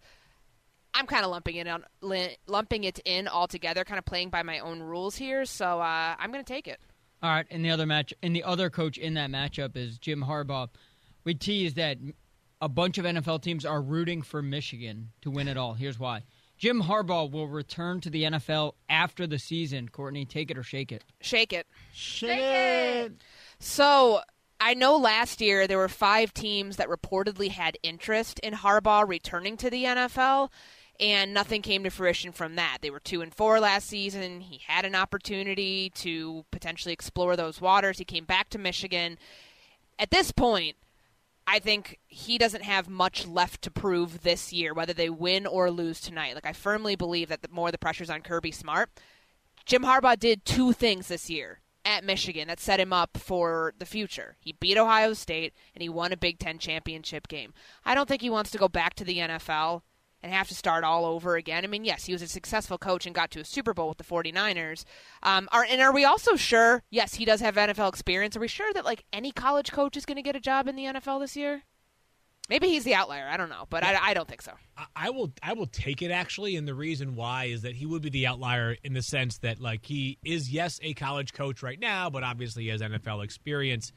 I'm 0.93 1.07
kind 1.07 1.25
of 1.25 1.31
lumping 1.31 1.55
it 1.55 1.67
on 1.67 1.83
lumping 2.47 2.83
it 2.83 2.99
in 3.05 3.27
all 3.27 3.47
together, 3.47 3.83
kind 3.83 3.97
of 3.97 4.05
playing 4.05 4.29
by 4.29 4.43
my 4.43 4.59
own 4.59 4.81
rules 4.81 5.15
here. 5.15 5.45
So 5.45 5.79
uh, 5.79 6.15
I'm 6.17 6.31
going 6.31 6.43
to 6.43 6.53
take 6.53 6.67
it. 6.67 6.79
All 7.23 7.29
right, 7.29 7.47
and 7.49 7.63
the 7.63 7.71
other 7.71 7.85
match, 7.85 8.13
and 8.21 8.35
the 8.35 8.43
other 8.43 8.69
coach 8.69 8.97
in 8.97 9.13
that 9.13 9.29
matchup 9.29 9.77
is 9.77 9.97
Jim 9.97 10.25
Harbaugh. 10.27 10.67
We 11.23 11.33
teased 11.33 11.77
that 11.77 11.97
a 12.59 12.67
bunch 12.67 12.97
of 12.97 13.05
NFL 13.05 13.41
teams 13.41 13.65
are 13.65 13.81
rooting 13.81 14.21
for 14.21 14.41
Michigan 14.41 15.11
to 15.21 15.31
win 15.31 15.47
it 15.47 15.55
all. 15.55 15.73
Here's 15.73 15.97
why: 15.97 16.23
Jim 16.57 16.83
Harbaugh 16.83 17.31
will 17.31 17.47
return 17.47 18.01
to 18.01 18.09
the 18.09 18.23
NFL 18.23 18.73
after 18.89 19.25
the 19.25 19.39
season. 19.39 19.87
Courtney, 19.87 20.25
take 20.25 20.51
it 20.51 20.57
or 20.57 20.63
shake 20.63 20.91
it. 20.91 21.05
Shake 21.21 21.53
it. 21.53 21.65
Shake 21.93 22.39
it. 22.39 23.13
So 23.59 24.19
I 24.65 24.75
know 24.75 24.95
last 24.95 25.41
year 25.41 25.67
there 25.67 25.77
were 25.77 25.89
five 25.89 26.33
teams 26.33 26.77
that 26.77 26.87
reportedly 26.87 27.49
had 27.49 27.77
interest 27.83 28.39
in 28.39 28.53
Harbaugh 28.53 29.05
returning 29.05 29.57
to 29.57 29.69
the 29.69 29.83
NFL, 29.83 30.51
and 31.01 31.33
nothing 31.33 31.61
came 31.61 31.83
to 31.83 31.89
fruition 31.89 32.31
from 32.31 32.55
that. 32.55 32.77
They 32.79 32.89
were 32.89 33.01
two 33.01 33.19
and 33.19 33.33
four 33.33 33.59
last 33.59 33.89
season. 33.89 34.39
He 34.39 34.61
had 34.65 34.85
an 34.85 34.95
opportunity 34.95 35.89
to 35.95 36.45
potentially 36.49 36.93
explore 36.93 37.35
those 37.35 37.59
waters. 37.59 37.97
He 37.97 38.05
came 38.05 38.23
back 38.23 38.47
to 38.51 38.57
Michigan. 38.57 39.17
At 39.99 40.11
this 40.11 40.31
point, 40.31 40.77
I 41.45 41.59
think 41.59 41.99
he 42.07 42.37
doesn't 42.37 42.63
have 42.63 42.87
much 42.87 43.27
left 43.27 43.63
to 43.63 43.69
prove 43.69 44.21
this 44.21 44.53
year, 44.53 44.73
whether 44.73 44.93
they 44.93 45.09
win 45.09 45.45
or 45.45 45.71
lose 45.71 45.99
tonight. 45.99 46.35
Like 46.35 46.45
I 46.45 46.53
firmly 46.53 46.95
believe 46.95 47.27
that 47.27 47.41
the 47.41 47.49
more 47.51 47.69
the 47.69 47.77
pressure's 47.77 48.09
on 48.09 48.21
Kirby 48.21 48.51
Smart. 48.51 48.89
Jim 49.65 49.83
Harbaugh 49.83 50.17
did 50.17 50.45
two 50.45 50.71
things 50.71 51.09
this 51.09 51.29
year 51.29 51.59
at 51.85 52.03
Michigan 52.03 52.47
that 52.47 52.59
set 52.59 52.79
him 52.79 52.93
up 52.93 53.17
for 53.17 53.73
the 53.77 53.85
future. 53.85 54.35
He 54.39 54.53
beat 54.53 54.77
Ohio 54.77 55.13
State 55.13 55.53
and 55.75 55.81
he 55.81 55.89
won 55.89 56.11
a 56.11 56.17
Big 56.17 56.39
Ten 56.39 56.57
championship 56.57 57.27
game. 57.27 57.53
I 57.85 57.95
don't 57.95 58.07
think 58.07 58.21
he 58.21 58.29
wants 58.29 58.51
to 58.51 58.57
go 58.57 58.67
back 58.67 58.93
to 58.95 59.03
the 59.03 59.17
NFL 59.17 59.81
and 60.21 60.31
have 60.31 60.47
to 60.47 60.55
start 60.55 60.85
all 60.85 61.05
over 61.05 61.35
again. 61.35 61.65
I 61.65 61.67
mean, 61.67 61.83
yes, 61.83 62.05
he 62.05 62.13
was 62.13 62.21
a 62.21 62.27
successful 62.27 62.77
coach 62.77 63.05
and 63.05 63.13
got 63.13 63.29
to 63.31 63.41
a 63.41 63.45
Super 63.45 63.73
Bowl 63.73 63.89
with 63.89 63.97
the 63.97 64.03
49ers. 64.05 64.85
Um, 65.21 65.49
are, 65.51 65.65
and 65.69 65.81
are 65.81 65.93
we 65.93 66.05
also 66.05 66.37
sure, 66.37 66.81
yes, 66.89 67.15
he 67.15 67.25
does 67.25 67.41
have 67.41 67.55
NFL 67.55 67.89
experience. 67.89 68.37
Are 68.37 68.39
we 68.39 68.47
sure 68.47 68.71
that 68.73 68.85
like 68.85 69.03
any 69.11 69.31
college 69.31 69.71
coach 69.71 69.97
is 69.97 70.05
going 70.05 70.15
to 70.15 70.21
get 70.21 70.35
a 70.35 70.39
job 70.39 70.67
in 70.69 70.77
the 70.77 70.85
NFL 70.85 71.19
this 71.19 71.35
year? 71.35 71.63
Maybe 72.49 72.67
he's 72.67 72.83
the 72.83 72.93
outlier. 72.93 73.27
I 73.29 73.37
don't 73.37 73.49
know, 73.49 73.65
but 73.69 73.83
I, 73.83 73.97
I 74.09 74.13
don't 74.13 74.27
think 74.27 74.41
so. 74.41 74.51
I- 74.77 74.85
I 74.95 75.09
will 75.09 75.31
I 75.41 75.53
will 75.53 75.65
take 75.67 76.01
it 76.01 76.11
actually, 76.11 76.55
and 76.55 76.67
the 76.67 76.73
reason 76.73 77.15
why 77.15 77.45
is 77.45 77.61
that 77.61 77.75
he 77.75 77.85
would 77.85 78.01
be 78.01 78.09
the 78.09 78.27
outlier 78.27 78.75
in 78.83 78.93
the 78.93 79.01
sense 79.01 79.37
that 79.39 79.59
like 79.59 79.85
he 79.85 80.17
is 80.23 80.51
yes 80.51 80.79
a 80.83 80.93
college 80.93 81.33
coach 81.33 81.63
right 81.63 81.79
now, 81.79 82.09
but 82.09 82.23
obviously 82.23 82.63
he 82.63 82.69
has 82.69 82.81
NFL 82.81 83.23
experience. 83.23 83.91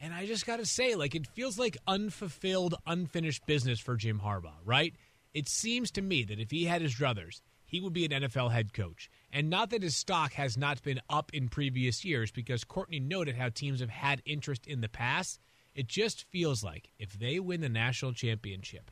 And 0.00 0.12
I 0.12 0.26
just 0.26 0.44
got 0.44 0.58
to 0.58 0.66
say, 0.66 0.94
like 0.94 1.14
it 1.14 1.26
feels 1.28 1.58
like 1.58 1.76
unfulfilled, 1.86 2.74
unfinished 2.86 3.46
business 3.46 3.80
for 3.80 3.96
Jim 3.96 4.20
Harbaugh, 4.22 4.52
right? 4.64 4.94
It 5.32 5.48
seems 5.48 5.90
to 5.92 6.02
me 6.02 6.22
that 6.24 6.38
if 6.38 6.50
he 6.50 6.64
had 6.64 6.82
his 6.82 6.94
druthers, 6.94 7.40
he 7.64 7.80
would 7.80 7.92
be 7.94 8.04
an 8.04 8.10
NFL 8.10 8.52
head 8.52 8.72
coach. 8.74 9.08
And 9.32 9.48
not 9.50 9.70
that 9.70 9.82
his 9.82 9.96
stock 9.96 10.34
has 10.34 10.56
not 10.58 10.82
been 10.82 11.00
up 11.08 11.32
in 11.32 11.48
previous 11.48 12.04
years, 12.04 12.30
because 12.30 12.62
Courtney 12.64 13.00
noted 13.00 13.36
how 13.36 13.48
teams 13.48 13.80
have 13.80 13.88
had 13.88 14.20
interest 14.26 14.66
in 14.66 14.80
the 14.80 14.88
past. 14.88 15.40
It 15.74 15.88
just 15.88 16.24
feels 16.24 16.62
like 16.62 16.90
if 16.98 17.12
they 17.12 17.40
win 17.40 17.60
the 17.60 17.68
national 17.68 18.12
championship, 18.12 18.90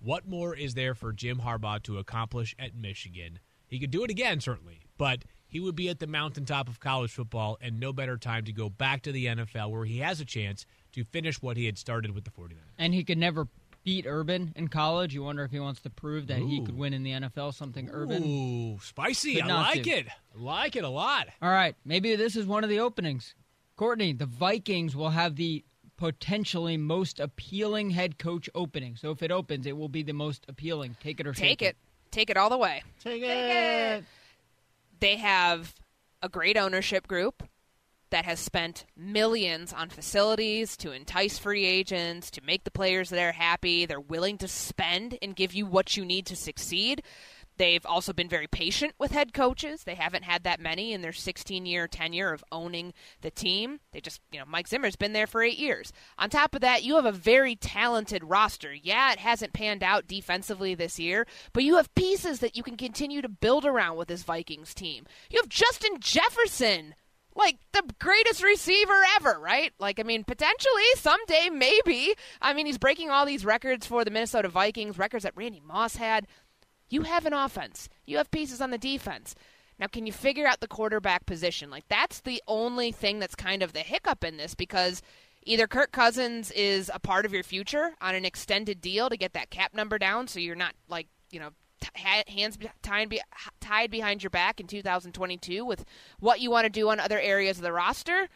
what 0.00 0.26
more 0.26 0.54
is 0.54 0.74
there 0.74 0.94
for 0.94 1.12
Jim 1.12 1.40
Harbaugh 1.40 1.82
to 1.84 1.98
accomplish 1.98 2.54
at 2.58 2.74
Michigan? 2.74 3.40
He 3.66 3.78
could 3.78 3.90
do 3.90 4.04
it 4.04 4.10
again, 4.10 4.40
certainly, 4.40 4.82
but 4.98 5.24
he 5.46 5.58
would 5.60 5.74
be 5.74 5.88
at 5.88 5.98
the 5.98 6.06
mountaintop 6.06 6.68
of 6.68 6.80
college 6.80 7.10
football 7.10 7.58
and 7.60 7.80
no 7.80 7.92
better 7.92 8.16
time 8.16 8.44
to 8.44 8.52
go 8.52 8.68
back 8.68 9.02
to 9.02 9.12
the 9.12 9.26
NFL 9.26 9.70
where 9.70 9.84
he 9.84 9.98
has 9.98 10.20
a 10.20 10.24
chance 10.24 10.66
to 10.92 11.04
finish 11.04 11.40
what 11.42 11.56
he 11.56 11.66
had 11.66 11.78
started 11.78 12.12
with 12.12 12.24
the 12.24 12.30
49ers. 12.30 12.56
And 12.78 12.94
he 12.94 13.04
could 13.04 13.18
never 13.18 13.48
beat 13.84 14.06
Urban 14.06 14.52
in 14.56 14.68
college. 14.68 15.14
You 15.14 15.22
wonder 15.22 15.44
if 15.44 15.50
he 15.50 15.60
wants 15.60 15.80
to 15.82 15.90
prove 15.90 16.28
that 16.28 16.38
he 16.38 16.64
could 16.64 16.76
win 16.76 16.92
in 16.92 17.02
the 17.02 17.12
NFL 17.12 17.54
something 17.54 17.88
Urban. 17.90 18.22
Ooh, 18.22 18.78
spicy. 18.80 19.40
I 19.40 19.46
like 19.46 19.82
do. 19.82 19.90
it. 19.90 20.06
I 20.08 20.40
like 20.40 20.76
it 20.76 20.84
a 20.84 20.88
lot. 20.88 21.28
All 21.40 21.50
right, 21.50 21.74
maybe 21.84 22.14
this 22.16 22.36
is 22.36 22.46
one 22.46 22.64
of 22.64 22.70
the 22.70 22.80
openings. 22.80 23.34
Courtney, 23.76 24.12
the 24.12 24.26
Vikings 24.26 24.94
will 24.94 25.10
have 25.10 25.36
the 25.36 25.64
potentially 26.02 26.76
most 26.76 27.20
appealing 27.20 27.90
head 27.90 28.18
coach 28.18 28.50
opening. 28.56 28.96
So 28.96 29.12
if 29.12 29.22
it 29.22 29.30
opens, 29.30 29.66
it 29.66 29.76
will 29.76 29.88
be 29.88 30.02
the 30.02 30.12
most 30.12 30.44
appealing. 30.48 30.96
Take 31.00 31.20
it 31.20 31.28
or 31.28 31.32
shake 31.32 31.60
Take 31.60 31.62
it. 31.62 31.76
Take 32.10 32.28
it 32.28 32.36
all 32.36 32.50
the 32.50 32.58
way. 32.58 32.82
Take 32.98 33.22
it. 33.22 34.04
They 34.98 35.16
have 35.18 35.76
a 36.20 36.28
great 36.28 36.56
ownership 36.56 37.06
group 37.06 37.44
that 38.10 38.24
has 38.24 38.40
spent 38.40 38.84
millions 38.96 39.72
on 39.72 39.90
facilities 39.90 40.76
to 40.78 40.90
entice 40.90 41.38
free 41.38 41.66
agents, 41.66 42.32
to 42.32 42.40
make 42.40 42.64
the 42.64 42.72
players 42.72 43.08
there 43.08 43.30
happy. 43.30 43.86
They're 43.86 44.00
willing 44.00 44.38
to 44.38 44.48
spend 44.48 45.16
and 45.22 45.36
give 45.36 45.54
you 45.54 45.66
what 45.66 45.96
you 45.96 46.04
need 46.04 46.26
to 46.26 46.34
succeed. 46.34 47.04
They've 47.56 47.84
also 47.84 48.12
been 48.12 48.28
very 48.28 48.46
patient 48.46 48.94
with 48.98 49.12
head 49.12 49.32
coaches. 49.34 49.84
They 49.84 49.94
haven't 49.94 50.24
had 50.24 50.44
that 50.44 50.60
many 50.60 50.92
in 50.92 51.02
their 51.02 51.12
16 51.12 51.66
year 51.66 51.86
tenure 51.86 52.32
of 52.32 52.44
owning 52.50 52.92
the 53.20 53.30
team. 53.30 53.80
They 53.92 54.00
just, 54.00 54.20
you 54.32 54.38
know, 54.38 54.46
Mike 54.46 54.68
Zimmer's 54.68 54.96
been 54.96 55.12
there 55.12 55.26
for 55.26 55.42
eight 55.42 55.58
years. 55.58 55.92
On 56.18 56.30
top 56.30 56.54
of 56.54 56.60
that, 56.62 56.82
you 56.82 56.96
have 56.96 57.04
a 57.04 57.12
very 57.12 57.56
talented 57.56 58.24
roster. 58.24 58.72
Yeah, 58.72 59.12
it 59.12 59.18
hasn't 59.18 59.52
panned 59.52 59.82
out 59.82 60.06
defensively 60.06 60.74
this 60.74 60.98
year, 60.98 61.26
but 61.52 61.64
you 61.64 61.76
have 61.76 61.94
pieces 61.94 62.40
that 62.40 62.56
you 62.56 62.62
can 62.62 62.76
continue 62.76 63.22
to 63.22 63.28
build 63.28 63.64
around 63.64 63.96
with 63.96 64.08
this 64.08 64.22
Vikings 64.22 64.74
team. 64.74 65.04
You 65.30 65.38
have 65.40 65.48
Justin 65.48 66.00
Jefferson 66.00 66.94
like 67.34 67.58
the 67.72 67.82
greatest 67.98 68.42
receiver 68.42 69.02
ever, 69.16 69.38
right? 69.38 69.72
Like, 69.78 69.98
I 69.98 70.02
mean, 70.02 70.24
potentially 70.24 70.82
someday, 70.96 71.48
maybe. 71.50 72.14
I 72.40 72.52
mean, 72.52 72.66
he's 72.66 72.78
breaking 72.78 73.10
all 73.10 73.26
these 73.26 73.44
records 73.44 73.86
for 73.86 74.04
the 74.04 74.10
Minnesota 74.10 74.48
Vikings, 74.48 74.98
records 74.98 75.24
that 75.24 75.36
Randy 75.36 75.62
Moss 75.64 75.96
had. 75.96 76.26
You 76.92 77.04
have 77.04 77.24
an 77.24 77.32
offense, 77.32 77.88
you 78.04 78.18
have 78.18 78.30
pieces 78.30 78.60
on 78.60 78.70
the 78.70 78.76
defense. 78.76 79.34
Now, 79.78 79.86
can 79.86 80.04
you 80.04 80.12
figure 80.12 80.46
out 80.46 80.60
the 80.60 80.68
quarterback 80.68 81.24
position? 81.24 81.70
Like, 81.70 81.88
that's 81.88 82.20
the 82.20 82.42
only 82.46 82.92
thing 82.92 83.18
that's 83.18 83.34
kind 83.34 83.62
of 83.62 83.72
the 83.72 83.80
hiccup 83.80 84.22
in 84.22 84.36
this 84.36 84.54
because 84.54 85.00
either 85.44 85.66
Kirk 85.66 85.90
Cousins 85.90 86.50
is 86.50 86.90
a 86.92 86.98
part 86.98 87.24
of 87.24 87.32
your 87.32 87.44
future 87.44 87.94
on 88.02 88.14
an 88.14 88.26
extended 88.26 88.82
deal 88.82 89.08
to 89.08 89.16
get 89.16 89.32
that 89.32 89.48
cap 89.48 89.72
number 89.72 89.98
down 89.98 90.28
so 90.28 90.38
you're 90.38 90.54
not, 90.54 90.74
like, 90.86 91.06
you 91.30 91.40
know, 91.40 91.48
t- 91.80 92.22
hands 92.28 92.58
tied, 92.82 93.18
tied 93.58 93.90
behind 93.90 94.22
your 94.22 94.28
back 94.28 94.60
in 94.60 94.66
2022 94.66 95.64
with 95.64 95.86
what 96.20 96.40
you 96.40 96.50
want 96.50 96.66
to 96.66 96.70
do 96.70 96.90
on 96.90 97.00
other 97.00 97.18
areas 97.18 97.56
of 97.56 97.62
the 97.62 97.72
roster, 97.72 98.28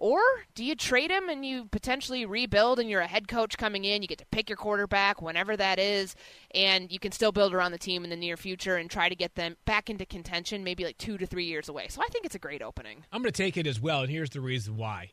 Or 0.00 0.18
do 0.54 0.64
you 0.64 0.74
trade 0.74 1.10
him 1.10 1.28
and 1.28 1.44
you 1.44 1.66
potentially 1.66 2.24
rebuild 2.24 2.80
and 2.80 2.88
you're 2.88 3.02
a 3.02 3.06
head 3.06 3.28
coach 3.28 3.58
coming 3.58 3.84
in? 3.84 4.00
You 4.00 4.08
get 4.08 4.18
to 4.18 4.26
pick 4.32 4.48
your 4.48 4.56
quarterback 4.56 5.20
whenever 5.20 5.58
that 5.58 5.78
is, 5.78 6.16
and 6.54 6.90
you 6.90 6.98
can 6.98 7.12
still 7.12 7.32
build 7.32 7.52
around 7.52 7.72
the 7.72 7.78
team 7.78 8.02
in 8.02 8.08
the 8.08 8.16
near 8.16 8.38
future 8.38 8.76
and 8.76 8.90
try 8.90 9.10
to 9.10 9.14
get 9.14 9.34
them 9.34 9.58
back 9.66 9.90
into 9.90 10.06
contention 10.06 10.64
maybe 10.64 10.86
like 10.86 10.96
two 10.96 11.18
to 11.18 11.26
three 11.26 11.44
years 11.44 11.68
away. 11.68 11.88
So 11.88 12.00
I 12.00 12.06
think 12.06 12.24
it's 12.24 12.34
a 12.34 12.38
great 12.38 12.62
opening. 12.62 13.04
I'm 13.12 13.20
going 13.20 13.30
to 13.30 13.42
take 13.42 13.58
it 13.58 13.66
as 13.66 13.78
well, 13.78 14.00
and 14.00 14.10
here's 14.10 14.30
the 14.30 14.40
reason 14.40 14.78
why. 14.78 15.10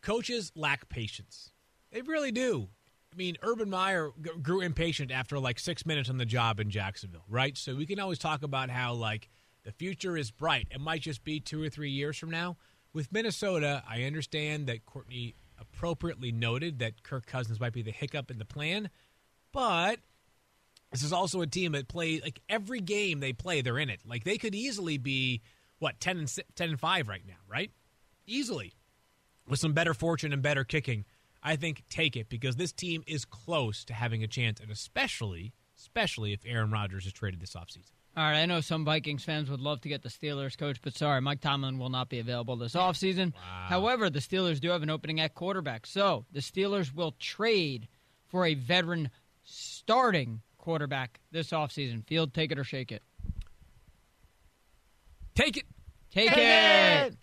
Coaches 0.00 0.52
lack 0.54 0.88
patience. 0.88 1.50
They 1.90 2.02
really 2.02 2.30
do. 2.30 2.68
I 3.12 3.16
mean, 3.16 3.36
Urban 3.42 3.68
Meyer 3.68 4.12
g- 4.22 4.30
grew 4.40 4.60
impatient 4.60 5.10
after 5.10 5.40
like 5.40 5.58
six 5.58 5.84
minutes 5.84 6.08
on 6.08 6.18
the 6.18 6.24
job 6.24 6.60
in 6.60 6.70
Jacksonville, 6.70 7.24
right? 7.28 7.58
So 7.58 7.74
we 7.74 7.84
can 7.84 7.98
always 7.98 8.20
talk 8.20 8.44
about 8.44 8.70
how 8.70 8.94
like 8.94 9.28
the 9.64 9.72
future 9.72 10.16
is 10.16 10.30
bright. 10.30 10.68
It 10.70 10.80
might 10.80 11.00
just 11.00 11.24
be 11.24 11.40
two 11.40 11.60
or 11.60 11.68
three 11.68 11.90
years 11.90 12.16
from 12.16 12.30
now. 12.30 12.58
With 12.98 13.12
Minnesota, 13.12 13.84
I 13.88 14.02
understand 14.02 14.66
that 14.66 14.84
Courtney 14.84 15.36
appropriately 15.60 16.32
noted 16.32 16.80
that 16.80 17.04
Kirk 17.04 17.26
Cousins 17.26 17.60
might 17.60 17.72
be 17.72 17.82
the 17.82 17.92
hiccup 17.92 18.28
in 18.28 18.38
the 18.38 18.44
plan, 18.44 18.90
but 19.52 20.00
this 20.90 21.04
is 21.04 21.12
also 21.12 21.40
a 21.40 21.46
team 21.46 21.70
that 21.72 21.86
play 21.86 22.20
like 22.20 22.40
every 22.48 22.80
game 22.80 23.20
they 23.20 23.32
play, 23.32 23.60
they're 23.60 23.78
in 23.78 23.88
it. 23.88 24.00
Like 24.04 24.24
they 24.24 24.36
could 24.36 24.52
easily 24.52 24.98
be 24.98 25.42
what 25.78 26.00
ten 26.00 26.18
and 26.18 26.38
10 26.56 26.70
and 26.70 26.80
five 26.80 27.06
right 27.06 27.22
now, 27.24 27.38
right? 27.46 27.70
Easily, 28.26 28.72
with 29.46 29.60
some 29.60 29.74
better 29.74 29.94
fortune 29.94 30.32
and 30.32 30.42
better 30.42 30.64
kicking. 30.64 31.04
I 31.40 31.54
think 31.54 31.84
take 31.88 32.16
it 32.16 32.28
because 32.28 32.56
this 32.56 32.72
team 32.72 33.04
is 33.06 33.24
close 33.24 33.84
to 33.84 33.94
having 33.94 34.24
a 34.24 34.26
chance, 34.26 34.58
and 34.58 34.72
especially, 34.72 35.52
especially 35.78 36.32
if 36.32 36.40
Aaron 36.44 36.72
Rodgers 36.72 37.06
is 37.06 37.12
traded 37.12 37.38
this 37.38 37.54
offseason. 37.54 37.92
All 38.18 38.24
right, 38.24 38.40
I 38.40 38.46
know 38.46 38.60
some 38.60 38.84
Vikings 38.84 39.22
fans 39.22 39.48
would 39.48 39.60
love 39.60 39.80
to 39.82 39.88
get 39.88 40.02
the 40.02 40.08
Steelers 40.08 40.58
coach, 40.58 40.78
but 40.82 40.96
sorry, 40.96 41.20
Mike 41.20 41.40
Tomlin 41.40 41.78
will 41.78 41.88
not 41.88 42.08
be 42.08 42.18
available 42.18 42.56
this 42.56 42.74
offseason. 42.74 43.32
Wow. 43.32 43.66
However, 43.68 44.10
the 44.10 44.18
Steelers 44.18 44.58
do 44.58 44.70
have 44.70 44.82
an 44.82 44.90
opening 44.90 45.20
at 45.20 45.36
quarterback. 45.36 45.86
So 45.86 46.24
the 46.32 46.40
Steelers 46.40 46.92
will 46.92 47.12
trade 47.20 47.86
for 48.26 48.44
a 48.44 48.54
veteran 48.54 49.10
starting 49.44 50.40
quarterback 50.56 51.20
this 51.30 51.50
offseason. 51.50 52.04
Field, 52.08 52.34
take 52.34 52.50
it 52.50 52.58
or 52.58 52.64
shake 52.64 52.90
it. 52.90 53.04
Take 55.36 55.56
it. 55.56 55.66
Take, 56.10 56.30
take 56.30 56.38
it. 56.38 57.12
it 57.12 57.16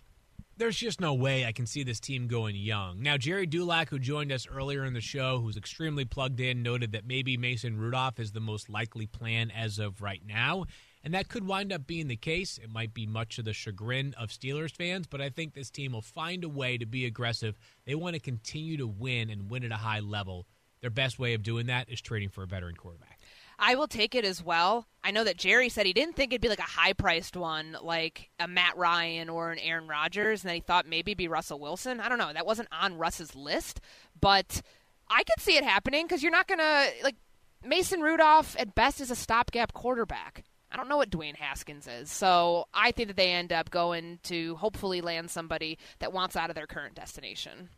there's 0.56 0.76
just 0.76 1.00
no 1.00 1.12
way 1.14 1.44
I 1.44 1.52
can 1.52 1.66
see 1.66 1.82
this 1.82 2.00
team 2.00 2.28
going 2.28 2.56
young. 2.56 3.02
Now, 3.02 3.16
Gerry 3.16 3.46
Dulac, 3.46 3.90
who 3.90 3.98
joined 3.98 4.32
us 4.32 4.46
earlier 4.46 4.84
in 4.84 4.94
the 4.94 5.00
show, 5.00 5.38
who's 5.38 5.56
extremely 5.56 6.04
plugged 6.04 6.40
in, 6.40 6.62
noted 6.62 6.92
that 6.92 7.06
maybe 7.06 7.36
Mason 7.36 7.76
Rudolph 7.78 8.18
is 8.18 8.32
the 8.32 8.40
most 8.40 8.68
likely 8.68 9.06
plan 9.06 9.50
as 9.50 9.78
of 9.78 10.00
right 10.00 10.22
now. 10.26 10.64
And 11.04 11.14
that 11.14 11.28
could 11.28 11.46
wind 11.46 11.72
up 11.72 11.86
being 11.86 12.08
the 12.08 12.16
case. 12.16 12.58
It 12.58 12.70
might 12.70 12.92
be 12.92 13.06
much 13.06 13.36
to 13.36 13.42
the 13.42 13.52
chagrin 13.52 14.14
of 14.18 14.30
Steelers 14.30 14.74
fans, 14.74 15.06
but 15.06 15.20
I 15.20 15.28
think 15.28 15.54
this 15.54 15.70
team 15.70 15.92
will 15.92 16.02
find 16.02 16.42
a 16.42 16.48
way 16.48 16.78
to 16.78 16.86
be 16.86 17.04
aggressive. 17.04 17.56
They 17.84 17.94
want 17.94 18.14
to 18.14 18.20
continue 18.20 18.76
to 18.78 18.86
win 18.86 19.30
and 19.30 19.50
win 19.50 19.62
at 19.62 19.70
a 19.70 19.76
high 19.76 20.00
level. 20.00 20.46
Their 20.80 20.90
best 20.90 21.18
way 21.18 21.34
of 21.34 21.42
doing 21.42 21.66
that 21.66 21.88
is 21.88 22.00
trading 22.00 22.30
for 22.30 22.42
a 22.42 22.46
veteran 22.46 22.74
quarterback. 22.74 23.15
I 23.58 23.74
will 23.74 23.88
take 23.88 24.14
it 24.14 24.24
as 24.24 24.42
well. 24.42 24.86
I 25.02 25.10
know 25.10 25.24
that 25.24 25.36
Gerry 25.36 25.68
said 25.68 25.86
he 25.86 25.92
didn't 25.92 26.16
think 26.16 26.32
it'd 26.32 26.42
be 26.42 26.48
like 26.48 26.58
a 26.58 26.62
high 26.62 26.92
priced 26.92 27.36
one 27.36 27.76
like 27.82 28.30
a 28.38 28.48
Matt 28.48 28.76
Ryan 28.76 29.28
or 29.28 29.52
an 29.52 29.58
Aaron 29.58 29.88
Rodgers, 29.88 30.42
and 30.42 30.48
then 30.48 30.56
he 30.56 30.60
thought 30.60 30.86
maybe 30.86 31.14
be 31.14 31.28
Russell 31.28 31.60
Wilson. 31.60 32.00
I 32.00 32.08
don't 32.08 32.18
know. 32.18 32.32
That 32.32 32.46
wasn't 32.46 32.68
on 32.72 32.98
Russ's 32.98 33.34
list, 33.34 33.80
but 34.20 34.62
I 35.08 35.22
could 35.22 35.42
see 35.42 35.56
it 35.56 35.64
happening 35.64 36.06
because 36.06 36.22
you're 36.22 36.32
not 36.32 36.48
to, 36.48 36.88
like, 37.02 37.16
Mason 37.64 38.00
Rudolph 38.00 38.56
at 38.58 38.74
best 38.74 39.00
is 39.00 39.10
a 39.10 39.16
stopgap 39.16 39.72
quarterback. 39.72 40.44
I 40.70 40.76
don't 40.76 40.88
know 40.88 40.96
what 40.96 41.10
Dwayne 41.10 41.36
Haskins 41.36 41.86
is. 41.86 42.10
So 42.10 42.66
I 42.74 42.90
think 42.90 43.08
that 43.08 43.16
they 43.16 43.32
end 43.32 43.52
up 43.52 43.70
going 43.70 44.18
to 44.24 44.56
hopefully 44.56 45.00
land 45.00 45.30
somebody 45.30 45.78
that 46.00 46.12
wants 46.12 46.36
out 46.36 46.50
of 46.50 46.56
their 46.56 46.66
current 46.66 46.94
destination. 46.94 47.70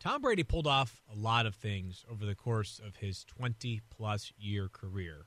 Tom 0.00 0.22
Brady 0.22 0.42
pulled 0.42 0.66
off 0.66 1.02
a 1.12 1.14
lot 1.14 1.44
of 1.44 1.54
things 1.54 2.06
over 2.10 2.24
the 2.24 2.34
course 2.34 2.80
of 2.84 2.96
his 2.96 3.22
20 3.24 3.82
plus 3.90 4.32
year 4.38 4.70
career. 4.72 5.26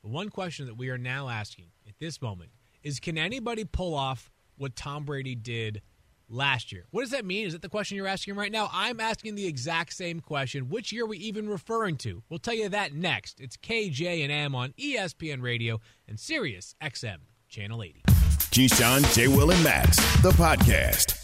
But 0.00 0.12
one 0.12 0.28
question 0.28 0.66
that 0.66 0.76
we 0.76 0.90
are 0.90 0.98
now 0.98 1.28
asking 1.28 1.66
at 1.88 1.98
this 1.98 2.22
moment 2.22 2.50
is 2.84 3.00
can 3.00 3.18
anybody 3.18 3.64
pull 3.64 3.96
off 3.96 4.30
what 4.56 4.76
Tom 4.76 5.04
Brady 5.04 5.34
did 5.34 5.82
last 6.28 6.70
year? 6.70 6.86
What 6.92 7.02
does 7.02 7.10
that 7.10 7.24
mean? 7.24 7.48
Is 7.48 7.52
that 7.52 7.62
the 7.62 7.68
question 7.68 7.96
you're 7.96 8.06
asking 8.06 8.36
right 8.36 8.52
now? 8.52 8.70
I'm 8.72 9.00
asking 9.00 9.34
the 9.34 9.46
exact 9.46 9.92
same 9.92 10.20
question. 10.20 10.68
Which 10.68 10.92
year 10.92 11.02
are 11.02 11.08
we 11.08 11.18
even 11.18 11.48
referring 11.48 11.96
to? 11.98 12.22
We'll 12.28 12.38
tell 12.38 12.54
you 12.54 12.68
that 12.68 12.94
next. 12.94 13.40
It's 13.40 13.56
KJ 13.56 14.22
and 14.22 14.30
M 14.30 14.54
on 14.54 14.72
ESPN 14.78 15.42
Radio 15.42 15.80
and 16.06 16.20
Sirius 16.20 16.76
XM 16.80 17.18
Channel 17.48 17.82
80. 17.82 18.02
Keyshawn, 18.06 19.12
J. 19.14 19.26
Will, 19.26 19.50
and 19.50 19.64
Max, 19.64 19.96
the 20.22 20.30
podcast. 20.30 21.21